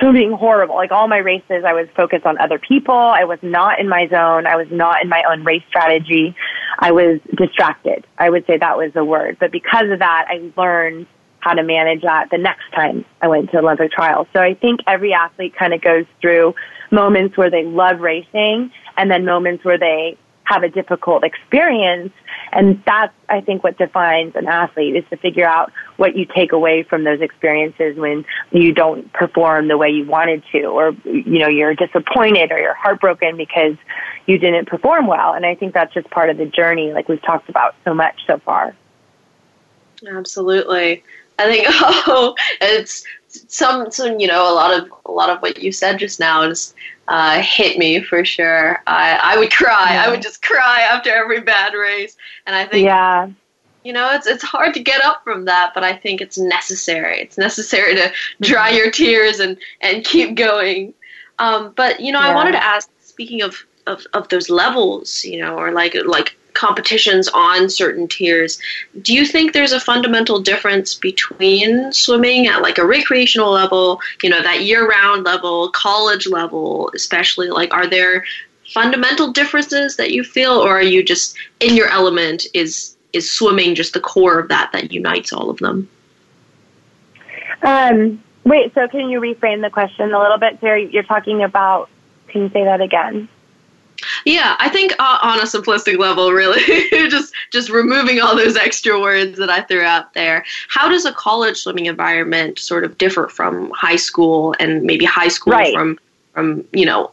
being 0.00 0.32
horrible. 0.32 0.74
Like 0.74 0.90
all 0.90 1.08
my 1.08 1.18
races, 1.18 1.62
I 1.64 1.74
was 1.74 1.86
focused 1.94 2.26
on 2.26 2.38
other 2.38 2.58
people. 2.58 2.94
I 2.94 3.24
was 3.24 3.38
not 3.42 3.78
in 3.78 3.88
my 3.88 4.08
zone. 4.08 4.46
I 4.46 4.56
was 4.56 4.66
not 4.70 5.02
in 5.02 5.08
my 5.08 5.22
own 5.30 5.44
race 5.44 5.62
strategy. 5.68 6.34
I 6.78 6.90
was 6.90 7.20
distracted. 7.36 8.06
I 8.18 8.30
would 8.30 8.46
say 8.46 8.56
that 8.58 8.76
was 8.76 8.92
the 8.94 9.04
word. 9.04 9.36
But 9.38 9.52
because 9.52 9.90
of 9.90 9.98
that, 10.00 10.26
I 10.28 10.50
learned 10.56 11.06
how 11.40 11.54
to 11.54 11.62
manage 11.62 12.02
that 12.02 12.28
the 12.30 12.38
next 12.38 12.70
time 12.74 13.04
I 13.20 13.28
went 13.28 13.50
to 13.50 13.58
Olympic 13.58 13.92
trials. 13.92 14.26
So 14.32 14.40
I 14.40 14.54
think 14.54 14.80
every 14.86 15.12
athlete 15.12 15.54
kind 15.54 15.72
of 15.72 15.80
goes 15.80 16.04
through 16.20 16.54
moments 16.90 17.36
where 17.36 17.50
they 17.50 17.64
love 17.64 18.00
racing 18.00 18.70
and 18.96 19.10
then 19.10 19.24
moments 19.24 19.64
where 19.64 19.78
they 19.78 20.18
have 20.50 20.64
a 20.64 20.68
difficult 20.68 21.24
experience. 21.24 22.12
And 22.52 22.82
that's, 22.84 23.14
I 23.28 23.40
think, 23.40 23.62
what 23.62 23.78
defines 23.78 24.34
an 24.34 24.48
athlete 24.48 24.96
is 24.96 25.04
to 25.10 25.16
figure 25.16 25.46
out 25.46 25.72
what 25.96 26.16
you 26.16 26.26
take 26.26 26.52
away 26.52 26.82
from 26.82 27.04
those 27.04 27.20
experiences 27.20 27.96
when 27.96 28.24
you 28.50 28.74
don't 28.74 29.12
perform 29.12 29.68
the 29.68 29.78
way 29.78 29.90
you 29.90 30.04
wanted 30.04 30.42
to, 30.50 30.64
or, 30.64 30.90
you 31.04 31.38
know, 31.38 31.48
you're 31.48 31.74
disappointed 31.74 32.50
or 32.50 32.58
you're 32.58 32.74
heartbroken 32.74 33.36
because 33.36 33.76
you 34.26 34.38
didn't 34.38 34.66
perform 34.66 35.06
well. 35.06 35.32
And 35.34 35.46
I 35.46 35.54
think 35.54 35.72
that's 35.72 35.94
just 35.94 36.10
part 36.10 36.28
of 36.28 36.36
the 36.36 36.46
journey, 36.46 36.92
like 36.92 37.08
we've 37.08 37.22
talked 37.22 37.48
about 37.48 37.76
so 37.84 37.94
much 37.94 38.20
so 38.26 38.38
far. 38.38 38.74
Absolutely. 40.08 41.04
I 41.40 41.46
think 41.46 41.66
oh, 42.08 42.34
it's 42.60 43.04
some 43.48 43.90
some 43.90 44.20
you 44.20 44.26
know 44.26 44.42
a 44.42 44.54
lot 44.54 44.78
of 44.78 44.92
a 45.06 45.12
lot 45.12 45.30
of 45.30 45.40
what 45.40 45.62
you 45.62 45.72
said 45.72 45.98
just 45.98 46.20
now 46.20 46.42
is 46.42 46.74
uh, 47.08 47.40
hit 47.42 47.78
me 47.78 48.00
for 48.00 48.24
sure. 48.24 48.82
I 48.86 49.18
I 49.22 49.38
would 49.38 49.52
cry. 49.52 49.94
Yeah. 49.94 50.04
I 50.04 50.10
would 50.10 50.22
just 50.22 50.42
cry 50.42 50.82
after 50.82 51.10
every 51.10 51.40
bad 51.40 51.74
race, 51.74 52.16
and 52.46 52.54
I 52.54 52.64
think 52.66 52.84
yeah. 52.84 53.30
You 53.82 53.94
know, 53.94 54.10
it's 54.12 54.26
it's 54.26 54.42
hard 54.42 54.74
to 54.74 54.80
get 54.80 55.02
up 55.02 55.24
from 55.24 55.46
that, 55.46 55.72
but 55.74 55.82
I 55.82 55.96
think 55.96 56.20
it's 56.20 56.36
necessary. 56.36 57.18
It's 57.22 57.38
necessary 57.38 57.94
to 57.94 58.12
dry 58.42 58.68
mm-hmm. 58.68 58.76
your 58.76 58.90
tears 58.90 59.40
and 59.40 59.56
and 59.80 60.04
keep 60.04 60.34
going. 60.34 60.92
Um, 61.38 61.72
but 61.74 61.98
you 61.98 62.12
know, 62.12 62.20
yeah. 62.20 62.28
I 62.28 62.34
wanted 62.34 62.52
to 62.52 62.62
ask. 62.62 62.90
Speaking 63.00 63.42
of, 63.42 63.66
of 63.86 64.06
of 64.12 64.28
those 64.28 64.48
levels, 64.48 65.24
you 65.24 65.40
know, 65.40 65.56
or 65.56 65.72
like 65.72 65.94
like 66.06 66.36
competitions 66.54 67.28
on 67.28 67.68
certain 67.68 68.08
tiers. 68.08 68.60
Do 69.02 69.14
you 69.14 69.26
think 69.26 69.52
there's 69.52 69.72
a 69.72 69.80
fundamental 69.80 70.40
difference 70.40 70.94
between 70.94 71.92
swimming 71.92 72.46
at 72.46 72.62
like 72.62 72.78
a 72.78 72.86
recreational 72.86 73.50
level, 73.50 74.00
you 74.22 74.30
know, 74.30 74.42
that 74.42 74.62
year 74.62 74.88
round 74.88 75.24
level, 75.24 75.70
college 75.70 76.26
level, 76.26 76.90
especially? 76.94 77.48
Like, 77.48 77.72
are 77.74 77.86
there 77.86 78.24
fundamental 78.72 79.32
differences 79.32 79.96
that 79.96 80.12
you 80.12 80.22
feel, 80.22 80.52
or 80.52 80.78
are 80.78 80.82
you 80.82 81.02
just 81.02 81.36
in 81.60 81.76
your 81.76 81.88
element? 81.88 82.46
Is 82.54 82.96
is 83.12 83.30
swimming 83.30 83.74
just 83.74 83.92
the 83.92 84.00
core 84.00 84.38
of 84.38 84.48
that 84.48 84.70
that 84.72 84.92
unites 84.92 85.32
all 85.32 85.50
of 85.50 85.58
them? 85.58 85.88
Um, 87.62 88.22
wait, 88.44 88.72
so 88.74 88.88
can 88.88 89.10
you 89.10 89.20
reframe 89.20 89.62
the 89.62 89.70
question 89.70 90.12
a 90.12 90.18
little 90.18 90.38
bit, 90.38 90.58
Sarah? 90.60 90.80
You're 90.80 91.02
talking 91.02 91.42
about, 91.42 91.88
can 92.28 92.42
you 92.42 92.48
say 92.50 92.64
that 92.64 92.80
again? 92.80 93.28
Yeah, 94.24 94.56
I 94.58 94.68
think 94.68 94.92
uh, 94.98 95.18
on 95.22 95.40
a 95.40 95.44
simplistic 95.44 95.98
level, 95.98 96.32
really, 96.32 96.88
just 97.08 97.34
just 97.50 97.70
removing 97.70 98.20
all 98.20 98.36
those 98.36 98.56
extra 98.56 99.00
words 99.00 99.38
that 99.38 99.50
I 99.50 99.62
threw 99.62 99.82
out 99.82 100.14
there. 100.14 100.44
How 100.68 100.88
does 100.88 101.04
a 101.04 101.12
college 101.12 101.56
swimming 101.56 101.86
environment 101.86 102.58
sort 102.58 102.84
of 102.84 102.98
differ 102.98 103.28
from 103.28 103.70
high 103.70 103.96
school 103.96 104.54
and 104.60 104.82
maybe 104.82 105.04
high 105.04 105.28
school 105.28 105.52
right. 105.52 105.74
from 105.74 105.98
from 106.34 106.64
you 106.72 106.86
know 106.86 107.10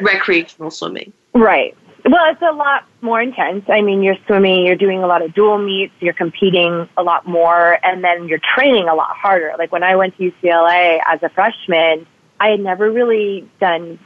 recreational 0.00 0.70
swimming? 0.70 1.12
Right. 1.34 1.76
Well, 2.04 2.30
it's 2.30 2.42
a 2.42 2.52
lot 2.52 2.84
more 3.02 3.20
intense. 3.20 3.64
I 3.68 3.82
mean, 3.82 4.02
you're 4.02 4.16
swimming, 4.26 4.64
you're 4.64 4.76
doing 4.76 5.02
a 5.02 5.06
lot 5.06 5.20
of 5.20 5.34
dual 5.34 5.58
meets, 5.58 5.92
you're 6.00 6.14
competing 6.14 6.88
a 6.96 7.02
lot 7.02 7.26
more, 7.26 7.78
and 7.84 8.02
then 8.02 8.28
you're 8.28 8.40
training 8.54 8.88
a 8.88 8.94
lot 8.94 9.14
harder. 9.16 9.52
Like 9.58 9.72
when 9.72 9.82
I 9.82 9.96
went 9.96 10.16
to 10.16 10.30
UCLA 10.30 11.00
as 11.06 11.22
a 11.22 11.28
freshman, 11.28 12.06
I 12.40 12.48
had 12.48 12.60
never 12.60 12.90
really 12.90 13.48
done 13.60 13.98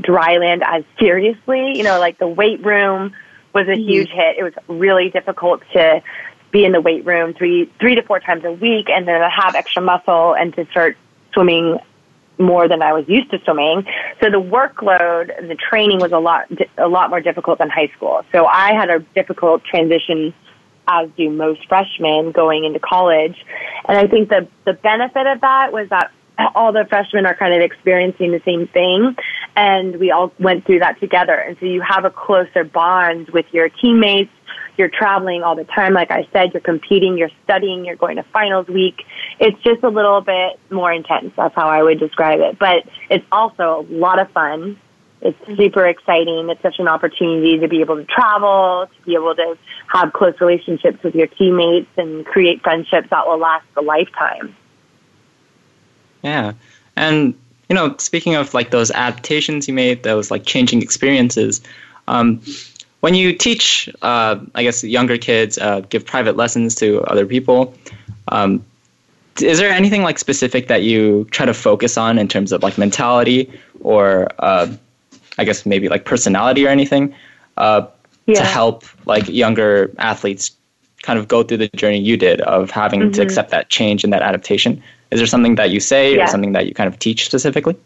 dry 0.00 0.38
land 0.38 0.62
as 0.64 0.84
seriously. 0.98 1.76
You 1.76 1.84
know, 1.84 1.98
like 1.98 2.18
the 2.18 2.28
weight 2.28 2.64
room 2.64 3.12
was 3.54 3.66
a 3.68 3.70
mm-hmm. 3.70 3.88
huge 3.88 4.10
hit. 4.10 4.38
It 4.38 4.42
was 4.42 4.52
really 4.68 5.10
difficult 5.10 5.62
to 5.72 6.02
be 6.50 6.64
in 6.64 6.72
the 6.72 6.80
weight 6.80 7.04
room 7.04 7.34
three 7.34 7.70
three 7.80 7.94
to 7.94 8.02
four 8.02 8.20
times 8.20 8.44
a 8.44 8.52
week 8.52 8.88
and 8.88 9.06
then 9.06 9.20
to 9.20 9.28
have 9.28 9.54
extra 9.54 9.82
muscle 9.82 10.34
and 10.34 10.54
to 10.54 10.66
start 10.70 10.96
swimming 11.32 11.78
more 12.38 12.68
than 12.68 12.82
I 12.82 12.92
was 12.92 13.08
used 13.08 13.30
to 13.30 13.40
swimming. 13.44 13.86
So 14.20 14.30
the 14.30 14.40
workload 14.40 15.36
and 15.36 15.50
the 15.50 15.54
training 15.54 15.98
was 15.98 16.12
a 16.12 16.18
lot 16.18 16.46
a 16.78 16.88
lot 16.88 17.10
more 17.10 17.20
difficult 17.20 17.58
than 17.58 17.70
high 17.70 17.90
school. 17.96 18.22
So 18.32 18.46
I 18.46 18.74
had 18.74 18.90
a 18.90 19.00
difficult 19.14 19.64
transition 19.64 20.34
as 20.88 21.08
do 21.16 21.30
most 21.30 21.66
freshmen 21.68 22.30
going 22.30 22.64
into 22.64 22.78
college. 22.78 23.44
And 23.88 23.98
I 23.98 24.06
think 24.06 24.28
the 24.28 24.46
the 24.64 24.74
benefit 24.74 25.26
of 25.26 25.40
that 25.40 25.72
was 25.72 25.88
that 25.88 26.10
all 26.54 26.72
the 26.72 26.84
freshmen 26.88 27.26
are 27.26 27.34
kind 27.34 27.54
of 27.54 27.60
experiencing 27.60 28.32
the 28.32 28.42
same 28.44 28.68
thing 28.68 29.16
and 29.56 29.96
we 29.96 30.10
all 30.10 30.32
went 30.38 30.66
through 30.66 30.80
that 30.80 31.00
together. 31.00 31.34
And 31.34 31.56
so 31.58 31.66
you 31.66 31.80
have 31.80 32.04
a 32.04 32.10
closer 32.10 32.62
bond 32.64 33.30
with 33.30 33.46
your 33.52 33.68
teammates. 33.68 34.30
You're 34.76 34.90
traveling 34.90 35.42
all 35.42 35.56
the 35.56 35.64
time 35.64 35.94
like 35.94 36.10
i 36.10 36.28
said. 36.32 36.52
You're 36.52 36.60
competing. 36.60 37.16
You're 37.16 37.30
studying. 37.44 37.86
You're 37.86 37.96
going 37.96 38.16
to 38.16 38.22
finals 38.24 38.68
week. 38.68 39.02
It's 39.40 39.60
just 39.62 39.82
a 39.82 39.88
little 39.88 40.20
bit 40.20 40.60
more 40.70 40.92
intense. 40.92 41.32
That's 41.36 41.54
how 41.54 41.68
i 41.68 41.82
would 41.82 41.98
describe 41.98 42.40
it. 42.40 42.58
But 42.58 42.84
it's 43.08 43.24
also 43.32 43.86
a 43.88 43.92
lot 43.92 44.18
of 44.18 44.30
fun. 44.32 44.78
It's 45.22 45.38
mm-hmm. 45.40 45.56
super 45.56 45.86
exciting. 45.86 46.50
It's 46.50 46.60
such 46.60 46.78
an 46.78 46.88
opportunity 46.88 47.58
to 47.58 47.68
be 47.68 47.80
able 47.80 47.96
to 47.96 48.04
travel 48.04 48.86
to 48.94 49.06
be 49.06 49.14
able 49.14 49.34
to 49.34 49.56
have 49.88 50.12
close 50.12 50.34
relationships 50.40 51.02
with 51.02 51.14
your 51.14 51.28
teammates 51.28 51.88
and 51.96 52.26
create 52.26 52.62
friendships 52.62 53.08
that 53.08 53.26
will 53.26 53.38
last 53.38 53.64
a 53.76 53.82
lifetime 53.82 54.54
yeah. 56.22 56.52
And, 56.96 57.34
you 57.68 57.74
know, 57.74 57.96
speaking 57.98 58.34
of 58.34 58.54
like 58.54 58.70
those 58.70 58.90
adaptations 58.90 59.68
you 59.68 59.74
made, 59.74 60.02
those 60.02 60.30
like 60.30 60.44
changing 60.44 60.82
experiences, 60.82 61.60
um, 62.08 62.40
when 63.00 63.14
you 63.14 63.32
teach, 63.32 63.88
uh, 64.02 64.38
I 64.54 64.62
guess, 64.62 64.82
younger 64.82 65.18
kids, 65.18 65.58
uh, 65.58 65.80
give 65.80 66.04
private 66.06 66.36
lessons 66.36 66.74
to 66.76 67.02
other 67.02 67.26
people, 67.26 67.74
um, 68.28 68.64
is 69.40 69.58
there 69.58 69.70
anything 69.70 70.02
like 70.02 70.18
specific 70.18 70.68
that 70.68 70.82
you 70.82 71.26
try 71.30 71.44
to 71.44 71.54
focus 71.54 71.98
on 71.98 72.18
in 72.18 72.26
terms 72.26 72.52
of 72.52 72.62
like 72.62 72.78
mentality 72.78 73.52
or, 73.80 74.28
uh, 74.38 74.66
I 75.38 75.44
guess, 75.44 75.66
maybe 75.66 75.88
like 75.88 76.04
personality 76.04 76.66
or 76.66 76.70
anything 76.70 77.14
uh, 77.58 77.86
yeah. 78.26 78.36
to 78.36 78.44
help 78.44 78.84
like 79.06 79.28
younger 79.28 79.92
athletes 79.98 80.52
kind 81.02 81.18
of 81.18 81.28
go 81.28 81.42
through 81.42 81.58
the 81.58 81.68
journey 81.68 81.98
you 81.98 82.16
did 82.16 82.40
of 82.40 82.70
having 82.70 83.00
mm-hmm. 83.00 83.12
to 83.12 83.22
accept 83.22 83.50
that 83.50 83.68
change 83.68 84.04
and 84.04 84.12
that 84.12 84.22
adaptation? 84.22 84.82
Is 85.10 85.20
there 85.20 85.26
something 85.26 85.54
that 85.56 85.70
you 85.70 85.80
say 85.80 86.16
yeah. 86.16 86.24
or 86.24 86.26
something 86.26 86.52
that 86.52 86.66
you 86.66 86.74
kind 86.74 86.88
of 86.88 86.98
teach 86.98 87.26
specifically? 87.26 87.76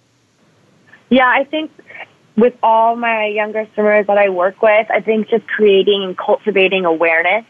Yeah, 1.10 1.28
I 1.28 1.44
think 1.44 1.70
with 2.36 2.54
all 2.62 2.96
my 2.96 3.26
younger 3.26 3.66
swimmers 3.74 4.06
that 4.06 4.16
I 4.16 4.28
work 4.30 4.62
with, 4.62 4.90
I 4.90 5.00
think 5.00 5.28
just 5.28 5.46
creating 5.46 6.02
and 6.02 6.16
cultivating 6.16 6.84
awareness. 6.84 7.44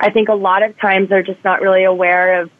I 0.00 0.10
think 0.10 0.28
a 0.28 0.34
lot 0.34 0.62
of 0.62 0.78
times 0.78 1.08
they're 1.08 1.22
just 1.22 1.42
not 1.44 1.62
really 1.62 1.84
aware 1.84 2.42
of, 2.42 2.50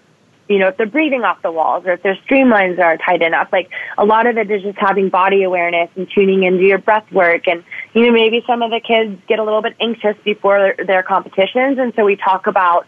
you 0.48 0.58
know, 0.58 0.68
if 0.68 0.76
they're 0.76 0.86
breathing 0.86 1.24
off 1.24 1.42
the 1.42 1.50
walls 1.50 1.84
or 1.84 1.92
if 1.92 2.02
their 2.02 2.16
streamlines 2.26 2.78
are 2.78 2.96
tight 2.96 3.22
enough. 3.22 3.48
Like 3.52 3.70
a 3.98 4.04
lot 4.04 4.26
of 4.26 4.38
it 4.38 4.50
is 4.50 4.62
just 4.62 4.78
having 4.78 5.08
body 5.08 5.42
awareness 5.42 5.90
and 5.96 6.08
tuning 6.14 6.44
into 6.44 6.62
your 6.64 6.78
breath 6.78 7.10
work. 7.12 7.48
And, 7.48 7.64
you 7.92 8.06
know, 8.06 8.12
maybe 8.12 8.42
some 8.46 8.62
of 8.62 8.70
the 8.70 8.80
kids 8.80 9.20
get 9.26 9.38
a 9.38 9.44
little 9.44 9.62
bit 9.62 9.74
anxious 9.80 10.16
before 10.24 10.58
their, 10.58 10.86
their 10.86 11.02
competitions. 11.02 11.78
And 11.78 11.92
so 11.96 12.04
we 12.04 12.16
talk 12.16 12.46
about 12.46 12.86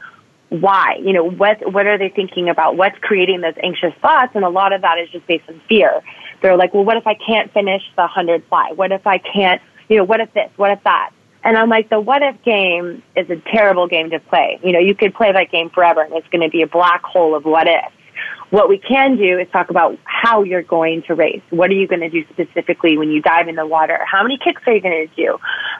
why? 0.49 0.99
You 1.03 1.13
know, 1.13 1.25
what 1.25 1.73
what 1.73 1.87
are 1.87 1.99
they 1.99 2.09
thinking 2.09 2.49
about? 2.49 2.77
What's 2.77 2.99
creating 3.01 3.41
those 3.41 3.55
anxious 3.63 3.93
thoughts? 4.01 4.33
And 4.35 4.45
a 4.45 4.49
lot 4.49 4.73
of 4.73 4.83
that 4.83 4.99
is 4.99 5.09
just 5.11 5.27
based 5.27 5.45
on 5.49 5.61
fear. 5.69 6.03
They're 6.43 6.57
like, 6.57 6.75
well, 6.75 6.85
what 6.85 6.97
if 6.97 7.07
I 7.07 7.15
can't 7.15 7.53
finish 7.53 7.83
the 7.97 8.07
hundred 8.07 8.45
fly? 8.49 8.73
What 8.75 8.93
if 8.93 9.07
I 9.07 9.19
can't? 9.19 9.61
You 9.89 9.99
know, 9.99 10.05
what 10.05 10.21
if 10.21 10.33
this? 10.35 10.51
What 10.57 10.71
if 10.71 10.83
that? 10.85 11.11
And 11.45 11.57
I'm 11.57 11.69
like, 11.69 11.91
the 11.91 12.01
what 12.01 12.23
if 12.23 12.43
game 12.43 13.03
is 13.17 13.31
a 13.31 13.37
terrible 13.53 13.87
game 13.87 14.11
to 14.11 14.21
play. 14.21 14.59
You 14.63 14.73
know, 14.73 14.81
you 14.81 14.95
could 14.95 15.15
play 15.15 15.33
that 15.33 15.51
game 15.51 15.71
forever, 15.71 16.03
and 16.03 16.13
it's 16.15 16.29
going 16.29 16.43
to 16.43 16.51
be 16.51 16.63
a 16.63 16.67
black 16.67 17.03
hole 17.05 17.35
of 17.35 17.45
what 17.45 17.67
if. 17.69 17.93
What 18.51 18.69
we 18.69 18.79
can 18.79 19.17
do 19.17 19.39
is 19.39 19.49
talk 19.51 19.71
about 19.71 19.99
how 20.05 20.45
you're 20.45 20.63
going 20.63 21.03
to 21.09 21.15
race. 21.15 21.43
What 21.51 21.71
are 21.71 21.75
you 21.75 21.89
going 21.89 22.01
to 22.01 22.09
do 22.09 22.25
specifically 22.33 22.97
when 22.97 23.11
you 23.11 23.21
dive 23.21 23.49
in 23.49 23.57
the 23.57 23.67
water? 23.67 23.99
How 24.05 24.23
many 24.23 24.39
kicks 24.39 24.63
are 24.67 24.73
you 24.73 24.81
going 24.81 25.09
to 25.09 25.15
do? 25.17 25.39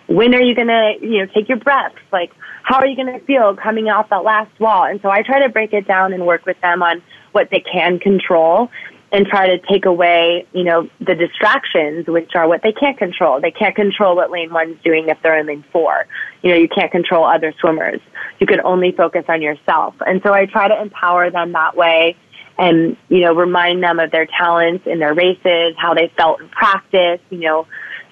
When 0.09 0.35
are 0.35 0.43
you 0.43 0.55
going 0.55 0.67
to, 0.67 0.95
you 1.01 1.21
know, 1.21 1.27
take 1.33 1.49
your 1.49 1.59
breaths? 1.59 1.95
Like, 2.13 2.33
how 2.65 2.79
are 2.79 2.87
you 2.87 2.97
going 2.97 3.19
to 3.19 3.25
feel 3.25 3.55
coming 3.55 3.89
off 3.89 4.09
that 4.11 4.25
last 4.25 4.51
wall? 4.59 4.85
And 4.85 5.01
so 5.01 5.11
I 5.11 5.23
try 5.23 5.41
to 5.41 5.49
break 5.49 5.73
it 5.73 5.87
down 5.87 6.13
and 6.13 6.27
work 6.27 6.45
with 6.45 6.61
them 6.61 6.83
on 6.83 7.03
what 7.31 7.51
they 7.51 7.61
can 7.61 8.01
control 8.01 8.69
and 9.13 9.27
try 9.27 9.47
to 9.47 9.59
take 9.71 9.87
away, 9.87 10.45
you 10.53 10.65
know, 10.65 10.89
the 10.99 11.15
distractions, 11.15 12.09
which 12.09 12.33
are 12.35 12.49
what 12.49 12.63
they 12.63 12.73
can't 12.73 12.99
control. 12.99 13.41
They 13.41 13.53
can't 13.53 13.77
control 13.77 14.17
what 14.17 14.33
lane 14.33 14.53
one's 14.53 14.83
doing 14.83 15.09
if 15.09 15.19
they're 15.23 15.39
in 15.39 15.47
lane 15.47 15.65
four. 15.73 16.07
You 16.43 16.51
know, 16.51 16.57
you 16.57 16.69
can't 16.69 16.91
control 16.91 17.25
other 17.25 17.55
swimmers. 17.61 18.01
You 18.41 18.47
can 18.47 18.61
only 18.63 18.91
focus 18.91 19.25
on 19.29 19.41
yourself. 19.41 19.95
And 20.05 20.21
so 20.25 20.35
I 20.35 20.47
try 20.47 20.67
to 20.67 20.81
empower 20.81 21.31
them 21.31 21.53
that 21.53 21.77
way 21.77 22.17
and, 22.59 22.97
you 23.09 23.21
know, 23.21 23.35
remind 23.35 23.83
them 23.83 23.99
of 23.99 24.11
their 24.11 24.27
talents 24.27 24.87
in 24.87 24.99
their 24.99 25.15
races, 25.15 25.75
how 25.77 25.95
they 25.95 26.13
felt 26.17 26.41
in 26.41 26.49
practice, 26.49 27.21
you 27.31 27.41
know. 27.41 27.67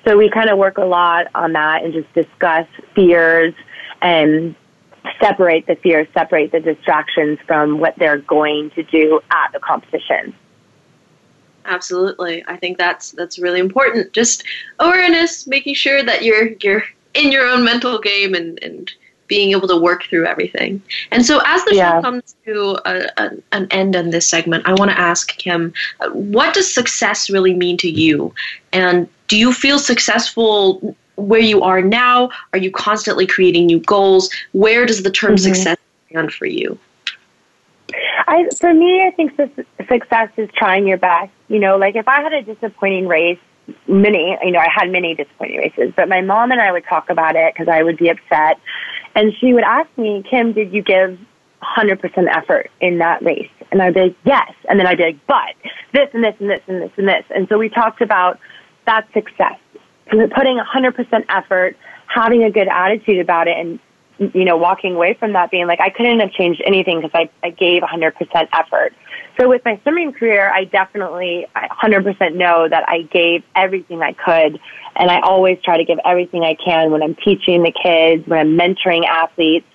So 0.04 0.16
we 0.18 0.28
kind 0.28 0.50
of 0.50 0.58
work 0.58 0.78
a 0.78 0.84
lot 0.84 1.28
on 1.34 1.52
that 1.54 1.82
and 1.82 1.92
just 1.92 2.12
discuss 2.12 2.66
fears, 2.94 3.54
and 4.02 4.54
separate 5.20 5.66
the 5.66 5.76
fears, 5.76 6.06
separate 6.14 6.52
the 6.52 6.60
distractions 6.60 7.38
from 7.46 7.78
what 7.78 7.94
they're 7.98 8.18
going 8.18 8.70
to 8.70 8.82
do 8.82 9.20
at 9.30 9.52
the 9.52 9.60
competition. 9.60 10.34
Absolutely. 11.64 12.44
I 12.46 12.56
think 12.56 12.76
that's 12.76 13.12
that's 13.12 13.38
really 13.38 13.60
important. 13.60 14.12
Just 14.12 14.44
awareness, 14.78 15.46
making 15.46 15.74
sure 15.74 16.02
that 16.02 16.22
you're 16.22 16.50
you're 16.60 16.84
in 17.14 17.32
your 17.32 17.46
own 17.46 17.64
mental 17.64 17.98
game 17.98 18.34
and, 18.34 18.62
and 18.62 18.92
being 19.26 19.52
able 19.52 19.68
to 19.68 19.76
work 19.76 20.04
through 20.04 20.26
everything. 20.26 20.82
And 21.10 21.24
so, 21.24 21.40
as 21.44 21.64
the 21.64 21.74
Yeah. 21.74 21.96
show 21.96 22.02
comes 22.02 22.34
to 22.44 22.78
a, 22.84 23.10
a, 23.16 23.30
an 23.52 23.66
end 23.70 23.96
on 23.96 24.10
this 24.10 24.28
segment, 24.28 24.66
I 24.66 24.74
want 24.74 24.90
to 24.90 24.98
ask 24.98 25.36
Kim, 25.38 25.72
what 26.12 26.54
does 26.54 26.72
success 26.72 27.30
really 27.30 27.54
mean 27.54 27.76
to 27.78 27.90
you? 27.90 28.34
And 28.72 29.08
do 29.28 29.38
you 29.38 29.52
feel 29.52 29.78
successful 29.78 30.96
where 31.16 31.40
you 31.40 31.62
are 31.62 31.80
now? 31.80 32.30
Are 32.52 32.58
you 32.58 32.70
constantly 32.70 33.26
creating 33.26 33.66
new 33.66 33.80
goals? 33.80 34.30
Where 34.52 34.84
does 34.84 35.02
the 35.02 35.10
term 35.10 35.36
Mhm. 35.36 35.40
success 35.40 35.78
stand 36.10 36.32
for 36.32 36.46
you? 36.46 36.78
I, 38.26 38.48
for 38.58 38.72
me, 38.72 39.06
I 39.06 39.10
think 39.10 39.36
su- 39.36 39.64
success 39.88 40.30
is 40.36 40.48
trying 40.56 40.86
your 40.86 40.96
best. 40.96 41.30
You 41.48 41.58
know, 41.58 41.76
like 41.76 41.94
if 41.96 42.08
I 42.08 42.22
had 42.22 42.32
a 42.32 42.42
disappointing 42.42 43.06
race, 43.06 43.38
many, 43.86 44.36
you 44.42 44.50
know, 44.50 44.58
I 44.58 44.68
had 44.68 44.90
many 44.90 45.14
disappointing 45.14 45.58
races, 45.58 45.92
but 45.96 46.08
my 46.08 46.20
mom 46.20 46.50
and 46.50 46.60
I 46.60 46.72
would 46.72 46.84
talk 46.84 47.10
about 47.10 47.36
it 47.36 47.54
because 47.54 47.68
I 47.68 47.82
would 47.82 47.96
be 47.96 48.08
upset. 48.08 48.58
And 49.14 49.32
she 49.40 49.54
would 49.54 49.64
ask 49.64 49.88
me, 49.96 50.24
Kim, 50.28 50.52
did 50.52 50.72
you 50.72 50.82
give 50.82 51.18
100% 51.62 52.36
effort 52.36 52.70
in 52.80 52.98
that 52.98 53.22
race? 53.22 53.50
And 53.70 53.80
I'd 53.80 53.94
be 53.94 54.00
like, 54.00 54.16
yes. 54.24 54.52
And 54.68 54.78
then 54.78 54.86
I'd 54.86 54.98
be 54.98 55.04
like, 55.04 55.26
but 55.26 55.54
this 55.92 56.08
and 56.12 56.24
this 56.24 56.34
and 56.40 56.50
this 56.50 56.60
and 56.66 56.82
this 56.82 56.90
and 56.96 57.08
this. 57.08 57.24
And 57.34 57.48
so 57.48 57.58
we 57.58 57.68
talked 57.68 58.00
about 58.00 58.38
that 58.86 59.06
success, 59.12 59.58
putting 60.06 60.58
100% 60.58 61.24
effort, 61.28 61.76
having 62.06 62.44
a 62.44 62.50
good 62.50 62.68
attitude 62.68 63.18
about 63.18 63.48
it, 63.48 63.56
and 63.58 63.78
you 64.18 64.44
know, 64.44 64.56
walking 64.56 64.94
away 64.94 65.14
from 65.14 65.32
that 65.32 65.50
being 65.50 65.66
like, 65.66 65.80
I 65.80 65.90
couldn't 65.90 66.20
have 66.20 66.30
changed 66.30 66.62
anything 66.64 67.00
because 67.00 67.10
I, 67.14 67.28
I 67.46 67.50
gave 67.50 67.82
100% 67.82 68.48
effort. 68.52 68.94
So 69.38 69.48
with 69.48 69.62
my 69.64 69.80
swimming 69.82 70.12
career, 70.12 70.50
I 70.52 70.64
definitely 70.64 71.46
I 71.56 71.68
100% 71.68 72.34
know 72.34 72.68
that 72.68 72.88
I 72.88 73.02
gave 73.02 73.42
everything 73.56 74.00
I 74.00 74.12
could. 74.12 74.60
And 74.96 75.10
I 75.10 75.20
always 75.20 75.58
try 75.64 75.76
to 75.76 75.84
give 75.84 75.98
everything 76.04 76.44
I 76.44 76.54
can 76.54 76.92
when 76.92 77.02
I'm 77.02 77.16
teaching 77.16 77.62
the 77.62 77.72
kids, 77.72 78.26
when 78.28 78.38
I'm 78.38 78.56
mentoring 78.56 79.04
athletes. 79.06 79.66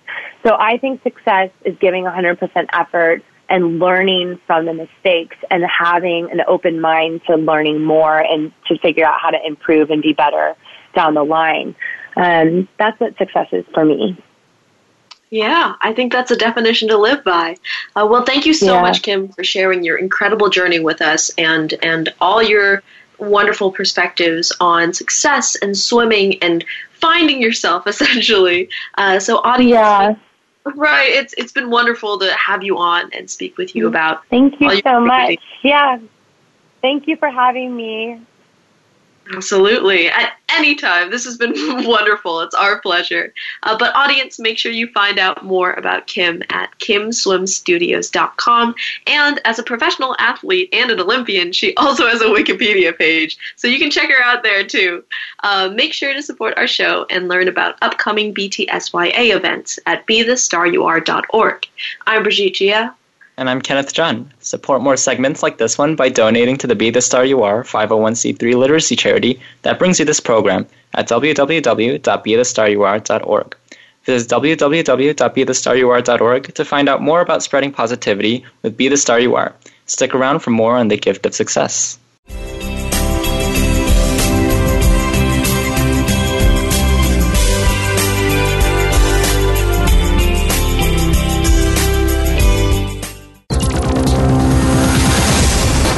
So 0.45 0.55
I 0.57 0.77
think 0.77 1.03
success 1.03 1.49
is 1.65 1.75
giving 1.79 2.05
100% 2.05 2.39
effort 2.71 3.23
and 3.49 3.79
learning 3.79 4.39
from 4.47 4.65
the 4.65 4.73
mistakes 4.73 5.35
and 5.51 5.63
having 5.65 6.29
an 6.31 6.41
open 6.47 6.79
mind 6.79 7.21
to 7.27 7.35
learning 7.35 7.83
more 7.83 8.17
and 8.17 8.53
to 8.67 8.77
figure 8.77 9.05
out 9.05 9.19
how 9.19 9.31
to 9.31 9.39
improve 9.45 9.89
and 9.89 10.01
be 10.01 10.13
better 10.13 10.55
down 10.95 11.15
the 11.15 11.23
line. 11.23 11.75
Um, 12.15 12.67
that's 12.77 12.99
what 12.99 13.17
success 13.17 13.47
is 13.51 13.65
for 13.73 13.83
me. 13.83 14.17
Yeah, 15.29 15.75
I 15.79 15.93
think 15.93 16.11
that's 16.11 16.31
a 16.31 16.35
definition 16.35 16.87
to 16.89 16.97
live 16.97 17.23
by. 17.23 17.57
Uh, 17.95 18.07
well, 18.09 18.23
thank 18.23 18.45
you 18.45 18.53
so 18.53 18.73
Yeah. 18.73 18.81
much, 18.81 19.01
Kim, 19.03 19.29
for 19.29 19.43
sharing 19.43 19.83
your 19.83 19.97
incredible 19.97 20.49
journey 20.49 20.79
with 20.79 21.01
us 21.01 21.29
and 21.37 21.73
and 21.83 22.11
all 22.19 22.41
your 22.41 22.81
wonderful 23.19 23.71
perspectives 23.71 24.51
on 24.59 24.93
success 24.93 25.55
and 25.55 25.77
swimming 25.77 26.41
and 26.41 26.65
finding 26.93 27.41
yourself, 27.41 27.85
essentially. 27.93 28.69
Uh, 28.97 29.19
so, 29.19 29.37
audience, 29.37 29.71
Yeah. 29.71 30.15
right? 30.75 31.09
It's 31.09 31.33
it's 31.37 31.51
been 31.51 31.69
wonderful 31.69 32.17
to 32.19 32.33
have 32.33 32.63
you 32.63 32.77
on 32.79 33.11
and 33.13 33.29
speak 33.29 33.57
with 33.57 33.75
you 33.75 33.87
about. 33.87 34.25
Thank 34.29 34.59
you 34.59 34.81
so 34.81 34.99
much. 34.99 35.37
Yeah. 35.61 35.99
Thank 36.81 37.07
you 37.07 37.17
for 37.17 37.29
having 37.29 37.75
me. 37.75 38.19
Absolutely. 39.31 40.07
At 40.07 40.33
any 40.51 40.75
time. 40.75 41.11
This 41.11 41.25
has 41.25 41.37
been 41.37 41.53
wonderful. 41.85 42.41
It's 42.41 42.55
our 42.55 42.79
pleasure. 42.81 43.33
Uh, 43.63 43.77
but, 43.77 43.95
audience, 43.95 44.39
make 44.39 44.57
sure 44.57 44.71
you 44.71 44.87
find 44.91 45.19
out 45.19 45.43
more 45.45 45.73
about 45.73 46.07
Kim 46.07 46.41
at 46.49 46.71
kimswimstudios.com. 46.79 48.75
And 49.07 49.41
as 49.45 49.59
a 49.59 49.63
professional 49.63 50.15
athlete 50.19 50.69
and 50.73 50.89
an 50.91 50.99
Olympian, 50.99 51.51
she 51.51 51.75
also 51.75 52.07
has 52.07 52.21
a 52.21 52.25
Wikipedia 52.25 52.97
page. 52.97 53.37
So 53.55 53.67
you 53.67 53.77
can 53.79 53.91
check 53.91 54.09
her 54.09 54.23
out 54.23 54.43
there 54.43 54.63
too. 54.65 55.03
Uh, 55.43 55.69
make 55.73 55.93
sure 55.93 56.13
to 56.13 56.23
support 56.23 56.55
our 56.57 56.67
show 56.67 57.05
and 57.09 57.27
learn 57.27 57.47
about 57.47 57.77
upcoming 57.81 58.33
BTSYA 58.33 59.35
events 59.35 59.79
at 59.85 60.07
bethestaryouare.org. 60.07 61.67
I'm 62.07 62.23
Brigitte 62.23 62.55
Jia. 62.55 62.93
And 63.39 63.49
I'm 63.49 63.61
Kenneth 63.61 63.93
Jeon. 63.93 64.25
Support 64.41 64.81
more 64.81 64.97
segments 64.97 65.41
like 65.41 65.59
this 65.59 65.77
one 65.77 65.95
by 65.95 66.09
donating 66.09 66.57
to 66.57 66.67
the 66.67 66.75
Be 66.75 66.89
the 66.89 66.99
Star 66.99 67.23
You 67.23 67.43
Are 67.43 67.63
501c3 67.63 68.53
literacy 68.53 68.97
charity 68.97 69.39
that 69.61 69.79
brings 69.79 69.97
you 69.97 70.03
this 70.03 70.19
program 70.19 70.67
at 70.93 71.07
www.bethestaryouare.org. 71.07 73.55
Visit 74.03 74.29
www.bethestaryouare.org 74.29 76.53
to 76.53 76.65
find 76.65 76.89
out 76.89 77.01
more 77.01 77.21
about 77.21 77.41
spreading 77.41 77.71
positivity 77.71 78.43
with 78.61 78.75
Be 78.75 78.89
the 78.89 78.97
Star 78.97 79.21
You 79.21 79.37
Are. 79.37 79.55
Stick 79.85 80.13
around 80.13 80.39
for 80.39 80.49
more 80.49 80.75
on 80.75 80.89
the 80.89 80.97
gift 80.97 81.25
of 81.25 81.33
success. 81.33 81.97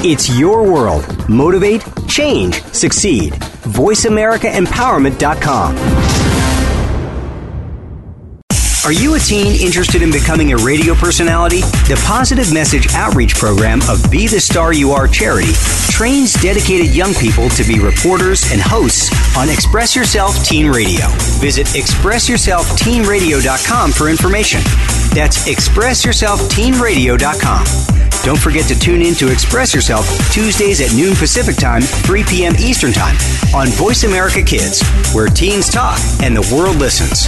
It's 0.04 0.36
your 0.36 0.64
world. 0.64 1.30
Motivate, 1.30 1.86
change, 2.08 2.64
succeed. 2.74 3.34
VoiceAmericaEmpowerment.com. 3.34 5.78
Are 8.84 8.92
you 8.92 9.14
a 9.14 9.20
teen 9.20 9.62
interested 9.62 10.02
in 10.02 10.12
becoming 10.12 10.54
a 10.54 10.58
radio 10.58 10.96
personality? 10.96 11.62
The 11.62 12.02
Positive 12.04 12.52
Message 12.52 12.92
Outreach 12.94 13.36
Program 13.36 13.80
of 13.88 14.10
Be 14.10 14.26
the 14.28 14.40
Star 14.40 14.74
You 14.74 14.90
Are 14.92 15.08
charity 15.08 15.54
trains 15.92 16.34
dedicated 16.34 16.96
young 16.96 17.14
people 17.14 17.48
to 17.50 17.64
be 17.64 17.80
reporters 17.80 18.52
and 18.52 18.60
hosts 18.60 19.12
on 19.38 19.52
Express 19.52 19.96
Yourself 19.96 20.44
Teen 20.44 20.72
Radio. 20.72 21.06
Visit 21.40 21.68
ExpressYourselfTeenRadio.com 21.68 23.92
for 23.92 24.10
information. 24.10 24.62
That's 25.14 25.48
ExpressYourselfTeenRadio.com. 25.48 28.11
Don't 28.24 28.40
forget 28.40 28.68
to 28.68 28.78
tune 28.78 29.02
in 29.02 29.16
to 29.16 29.32
Express 29.32 29.74
Yourself 29.74 30.06
Tuesdays 30.32 30.80
at 30.80 30.96
noon 30.96 31.16
Pacific 31.16 31.56
Time, 31.56 31.82
3 31.82 32.24
p.m. 32.24 32.54
Eastern 32.60 32.94
Time 32.94 33.16
on 33.56 33.68
Voice 33.70 34.04
America 34.04 34.44
Kids, 34.44 34.84
where 35.12 35.28
teens 35.28 35.70
talk 35.70 36.00
and 36.22 36.36
the 36.36 36.56
world 36.56 36.76
listens. 36.76 37.28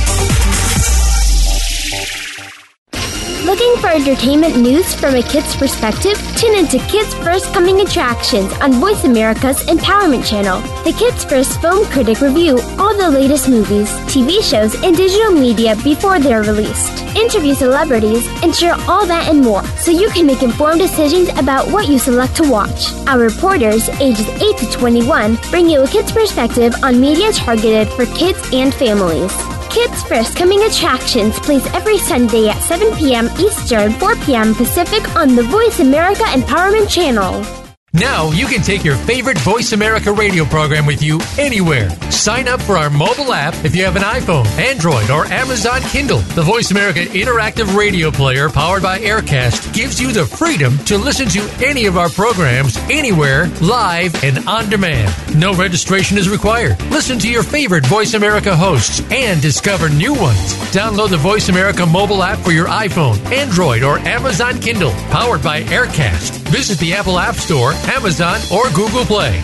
Looking 3.45 3.75
for 3.81 3.89
entertainment 3.89 4.55
news 4.55 4.95
from 4.95 5.15
a 5.15 5.21
kid's 5.21 5.53
perspective? 5.57 6.17
Tune 6.37 6.55
into 6.55 6.79
Kids 6.87 7.13
First 7.15 7.53
Coming 7.53 7.81
Attractions 7.81 8.53
on 8.61 8.71
Voice 8.79 9.03
America's 9.03 9.61
Empowerment 9.63 10.25
Channel. 10.25 10.61
The 10.85 10.93
Kids 10.97 11.25
First 11.25 11.59
Film 11.59 11.85
Critic 11.87 12.21
review 12.21 12.57
all 12.79 12.95
the 12.95 13.11
latest 13.11 13.49
movies, 13.49 13.89
TV 14.07 14.41
shows, 14.41 14.81
and 14.81 14.95
digital 14.95 15.33
media 15.33 15.75
before 15.83 16.21
they're 16.21 16.41
released. 16.43 17.03
Interview 17.17 17.53
celebrities 17.53 18.25
and 18.43 18.55
share 18.55 18.75
all 18.87 19.05
that 19.05 19.27
and 19.27 19.41
more 19.41 19.63
so 19.77 19.91
you 19.91 20.09
can 20.11 20.25
make 20.25 20.41
informed 20.41 20.79
decisions 20.79 21.27
about 21.37 21.69
what 21.69 21.89
you 21.89 21.99
select 21.99 22.37
to 22.37 22.49
watch. 22.49 22.93
Our 23.07 23.19
reporters, 23.19 23.89
ages 23.99 24.27
8 24.41 24.57
to 24.57 24.71
21, 24.71 25.37
bring 25.51 25.67
you 25.67 25.83
a 25.83 25.87
kid's 25.87 26.13
perspective 26.13 26.73
on 26.81 27.01
media 27.01 27.33
targeted 27.33 27.89
for 27.89 28.05
kids 28.05 28.39
and 28.53 28.73
families. 28.73 29.33
Kids 29.73 30.03
First 30.03 30.37
Coming 30.37 30.61
Attractions 30.65 31.39
plays 31.39 31.65
every 31.73 31.97
Sunday 31.97 32.47
at 32.47 32.61
7 32.61 32.95
p.m. 32.95 33.27
Eastern, 33.39 33.91
4 33.93 34.15
p.m. 34.17 34.53
Pacific 34.53 35.15
on 35.15 35.35
the 35.35 35.41
Voice 35.41 35.79
America 35.79 36.21
Empowerment 36.25 36.87
Channel. 36.87 37.62
Now 37.95 38.31
you 38.31 38.47
can 38.47 38.63
take 38.63 38.83
your 38.83 38.95
favorite 38.95 39.37
Voice 39.37 39.71
America 39.71 40.11
radio 40.11 40.45
program 40.45 40.87
with 40.87 41.03
you 41.03 41.19
anywhere. 41.37 41.91
Sign 42.09 42.47
up 42.47 42.59
for 42.59 42.75
our 42.75 42.89
mobile 42.89 43.31
app 43.31 43.53
if 43.63 43.75
you 43.75 43.83
have 43.85 43.95
an 43.95 44.01
iPhone, 44.01 44.47
Android, 44.57 45.11
or 45.11 45.25
Amazon 45.25 45.79
Kindle. 45.81 46.17
The 46.17 46.41
Voice 46.41 46.71
America 46.71 47.01
interactive 47.01 47.77
radio 47.77 48.09
player 48.09 48.49
powered 48.49 48.81
by 48.81 48.97
Aircast 48.97 49.75
gives 49.75 50.01
you 50.01 50.11
the 50.11 50.25
freedom 50.25 50.75
to 50.85 50.97
listen 50.97 51.27
to 51.29 51.47
any 51.63 51.85
of 51.85 51.95
our 51.95 52.09
programs 52.09 52.77
anywhere, 52.89 53.47
live 53.61 54.23
and 54.23 54.39
on 54.47 54.71
demand. 54.71 55.13
No 55.37 55.53
registration 55.53 56.17
is 56.17 56.27
required. 56.27 56.81
Listen 56.89 57.19
to 57.19 57.29
your 57.29 57.43
favorite 57.43 57.85
Voice 57.85 58.15
America 58.15 58.55
hosts 58.55 59.03
and 59.11 59.39
discover 59.39 59.87
new 59.87 60.15
ones. 60.15 60.55
Download 60.73 61.11
the 61.11 61.17
Voice 61.17 61.49
America 61.49 61.85
mobile 61.85 62.23
app 62.23 62.39
for 62.39 62.53
your 62.53 62.69
iPhone, 62.69 63.23
Android, 63.31 63.83
or 63.83 63.99
Amazon 63.99 64.59
Kindle, 64.59 64.93
powered 65.11 65.43
by 65.43 65.61
Aircast. 65.65 66.39
Visit 66.49 66.79
the 66.79 66.93
Apple 66.93 67.19
App 67.19 67.35
Store, 67.35 67.73
Amazon, 67.85 68.39
or 68.51 68.69
Google 68.69 69.05
Play. 69.05 69.43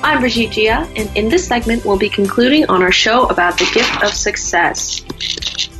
I'm 0.00 0.20
Brigitte 0.20 0.50
Jia, 0.50 0.88
and 0.96 1.16
in 1.16 1.28
this 1.28 1.48
segment, 1.48 1.84
we'll 1.84 1.98
be 1.98 2.08
concluding 2.08 2.64
on 2.66 2.82
our 2.82 2.92
show 2.92 3.26
about 3.26 3.58
the 3.58 3.68
gift 3.74 4.02
of 4.02 4.14
success. 4.14 5.00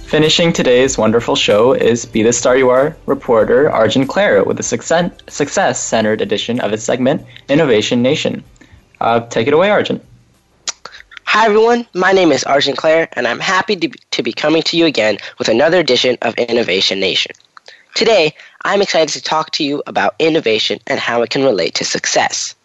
Finishing 0.06 0.52
today's 0.52 0.98
wonderful 0.98 1.36
show 1.36 1.72
is 1.72 2.04
Be 2.04 2.24
the 2.24 2.32
Star 2.32 2.56
You 2.56 2.68
Are 2.68 2.96
reporter 3.06 3.70
Arjun 3.70 4.06
Claire 4.08 4.42
with 4.42 4.58
a 4.58 4.62
success 4.62 5.80
centered 5.80 6.20
edition 6.20 6.58
of 6.60 6.72
his 6.72 6.82
segment 6.82 7.24
Innovation 7.48 8.02
Nation. 8.02 8.42
Uh, 9.00 9.20
take 9.20 9.46
it 9.46 9.54
away, 9.54 9.70
Arjun. 9.70 10.00
Hi, 11.24 11.46
everyone. 11.46 11.86
My 11.94 12.10
name 12.10 12.32
is 12.32 12.42
Arjun 12.42 12.74
Claire, 12.74 13.08
and 13.12 13.28
I'm 13.28 13.38
happy 13.38 13.76
to 13.76 13.88
be, 13.88 13.98
to 14.10 14.22
be 14.24 14.32
coming 14.32 14.62
to 14.62 14.76
you 14.76 14.86
again 14.86 15.18
with 15.38 15.48
another 15.48 15.78
edition 15.78 16.18
of 16.22 16.34
Innovation 16.34 16.98
Nation. 16.98 17.32
Today, 17.94 18.34
I'm 18.64 18.82
excited 18.82 19.10
to 19.10 19.22
talk 19.22 19.52
to 19.52 19.64
you 19.64 19.82
about 19.86 20.16
innovation 20.18 20.80
and 20.88 20.98
how 20.98 21.22
it 21.22 21.30
can 21.30 21.44
relate 21.44 21.74
to 21.76 21.84
success. 21.84 22.56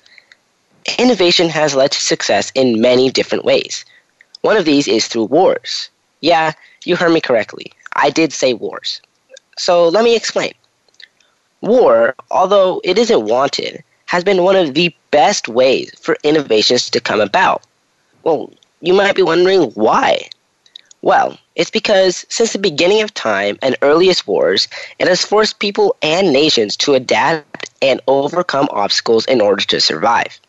Innovation 0.97 1.49
has 1.49 1.75
led 1.75 1.91
to 1.91 2.01
success 2.01 2.51
in 2.55 2.81
many 2.81 3.09
different 3.09 3.45
ways. 3.45 3.85
One 4.41 4.57
of 4.57 4.65
these 4.65 4.87
is 4.87 5.07
through 5.07 5.25
wars. 5.25 5.89
Yeah, 6.21 6.53
you 6.83 6.95
heard 6.95 7.13
me 7.13 7.21
correctly. 7.21 7.71
I 7.95 8.09
did 8.09 8.33
say 8.33 8.53
wars. 8.53 9.01
So 9.57 9.87
let 9.87 10.03
me 10.03 10.15
explain. 10.15 10.53
War, 11.61 12.15
although 12.31 12.81
it 12.83 12.97
isn't 12.97 13.25
wanted, 13.25 13.83
has 14.07 14.23
been 14.23 14.43
one 14.43 14.55
of 14.55 14.73
the 14.73 14.93
best 15.11 15.47
ways 15.47 15.91
for 15.99 16.17
innovations 16.23 16.89
to 16.89 16.99
come 16.99 17.21
about. 17.21 17.63
Well, 18.23 18.51
you 18.81 18.93
might 18.93 19.15
be 19.15 19.23
wondering 19.23 19.71
why. 19.71 20.27
Well, 21.01 21.37
it's 21.55 21.69
because 21.69 22.25
since 22.29 22.53
the 22.53 22.59
beginning 22.59 23.01
of 23.01 23.13
time 23.13 23.57
and 23.61 23.77
earliest 23.81 24.27
wars, 24.27 24.67
it 24.99 25.07
has 25.07 25.23
forced 25.23 25.59
people 25.59 25.95
and 26.01 26.33
nations 26.33 26.75
to 26.77 26.93
adapt 26.93 27.69
and 27.81 28.01
overcome 28.07 28.67
obstacles 28.71 29.25
in 29.25 29.41
order 29.41 29.63
to 29.65 29.81
survive. 29.81 30.39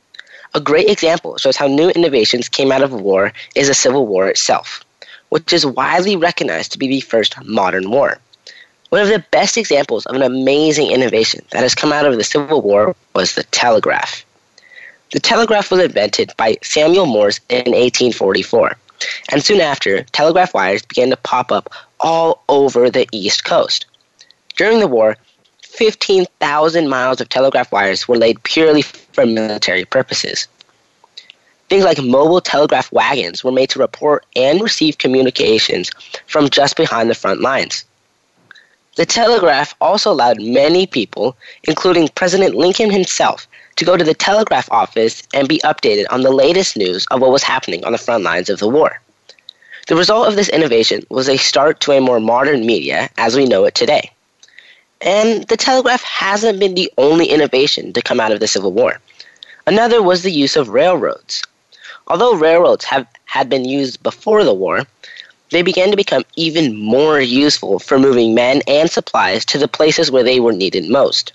A 0.55 0.61
great 0.61 0.89
example 0.89 1.37
shows 1.39 1.57
how 1.57 1.67
new 1.67 1.91
innovations 1.91 2.49
came 2.49 2.71
out 2.71 2.83
of 2.83 2.93
war 2.93 3.33
is 3.55 3.69
the 3.69 3.75
Civil 3.75 4.07
War 4.07 4.29
itself, 4.29 4.85
which 5.31 5.53
is 5.53 5.67
widely 5.67 6.17
recognized 6.17 6.73
to 6.73 6.79
be 6.79 6.89
the 6.89 7.01
first 7.01 7.43
modern 7.45 7.91
war. 7.91 8.19
One 8.91 9.03
of 9.03 9.09
the 9.09 9.25
best 9.31 9.57
examples 9.57 10.07
of 10.07 10.15
an 10.15 10.23
amazing 10.23 10.91
innovation 10.91 11.45
that 11.51 11.63
has 11.63 11.75
come 11.75 11.93
out 11.93 12.07
of 12.07 12.17
the 12.17 12.25
Civil 12.25 12.63
War 12.63 12.95
was 13.15 13.35
the 13.35 13.43
telegraph. 13.45 14.25
The 15.13 15.21
telegraph 15.21 15.71
was 15.71 15.81
invented 15.81 16.33
by 16.37 16.57
Samuel 16.63 17.07
Morse 17.07 17.41
in 17.49 17.73
1844 17.73 18.77
and 19.31 19.43
soon 19.43 19.61
after, 19.61 20.03
telegraph 20.05 20.55
wires 20.55 20.83
began 20.83 21.11
to 21.11 21.17
pop 21.17 21.53
up 21.53 21.71
all 22.01 22.43
over 22.49 22.91
the 22.91 23.09
East 23.13 23.45
Coast. 23.45 23.87
During 24.57 24.81
the 24.81 24.89
war, 24.89 25.17
15,000 25.63 26.89
miles 26.89 27.21
of 27.21 27.29
telegraph 27.29 27.73
wires 27.73 28.07
were 28.07 28.17
laid 28.17 28.43
purely 28.45 28.83
for 29.15 29.25
military 29.25 29.85
purposes. 29.85 30.49
Things 31.69 31.85
like 31.85 32.03
mobile 32.03 32.41
telegraph 32.41 32.93
wagons 32.93 33.43
were 33.43 33.53
made 33.53 33.71
to 33.71 33.79
report 33.79 34.27
and 34.37 34.61
receive 34.61 34.99
communications 34.99 35.91
from 36.27 36.51
just 36.51 36.77
behind 36.77 37.09
the 37.09 37.15
front 37.15 37.41
lines. 37.41 37.85
The 38.97 39.07
telegraph 39.07 39.75
also 39.81 40.13
allowed 40.13 40.41
many 40.41 40.87
people, 40.87 41.37
including 41.65 42.09
President 42.09 42.55
Lincoln 42.55 42.91
himself, 42.91 43.49
to 43.77 43.85
go 43.85 43.97
to 43.97 44.05
the 44.05 44.15
telegraph 44.15 44.71
office 44.71 45.23
and 45.33 45.49
be 45.49 45.59
updated 45.65 46.05
on 46.11 46.23
the 46.23 46.31
latest 46.31 46.77
news 46.77 47.07
of 47.11 47.21
what 47.21 47.33
was 47.33 47.43
happening 47.43 47.85
on 47.85 47.93
the 47.93 47.99
front 47.99 48.23
lines 48.23 48.49
of 48.49 48.61
the 48.61 48.69
war. 48.69 49.01
The 49.89 49.97
result 49.97 50.29
of 50.29 50.37
this 50.37 50.49
innovation 50.49 51.03
was 51.11 51.29
a 51.29 51.37
start 51.37 51.81
to 51.81 51.93
a 51.93 52.01
more 52.01 52.21
modern 52.21 52.65
media 52.65 53.11
as 53.19 53.37
we 53.37 53.47
know 53.47 53.65
it 53.65 53.75
today. 53.75 54.11
And 55.05 55.47
the 55.49 55.57
telegraph 55.59 56.03
hasn't 56.03 56.59
been 56.59 56.75
the 56.75 56.91
only 56.97 57.27
innovation 57.27 57.93
to 57.93 58.01
come 58.01 58.21
out 58.21 58.33
of 58.33 58.41
the 58.41 58.49
Civil 58.49 58.73
War. 58.73 58.99
Another 59.67 60.03
was 60.03 60.23
the 60.23 60.31
use 60.31 60.57
of 60.57 60.71
railroads. 60.71 61.43
Although 62.09 62.37
railroads 62.37 62.87
have, 62.87 63.07
had 63.27 63.51
been 63.51 63.67
used 63.67 64.03
before 64.03 64.45
the 64.45 64.55
war, 64.55 64.87
they 65.51 65.61
began 65.61 65.91
to 65.91 65.97
become 65.97 66.25
even 66.37 66.75
more 66.75 67.21
useful 67.21 67.79
for 67.79 67.99
moving 67.99 68.35
men 68.35 68.63
and 68.67 68.91
supplies 68.91 69.45
to 69.45 69.59
the 69.59 69.69
places 69.69 70.11
where 70.11 70.23
they 70.23 70.41
were 70.41 70.55
needed 70.55 70.89
most. 70.89 71.35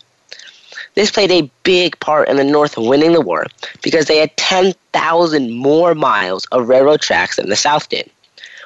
This 0.95 1.11
played 1.11 1.31
a 1.31 1.49
big 1.61 1.99
part 1.99 2.27
in 2.27 2.37
the 2.37 2.43
North 2.43 2.75
winning 2.75 3.13
the 3.13 3.21
war 3.21 3.45
because 3.83 4.05
they 4.05 4.17
had 4.17 4.35
10,000 4.35 5.53
more 5.53 5.93
miles 5.93 6.45
of 6.45 6.67
railroad 6.67 7.01
tracks 7.01 7.35
than 7.35 7.49
the 7.49 7.55
South 7.55 7.87
did, 7.87 8.09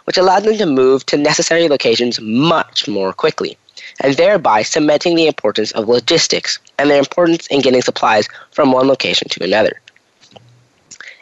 which 0.06 0.18
allowed 0.18 0.44
them 0.44 0.58
to 0.58 0.66
move 0.66 1.06
to 1.08 1.18
necessary 1.18 1.68
locations 1.68 2.22
much 2.22 2.88
more 2.88 3.12
quickly, 3.12 3.58
and 4.04 4.16
thereby 4.16 4.62
cementing 4.62 5.16
the 5.16 5.28
importance 5.28 5.72
of 5.72 5.88
logistics 5.88 6.60
and 6.78 6.90
their 6.90 7.00
importance 7.00 7.48
in 7.48 7.62
getting 7.62 7.82
supplies 7.82 8.28
from 8.52 8.72
one 8.72 8.88
location 8.88 9.28
to 9.30 9.44
another. 9.44 9.80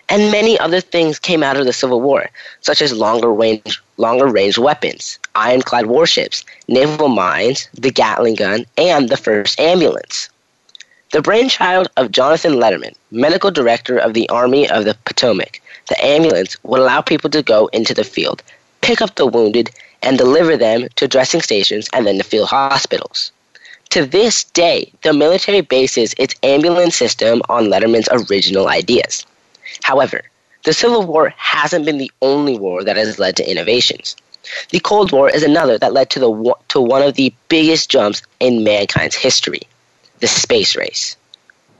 And 0.09 0.29
many 0.29 0.59
other 0.59 0.81
things 0.81 1.19
came 1.19 1.41
out 1.41 1.55
of 1.55 1.65
the 1.65 1.71
Civil 1.71 2.01
War, 2.01 2.29
such 2.59 2.81
as 2.81 2.91
longer 2.91 3.31
range, 3.31 3.81
longer 3.95 4.27
range 4.27 4.57
weapons, 4.57 5.17
ironclad 5.35 5.85
warships, 5.85 6.43
naval 6.67 7.07
mines, 7.07 7.69
the 7.73 7.91
Gatling 7.91 8.35
gun, 8.35 8.65
and 8.77 9.07
the 9.07 9.15
first 9.15 9.57
ambulance. 9.57 10.27
The 11.13 11.21
brainchild 11.21 11.89
of 11.95 12.11
Jonathan 12.11 12.53
Letterman, 12.53 12.95
medical 13.11 13.51
director 13.51 13.97
of 13.97 14.13
the 14.13 14.27
Army 14.27 14.69
of 14.69 14.83
the 14.83 14.97
Potomac, 15.05 15.61
the 15.87 16.03
ambulance 16.03 16.57
would 16.63 16.81
allow 16.81 17.01
people 17.01 17.29
to 17.29 17.43
go 17.43 17.67
into 17.67 17.93
the 17.93 18.03
field, 18.03 18.43
pick 18.81 19.01
up 19.01 19.15
the 19.15 19.27
wounded, 19.27 19.69
and 20.01 20.17
deliver 20.17 20.57
them 20.57 20.87
to 20.95 21.07
dressing 21.07 21.41
stations 21.41 21.89
and 21.93 22.05
then 22.05 22.17
to 22.17 22.23
field 22.23 22.49
hospitals. 22.49 23.31
To 23.91 24.05
this 24.05 24.45
day, 24.45 24.91
the 25.03 25.13
military 25.13 25.61
bases 25.61 26.15
its 26.17 26.35
ambulance 26.43 26.95
system 26.95 27.41
on 27.49 27.65
Letterman's 27.65 28.09
original 28.11 28.69
ideas. 28.69 29.25
However, 29.83 30.21
the 30.63 30.73
Civil 30.73 31.05
War 31.05 31.33
hasn't 31.37 31.85
been 31.85 31.97
the 31.97 32.11
only 32.21 32.57
war 32.57 32.83
that 32.83 32.97
has 32.97 33.19
led 33.19 33.35
to 33.37 33.49
innovations. 33.49 34.15
The 34.69 34.79
Cold 34.79 35.11
War 35.11 35.29
is 35.29 35.43
another 35.43 35.77
that 35.77 35.93
led 35.93 36.09
to, 36.11 36.19
the, 36.19 36.55
to 36.69 36.81
one 36.81 37.01
of 37.01 37.15
the 37.15 37.33
biggest 37.49 37.89
jumps 37.89 38.21
in 38.39 38.63
mankind's 38.63 39.15
history 39.15 39.61
the 40.21 40.27
space 40.27 40.75
race. 40.75 41.17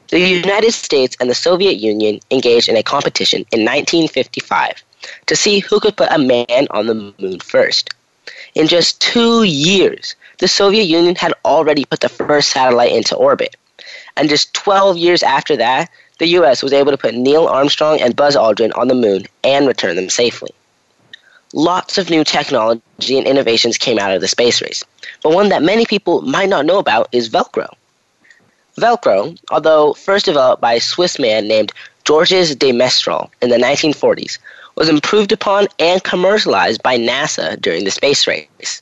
The 0.10 0.20
United 0.20 0.74
States 0.74 1.16
and 1.20 1.30
the 1.30 1.36
Soviet 1.36 1.76
Union 1.76 2.20
engaged 2.30 2.68
in 2.68 2.76
a 2.76 2.84
competition 2.84 3.46
in 3.52 3.62
1955 3.62 4.84
to 5.28 5.36
see 5.36 5.60
who 5.60 5.80
could 5.80 5.96
put 5.96 6.12
a 6.12 6.18
man 6.18 6.68
on 6.72 6.88
the 6.88 7.14
moon 7.18 7.40
first. 7.40 7.92
In 8.56 8.68
just 8.68 9.00
two 9.00 9.44
years, 9.44 10.16
the 10.40 10.48
Soviet 10.48 10.84
Union 10.84 11.16
had 11.16 11.34
already 11.46 11.86
put 11.86 12.02
the 12.02 12.10
first 12.10 12.50
satellite 12.50 12.92
into 12.92 13.16
orbit. 13.16 13.56
And 14.18 14.30
just 14.30 14.54
12 14.54 14.98
years 14.98 15.24
after 15.24 15.56
that, 15.58 15.90
the 16.20 16.28
US 16.40 16.62
was 16.62 16.74
able 16.74 16.92
to 16.92 16.98
put 16.98 17.16
Neil 17.16 17.48
Armstrong 17.48 18.02
and 18.02 18.16
Buzz 18.16 18.36
Aldrin 18.36 18.78
on 18.78 18.88
the 18.88 18.96
moon 18.96 19.26
and 19.44 19.68
return 19.68 19.96
them 19.96 20.10
safely. 20.10 20.52
Lots 21.54 21.98
of 21.98 22.10
new 22.10 22.24
technology 22.24 23.18
and 23.18 23.28
innovations 23.28 23.78
came 23.78 24.00
out 24.00 24.14
of 24.14 24.22
the 24.22 24.28
space 24.28 24.62
race, 24.62 24.84
but 25.24 25.34
one 25.34 25.50
that 25.50 25.64
many 25.64 25.86
people 25.86 26.22
might 26.22 26.50
not 26.50 26.66
know 26.66 26.78
about 26.78 27.10
is 27.12 27.30
Velcro. 27.30 27.74
Velcro, 28.78 29.38
although 29.50 29.94
first 29.94 30.26
developed 30.26 30.62
by 30.62 30.74
a 30.74 30.80
Swiss 30.80 31.20
man 31.20 31.48
named 31.48 31.74
Georges 32.04 32.56
de 32.56 32.72
Mestral 32.72 33.32
in 33.42 33.50
the 33.50 33.58
1940s, 33.58 34.38
was 34.76 34.90
improved 34.90 35.32
upon 35.32 35.68
and 35.80 36.04
commercialized 36.04 36.82
by 36.84 36.98
NASA 36.98 37.60
during 37.62 37.84
the 37.84 37.92
space 37.92 38.28
race. 38.28 38.82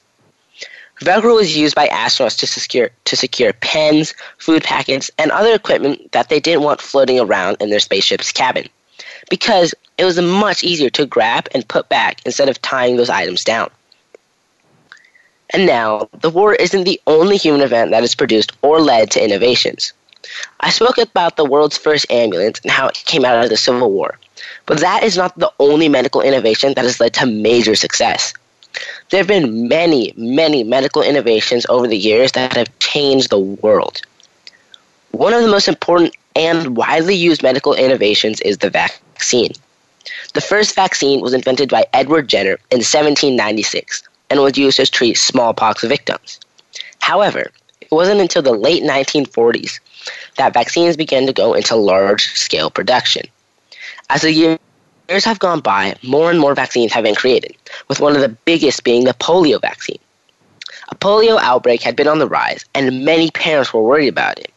Velcro 1.01 1.35
was 1.35 1.55
used 1.55 1.75
by 1.75 1.87
astronauts 1.87 2.37
to 2.39 2.47
secure, 2.47 2.89
to 3.05 3.15
secure 3.15 3.53
pens, 3.53 4.13
food 4.37 4.63
packets, 4.63 5.09
and 5.17 5.31
other 5.31 5.53
equipment 5.53 6.11
that 6.11 6.27
they 6.27 6.39
didn't 6.41 6.63
want 6.63 6.81
floating 6.81 7.19
around 7.19 7.57
in 7.61 7.69
their 7.69 7.79
spaceship's 7.79 8.33
cabin, 8.33 8.67
because 9.29 9.73
it 9.97 10.03
was 10.03 10.19
much 10.19 10.63
easier 10.63 10.89
to 10.89 11.05
grab 11.05 11.47
and 11.53 11.67
put 11.67 11.87
back 11.87 12.19
instead 12.25 12.49
of 12.49 12.61
tying 12.61 12.97
those 12.97 13.09
items 13.09 13.43
down. 13.45 13.69
And 15.51 15.65
now, 15.65 16.09
the 16.19 16.29
war 16.29 16.53
isn't 16.53 16.83
the 16.83 17.01
only 17.07 17.37
human 17.37 17.61
event 17.61 17.91
that 17.91 18.03
has 18.03 18.13
produced 18.13 18.51
or 18.61 18.81
led 18.81 19.09
to 19.11 19.23
innovations. 19.23 19.93
I 20.59 20.69
spoke 20.69 20.97
about 20.97 21.37
the 21.37 21.45
world's 21.45 21.77
first 21.77 22.11
ambulance 22.11 22.59
and 22.59 22.71
how 22.71 22.89
it 22.89 23.01
came 23.05 23.25
out 23.25 23.41
of 23.41 23.49
the 23.49 23.57
Civil 23.57 23.91
War, 23.91 24.19
but 24.69 24.81
that 24.81 25.01
is 25.01 25.17
not 25.17 25.35
the 25.39 25.51
only 25.59 25.89
medical 25.89 26.21
innovation 26.21 26.75
that 26.75 26.85
has 26.85 26.99
led 26.99 27.11
to 27.11 27.25
major 27.25 27.73
success. 27.73 28.35
There 29.09 29.17
have 29.17 29.27
been 29.27 29.67
many, 29.67 30.13
many 30.15 30.63
medical 30.63 31.01
innovations 31.01 31.65
over 31.69 31.87
the 31.87 31.97
years 31.97 32.33
that 32.33 32.55
have 32.55 32.77
changed 32.77 33.31
the 33.31 33.39
world. 33.39 33.99
One 35.09 35.33
of 35.33 35.41
the 35.41 35.49
most 35.49 35.67
important 35.67 36.15
and 36.35 36.77
widely 36.77 37.15
used 37.15 37.41
medical 37.41 37.73
innovations 37.73 38.41
is 38.41 38.59
the 38.59 38.69
vaccine. 38.69 39.53
The 40.35 40.41
first 40.41 40.75
vaccine 40.75 41.19
was 41.19 41.33
invented 41.33 41.69
by 41.69 41.87
Edward 41.91 42.27
Jenner 42.27 42.59
in 42.69 42.85
1796 42.85 44.03
and 44.29 44.39
was 44.39 44.55
used 44.55 44.77
to 44.77 44.85
treat 44.85 45.17
smallpox 45.17 45.83
victims. 45.83 46.39
However, 46.99 47.49
it 47.81 47.89
wasn't 47.89 48.21
until 48.21 48.43
the 48.43 48.53
late 48.53 48.83
1940s 48.83 49.79
that 50.37 50.53
vaccines 50.53 50.95
began 50.95 51.25
to 51.25 51.33
go 51.33 51.55
into 51.55 51.75
large 51.75 52.27
scale 52.33 52.69
production. 52.69 53.25
As 54.09 54.23
the 54.23 54.31
years 54.31 55.25
have 55.25 55.39
gone 55.39 55.59
by, 55.59 55.95
more 56.01 56.31
and 56.31 56.39
more 56.39 56.55
vaccines 56.55 56.93
have 56.93 57.03
been 57.03 57.15
created, 57.15 57.55
with 57.87 57.99
one 57.99 58.15
of 58.15 58.21
the 58.21 58.29
biggest 58.29 58.83
being 58.83 59.03
the 59.03 59.13
polio 59.13 59.61
vaccine. 59.61 59.99
A 60.89 60.95
polio 60.95 61.37
outbreak 61.39 61.83
had 61.83 61.95
been 61.95 62.07
on 62.07 62.17
the 62.17 62.27
rise, 62.27 62.65
and 62.73 63.05
many 63.05 63.29
parents 63.29 63.71
were 63.71 63.83
worried 63.83 64.07
about 64.07 64.39
it. 64.39 64.51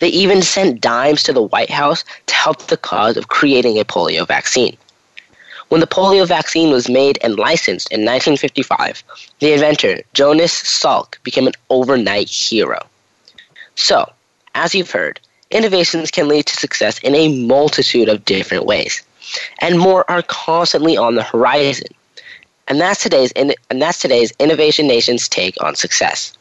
They 0.00 0.08
even 0.08 0.40
sent 0.40 0.80
dimes 0.80 1.22
to 1.24 1.32
the 1.32 1.42
White 1.42 1.70
House 1.70 2.04
to 2.26 2.34
help 2.34 2.66
the 2.66 2.76
cause 2.76 3.16
of 3.16 3.28
creating 3.28 3.78
a 3.78 3.84
polio 3.84 4.26
vaccine. 4.26 4.76
When 5.68 5.80
the 5.80 5.86
polio 5.86 6.26
vaccine 6.26 6.70
was 6.70 6.88
made 6.88 7.18
and 7.22 7.36
licensed 7.36 7.90
in 7.90 8.00
1955, 8.00 9.02
the 9.40 9.52
inventor, 9.52 10.00
Jonas 10.14 10.52
Salk, 10.52 11.22
became 11.22 11.46
an 11.46 11.54
overnight 11.70 12.28
hero. 12.28 12.86
So, 13.74 14.10
as 14.54 14.74
you've 14.74 14.90
heard, 14.90 15.20
innovations 15.50 16.10
can 16.10 16.28
lead 16.28 16.46
to 16.46 16.56
success 16.56 16.98
in 16.98 17.14
a 17.14 17.46
multitude 17.46 18.08
of 18.08 18.24
different 18.24 18.64
ways, 18.64 19.02
and 19.60 19.78
more 19.78 20.08
are 20.10 20.22
constantly 20.22 20.96
on 20.96 21.14
the 21.14 21.22
horizon. 21.22 21.88
And 22.68 22.80
that's 22.80 23.02
today's 23.02 23.32
and 23.32 23.54
that's 23.70 24.00
today's 24.00 24.32
Innovation 24.38 24.86
Nation's 24.86 25.28
take 25.28 25.62
on 25.62 25.76
success. 25.76 26.32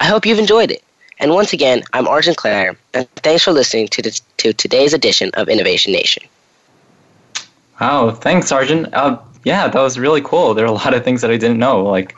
I 0.00 0.06
hope 0.06 0.26
you've 0.26 0.38
enjoyed 0.38 0.70
it. 0.70 0.82
And 1.18 1.32
once 1.32 1.52
again, 1.52 1.82
I'm 1.92 2.08
Arjun 2.08 2.34
Claire, 2.34 2.76
and 2.94 3.08
thanks 3.16 3.44
for 3.44 3.52
listening 3.52 3.88
to, 3.88 4.02
the, 4.02 4.20
to 4.38 4.52
today's 4.52 4.92
edition 4.92 5.30
of 5.34 5.48
Innovation 5.48 5.92
Nation. 5.92 6.24
Wow, 7.80 8.10
thanks, 8.10 8.50
Arjun. 8.50 8.86
Uh, 8.92 9.22
yeah, 9.44 9.68
that 9.68 9.80
was 9.80 9.98
really 9.98 10.20
cool. 10.20 10.54
There 10.54 10.64
are 10.64 10.68
a 10.68 10.72
lot 10.72 10.94
of 10.94 11.04
things 11.04 11.20
that 11.20 11.30
I 11.30 11.36
didn't 11.36 11.58
know, 11.58 11.84
like 11.84 12.16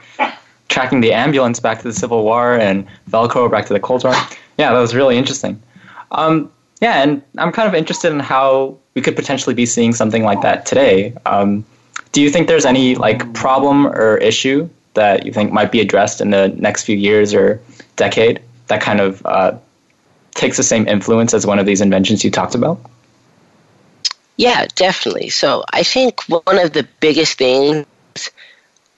tracking 0.69 1.01
the 1.01 1.13
ambulance 1.13 1.61
back 1.61 1.79
to 1.79 1.85
the 1.85 1.93
Civil 1.93 2.25
War 2.25 2.59
and 2.59 2.87
Velcro 3.11 3.51
back 3.51 3.67
to 3.67 3.73
the 3.73 3.81
Cold 3.81 4.05
War. 4.05 4.15
Yeah, 4.59 4.73
that 4.73 4.81
was 4.81 4.95
really 4.95 5.19
interesting. 5.19 5.61
Um, 6.15 6.51
yeah, 6.81 7.03
and 7.03 7.23
I'm 7.39 7.53
kind 7.53 7.69
of 7.69 7.75
interested 7.75 8.13
in 8.13 8.21
how 8.21 8.79
we 8.95 9.03
could 9.03 9.17
potentially 9.17 9.55
be 9.55 9.67
seeing 9.67 9.93
something 9.93 10.23
like 10.23 10.43
that 10.43 10.67
today. 10.67 11.15
Um, 11.27 11.65
do 12.13 12.23
you 12.23 12.31
think 12.31 12.49
there's 12.49 12.65
any 12.65 12.95
like 12.95 13.35
problem 13.35 13.87
or 13.87 14.17
issue 14.19 14.69
that 14.95 15.27
you 15.27 15.33
think 15.33 15.53
might 15.53 15.73
be 15.73 15.81
addressed 15.81 16.21
in 16.21 16.31
the 16.31 16.49
next 16.49 16.85
few 16.85 16.97
years 16.97 17.35
or 17.35 17.61
decade 17.97 18.41
that 18.69 18.81
kind 18.81 19.01
of 19.01 19.25
uh, 19.27 19.57
takes 20.35 20.57
the 20.57 20.63
same 20.63 20.87
influence 20.89 21.35
as 21.35 21.47
one 21.47 21.59
of 21.59 21.67
these 21.67 21.81
inventions 21.81 22.25
you 22.25 22.31
talked 22.31 22.55
about? 22.55 22.81
Yeah, 24.37 24.67
definitely. 24.75 25.29
So 25.29 25.65
I 25.73 25.83
think 25.83 26.23
one 26.23 26.59
of 26.59 26.73
the 26.73 26.87
biggest 27.01 27.39
things 27.39 27.87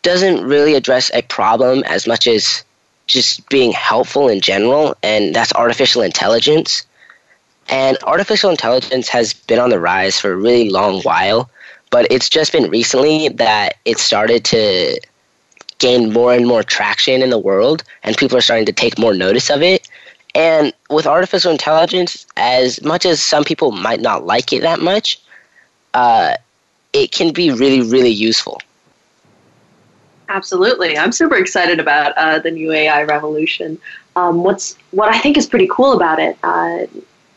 doesn't 0.02 0.44
really 0.44 0.74
address 0.74 1.10
a 1.12 1.22
problem 1.22 1.82
as 1.84 2.06
much 2.06 2.26
as 2.26 2.64
just 3.06 3.48
being 3.48 3.72
helpful 3.72 4.28
in 4.28 4.40
general, 4.40 4.96
and 5.02 5.34
that's 5.34 5.52
artificial 5.52 6.02
intelligence. 6.02 6.85
And 7.68 7.98
artificial 8.04 8.50
intelligence 8.50 9.08
has 9.08 9.32
been 9.32 9.58
on 9.58 9.70
the 9.70 9.80
rise 9.80 10.20
for 10.20 10.32
a 10.32 10.36
really 10.36 10.70
long 10.70 11.02
while, 11.02 11.50
but 11.90 12.06
it's 12.10 12.28
just 12.28 12.52
been 12.52 12.70
recently 12.70 13.28
that 13.28 13.76
it 13.84 13.98
started 13.98 14.44
to 14.46 15.00
gain 15.78 16.12
more 16.12 16.32
and 16.32 16.46
more 16.46 16.62
traction 16.62 17.22
in 17.22 17.30
the 17.30 17.38
world, 17.38 17.82
and 18.02 18.16
people 18.16 18.38
are 18.38 18.40
starting 18.40 18.66
to 18.66 18.72
take 18.72 18.98
more 18.98 19.14
notice 19.14 19.50
of 19.50 19.62
it. 19.62 19.88
And 20.34 20.72
with 20.90 21.06
artificial 21.06 21.50
intelligence, 21.50 22.26
as 22.36 22.82
much 22.82 23.06
as 23.06 23.22
some 23.22 23.42
people 23.42 23.72
might 23.72 24.00
not 24.00 24.26
like 24.26 24.52
it 24.52 24.62
that 24.62 24.80
much, 24.80 25.20
uh, 25.94 26.34
it 26.92 27.10
can 27.10 27.32
be 27.32 27.50
really, 27.50 27.82
really 27.82 28.10
useful. 28.10 28.60
Absolutely, 30.28 30.98
I'm 30.98 31.12
super 31.12 31.36
excited 31.36 31.78
about 31.78 32.12
uh, 32.16 32.38
the 32.38 32.50
new 32.50 32.72
AI 32.72 33.04
revolution. 33.04 33.78
Um, 34.16 34.42
what's 34.42 34.76
what 34.90 35.14
I 35.14 35.18
think 35.18 35.36
is 35.36 35.46
pretty 35.46 35.68
cool 35.70 35.92
about 35.92 36.18
it, 36.18 36.36
uh, 36.42 36.86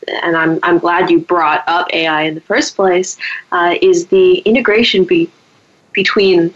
and 0.08 0.36
I'm 0.36 0.58
I'm 0.62 0.78
glad 0.78 1.10
you 1.10 1.20
brought 1.20 1.64
up 1.66 1.88
AI 1.92 2.22
in 2.22 2.34
the 2.34 2.40
first 2.40 2.76
place, 2.76 3.16
uh, 3.52 3.74
is 3.80 4.06
the 4.06 4.38
integration 4.38 5.04
be, 5.04 5.30
between 5.92 6.54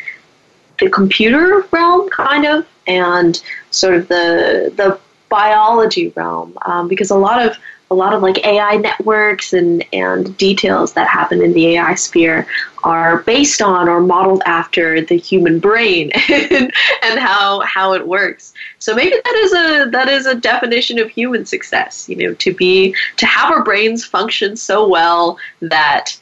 the 0.79 0.91
computer 0.91 1.65
realm, 1.71 2.09
kind 2.11 2.45
of, 2.45 2.67
and 2.87 3.43
sort 3.71 3.95
of 3.95 4.09
the 4.09 4.73
the 4.77 4.99
biology 5.29 6.09
realm, 6.11 6.57
um, 6.63 6.89
because 6.89 7.11
a 7.11 7.17
lot 7.17 7.45
of 7.45 7.57
a 7.91 7.95
lot 7.95 8.13
of 8.13 8.23
like 8.23 8.45
AI 8.45 8.77
networks 8.77 9.53
and, 9.53 9.85
and 9.93 10.37
details 10.37 10.95
that 10.95 11.07
happen 11.07 11.43
in 11.43 11.53
the 11.53 11.77
AI 11.77 11.95
sphere 11.95 12.47
are 12.83 13.23
based 13.23 13.63
on 13.63 13.89
or 13.89 14.01
modeled 14.01 14.43
after 14.47 15.01
the 15.01 15.17
human 15.17 15.59
brain 15.59 16.11
and, 16.29 16.73
and 17.03 17.21
how 17.21 17.61
how 17.61 17.93
it 17.93 18.07
works. 18.07 18.55
So 18.79 18.95
maybe 18.95 19.17
that 19.25 19.35
is 19.35 19.53
a 19.53 19.91
that 19.91 20.09
is 20.09 20.27
a 20.27 20.35
definition 20.35 20.99
of 20.99 21.11
human 21.11 21.47
success, 21.47 22.09
you 22.09 22.17
know, 22.17 22.35
to 22.35 22.55
be 22.55 22.95
to 23.17 23.27
have 23.27 23.51
our 23.51 23.63
brains 23.63 24.05
function 24.05 24.57
so 24.57 24.89
well 24.89 25.39
that 25.61 26.17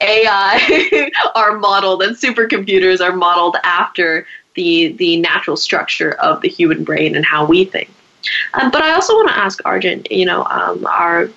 AI 0.00 1.10
are 1.34 1.58
modeled 1.58 2.02
and 2.02 2.16
supercomputers 2.16 3.00
are 3.00 3.16
modeled 3.16 3.56
after 3.62 4.26
the 4.54 4.92
the 4.92 5.20
natural 5.20 5.56
structure 5.56 6.12
of 6.12 6.40
the 6.40 6.48
human 6.48 6.84
brain 6.84 7.14
and 7.14 7.24
how 7.24 7.44
we 7.46 7.64
think. 7.64 7.90
Um, 8.54 8.70
but 8.70 8.82
I 8.82 8.92
also 8.92 9.14
want 9.14 9.28
to 9.28 9.36
ask 9.36 9.60
Arjun, 9.64 10.04
you 10.10 10.24
know, 10.24 10.44
um, 10.44 10.86
our 10.86 11.30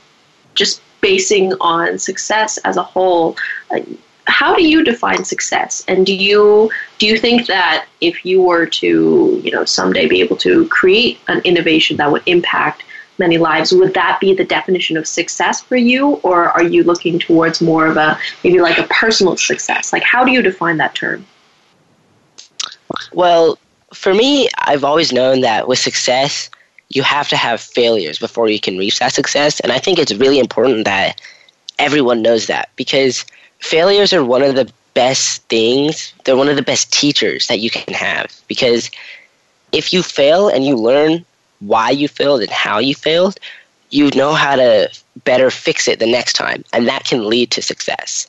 just 0.56 0.82
basing 1.02 1.54
on 1.62 1.98
success 2.00 2.58
as 2.60 2.78
a 2.78 2.84
whole. 2.84 3.38
Uh, 3.72 3.80
how 4.26 4.56
do 4.56 4.64
you 4.64 4.84
define 4.84 5.24
success? 5.24 5.84
And 5.88 6.06
do 6.06 6.16
you 6.16 6.70
do 7.00 7.08
you 7.08 7.18
think 7.18 7.48
that 7.48 7.88
if 8.00 8.26
you 8.26 8.42
were 8.42 8.66
to, 8.66 9.42
you 9.44 9.52
know, 9.52 9.66
someday 9.66 10.08
be 10.08 10.22
able 10.22 10.38
to 10.38 10.68
create 10.68 11.20
an 11.28 11.42
innovation 11.44 11.98
that 11.98 12.12
would 12.12 12.24
impact 12.26 12.84
many 13.18 13.38
lives, 13.38 13.74
would 13.74 13.94
that 13.94 14.20
be 14.20 14.34
the 14.34 14.46
definition 14.46 14.98
of 14.98 15.06
success 15.08 15.62
for 15.62 15.76
you, 15.76 16.14
or 16.24 16.50
are 16.50 16.64
you 16.64 16.84
looking 16.84 17.20
towards 17.20 17.62
more 17.62 17.86
of 17.88 17.98
a 17.98 18.18
maybe 18.44 18.60
like 18.62 18.78
a 18.78 18.88
personal 18.90 19.36
success? 19.36 19.92
Like, 19.92 20.04
how 20.04 20.24
do 20.24 20.32
you 20.32 20.42
define 20.42 20.78
that 20.78 20.96
term? 20.96 21.26
Well, 23.14 23.58
for 23.94 24.14
me, 24.14 24.50
I've 24.58 24.84
always 24.84 25.12
known 25.12 25.42
that 25.42 25.68
with 25.68 25.80
success, 25.80 26.50
you 26.90 27.04
have 27.04 27.30
to 27.30 27.38
have 27.38 27.62
failures 27.62 28.20
before 28.20 28.50
you 28.50 28.60
can 28.60 28.78
reach 28.78 29.00
that 29.00 29.14
success. 29.14 29.60
And 29.60 29.72
I 29.72 29.78
think 29.80 30.00
it's 30.00 30.14
really 30.14 30.40
important 30.40 30.86
that 30.86 31.22
everyone 31.78 32.22
knows 32.22 32.48
that 32.48 32.70
because 32.76 33.26
failures 33.60 34.12
are 34.12 34.26
one 34.26 34.42
of 34.42 34.56
the 34.56 34.72
best 34.94 35.44
things, 35.44 36.14
they're 36.24 36.36
one 36.36 36.50
of 36.50 36.56
the 36.56 36.62
best 36.62 36.92
teachers 36.92 37.48
that 37.48 37.60
you 37.60 37.70
can 37.70 37.94
have. 37.94 38.28
Because 38.48 38.90
if 39.72 39.94
you 39.94 40.02
fail 40.02 40.50
and 40.50 40.66
you 40.66 40.76
learn 40.76 41.24
why 41.60 41.92
you 41.92 42.08
failed 42.08 42.42
and 42.42 42.50
how 42.50 42.80
you 42.80 42.96
failed, 42.96 43.38
you 43.92 44.10
know 44.12 44.34
how 44.34 44.56
to 44.56 44.90
better 45.24 45.52
fix 45.52 45.88
it 45.88 46.00
the 46.00 46.08
next 46.08 46.34
time. 46.34 46.64
And 46.74 46.88
that 46.88 47.06
can 47.06 47.30
lead 47.30 47.52
to 47.52 47.62
success. 47.62 48.28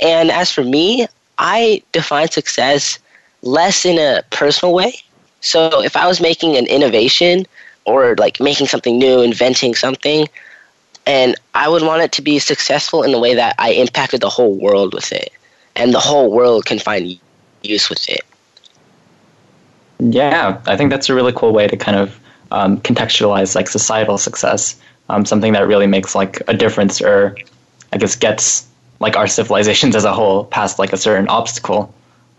And 0.00 0.30
as 0.30 0.52
for 0.52 0.62
me, 0.62 1.06
I 1.38 1.82
define 1.92 2.30
success 2.30 2.98
less 3.42 3.84
in 3.84 3.98
a 3.98 4.22
personal 4.30 4.74
way. 4.74 4.94
So 5.40 5.82
if 5.82 5.96
I 5.96 6.06
was 6.06 6.20
making 6.20 6.56
an 6.56 6.66
innovation, 6.66 7.46
or 7.88 8.14
like 8.16 8.40
making 8.40 8.66
something 8.66 8.98
new, 8.98 9.20
inventing 9.22 9.74
something. 9.74 10.28
And 11.06 11.34
I 11.54 11.68
would 11.68 11.82
want 11.82 12.02
it 12.02 12.12
to 12.12 12.22
be 12.22 12.38
successful 12.38 13.02
in 13.02 13.12
the 13.12 13.18
way 13.18 13.34
that 13.34 13.54
I 13.58 13.70
impacted 13.72 14.20
the 14.20 14.28
whole 14.28 14.54
world 14.54 14.92
with 14.92 15.10
it, 15.10 15.32
and 15.74 15.94
the 15.94 16.00
whole 16.00 16.30
world 16.30 16.66
can 16.66 16.78
find 16.78 17.18
use 17.62 17.88
with 17.88 18.08
it. 18.08 18.20
Yeah, 19.98 20.60
I 20.66 20.76
think 20.76 20.90
that's 20.90 21.08
a 21.08 21.14
really 21.14 21.32
cool 21.32 21.52
way 21.52 21.66
to 21.66 21.76
kind 21.76 21.96
of 21.96 22.20
um, 22.50 22.80
contextualize 22.80 23.54
like 23.54 23.68
societal 23.68 24.18
success, 24.18 24.78
um, 25.08 25.24
something 25.24 25.54
that 25.54 25.66
really 25.66 25.86
makes 25.86 26.14
like 26.14 26.42
a 26.46 26.54
difference, 26.54 27.00
or 27.00 27.36
I 27.92 27.96
guess 27.96 28.14
gets 28.14 28.66
like 29.00 29.16
our 29.16 29.26
civilizations 29.26 29.96
as 29.96 30.04
a 30.04 30.12
whole 30.12 30.44
past 30.44 30.78
like 30.78 30.92
a 30.92 30.96
certain 30.96 31.28
obstacle. 31.28 31.92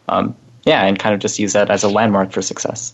Um, 0.08 0.36
yeah, 0.66 0.86
and 0.86 1.00
kind 1.00 1.16
of 1.16 1.22
just 1.22 1.40
use 1.40 1.54
that 1.54 1.70
as 1.70 1.84
a 1.84 1.90
landmark 1.90 2.32
for 2.32 2.42
success. 2.42 2.94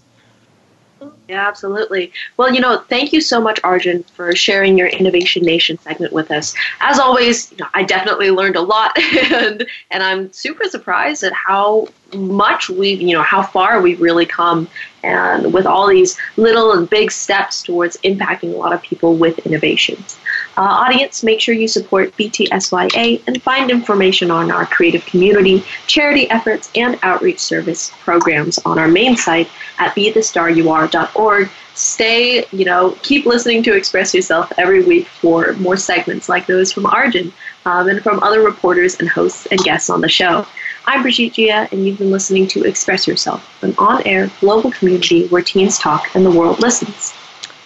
Yeah, 1.27 1.47
absolutely. 1.47 2.11
Well, 2.37 2.53
you 2.53 2.61
know, 2.61 2.83
thank 2.87 3.11
you 3.11 3.19
so 3.19 3.41
much, 3.41 3.59
Arjun, 3.63 4.03
for 4.03 4.35
sharing 4.35 4.77
your 4.77 4.87
Innovation 4.87 5.43
Nation 5.43 5.79
segment 5.79 6.13
with 6.13 6.29
us. 6.29 6.53
As 6.81 6.99
always, 6.99 7.51
you 7.51 7.57
know, 7.57 7.67
I 7.73 7.83
definitely 7.83 8.29
learned 8.29 8.55
a 8.55 8.61
lot, 8.61 8.91
and 9.31 9.65
and 9.89 10.03
I'm 10.03 10.31
super 10.31 10.65
surprised 10.65 11.23
at 11.23 11.33
how 11.33 11.87
much 12.13 12.69
we've, 12.69 13.01
you 13.01 13.13
know, 13.15 13.23
how 13.23 13.41
far 13.41 13.81
we've 13.81 13.99
really 13.99 14.27
come, 14.27 14.67
and 15.03 15.51
with 15.51 15.65
all 15.65 15.87
these 15.87 16.15
little 16.37 16.73
and 16.73 16.87
big 16.87 17.11
steps 17.11 17.63
towards 17.63 17.97
impacting 18.03 18.53
a 18.53 18.57
lot 18.57 18.71
of 18.71 18.83
people 18.83 19.15
with 19.15 19.39
innovations. 19.47 20.19
Uh, 20.57 20.61
audience, 20.61 21.21
make 21.21 21.41
sure 21.41 21.53
you 21.53 21.67
support 21.67 22.15
BTSYA 22.15 23.21
and 23.27 23.41
find 23.43 23.69
information 23.69 24.31
on 24.31 24.51
our 24.51 24.65
creative 24.65 25.05
community, 25.05 25.63
charity 25.85 26.29
efforts, 26.29 26.71
and 26.75 26.97
outreach 27.03 27.39
service 27.39 27.91
programs 27.99 28.57
on 28.59 28.79
our 28.79 28.87
main 28.87 29.17
site 29.17 29.49
at 29.79 29.93
bethestaryouare.org. 29.95 31.49
Stay, 31.73 32.45
you 32.53 32.63
know, 32.63 32.97
keep 33.01 33.25
listening 33.25 33.61
to 33.63 33.75
Express 33.75 34.13
Yourself 34.13 34.49
every 34.57 34.83
week 34.85 35.07
for 35.07 35.53
more 35.53 35.75
segments 35.75 36.29
like 36.29 36.45
those 36.45 36.71
from 36.71 36.85
Arjun 36.85 37.33
um, 37.65 37.89
and 37.89 38.01
from 38.01 38.23
other 38.23 38.41
reporters 38.41 38.97
and 38.99 39.09
hosts 39.09 39.47
and 39.47 39.59
guests 39.61 39.89
on 39.89 39.99
the 39.99 40.07
show. 40.07 40.47
I'm 40.85 41.01
Brigitte 41.01 41.33
Jia, 41.33 41.71
and 41.71 41.85
you've 41.85 41.97
been 41.97 42.11
listening 42.11 42.47
to 42.49 42.63
Express 42.63 43.07
Yourself, 43.07 43.61
an 43.63 43.73
on 43.79 44.03
air 44.05 44.29
global 44.39 44.71
community 44.71 45.27
where 45.27 45.41
teens 45.41 45.79
talk 45.79 46.15
and 46.15 46.23
the 46.23 46.31
world 46.31 46.59
listens. 46.59 47.14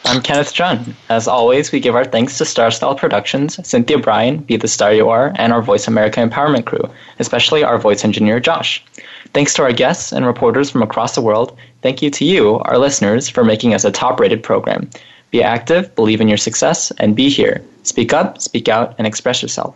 I'm 0.10 0.24
Kenneth 0.24 0.56
Jeon. 0.56 0.96
As 1.10 1.28
always, 1.28 1.72
we 1.72 1.80
give 1.80 1.96
our 1.96 2.04
thanks 2.04 2.40
to 2.40 2.46
Star 2.46 2.72
Style 2.72 2.96
Productions, 2.96 3.60
Cynthia 3.68 4.00
Bryan, 4.00 4.40
Be 4.40 4.58
the 4.58 4.68
Star 4.68 4.92
You 4.92 5.08
Are, 5.08 5.32
and 5.36 5.54
our 5.54 5.62
Voice 5.62 5.88
America 5.88 6.20
Empowerment 6.20 6.66
crew, 6.66 6.82
especially 7.20 7.64
our 7.64 7.78
voice 7.78 8.04
engineer, 8.04 8.40
Josh. 8.40 8.84
Thanks 9.36 9.54
to 9.54 9.62
our 9.62 9.72
guests 9.72 10.12
and 10.12 10.26
reporters 10.26 10.72
from 10.72 10.82
across 10.82 11.14
the 11.14 11.22
world. 11.22 11.56
Thank 11.84 12.02
you 12.02 12.10
to 12.10 12.26
you, 12.26 12.58
our 12.62 12.80
listeners, 12.80 13.30
for 13.30 13.44
making 13.44 13.76
us 13.76 13.86
a 13.86 13.92
top 13.92 14.20
rated 14.20 14.42
program. 14.42 14.90
Be 15.30 15.44
active, 15.44 15.94
believe 15.94 16.22
in 16.22 16.28
your 16.28 16.38
success, 16.40 16.90
and 16.98 17.16
be 17.16 17.30
here. 17.30 17.64
Speak 17.84 18.12
up, 18.12 18.42
speak 18.42 18.68
out, 18.68 18.96
and 18.98 19.06
express 19.06 19.44
yourself. 19.44 19.76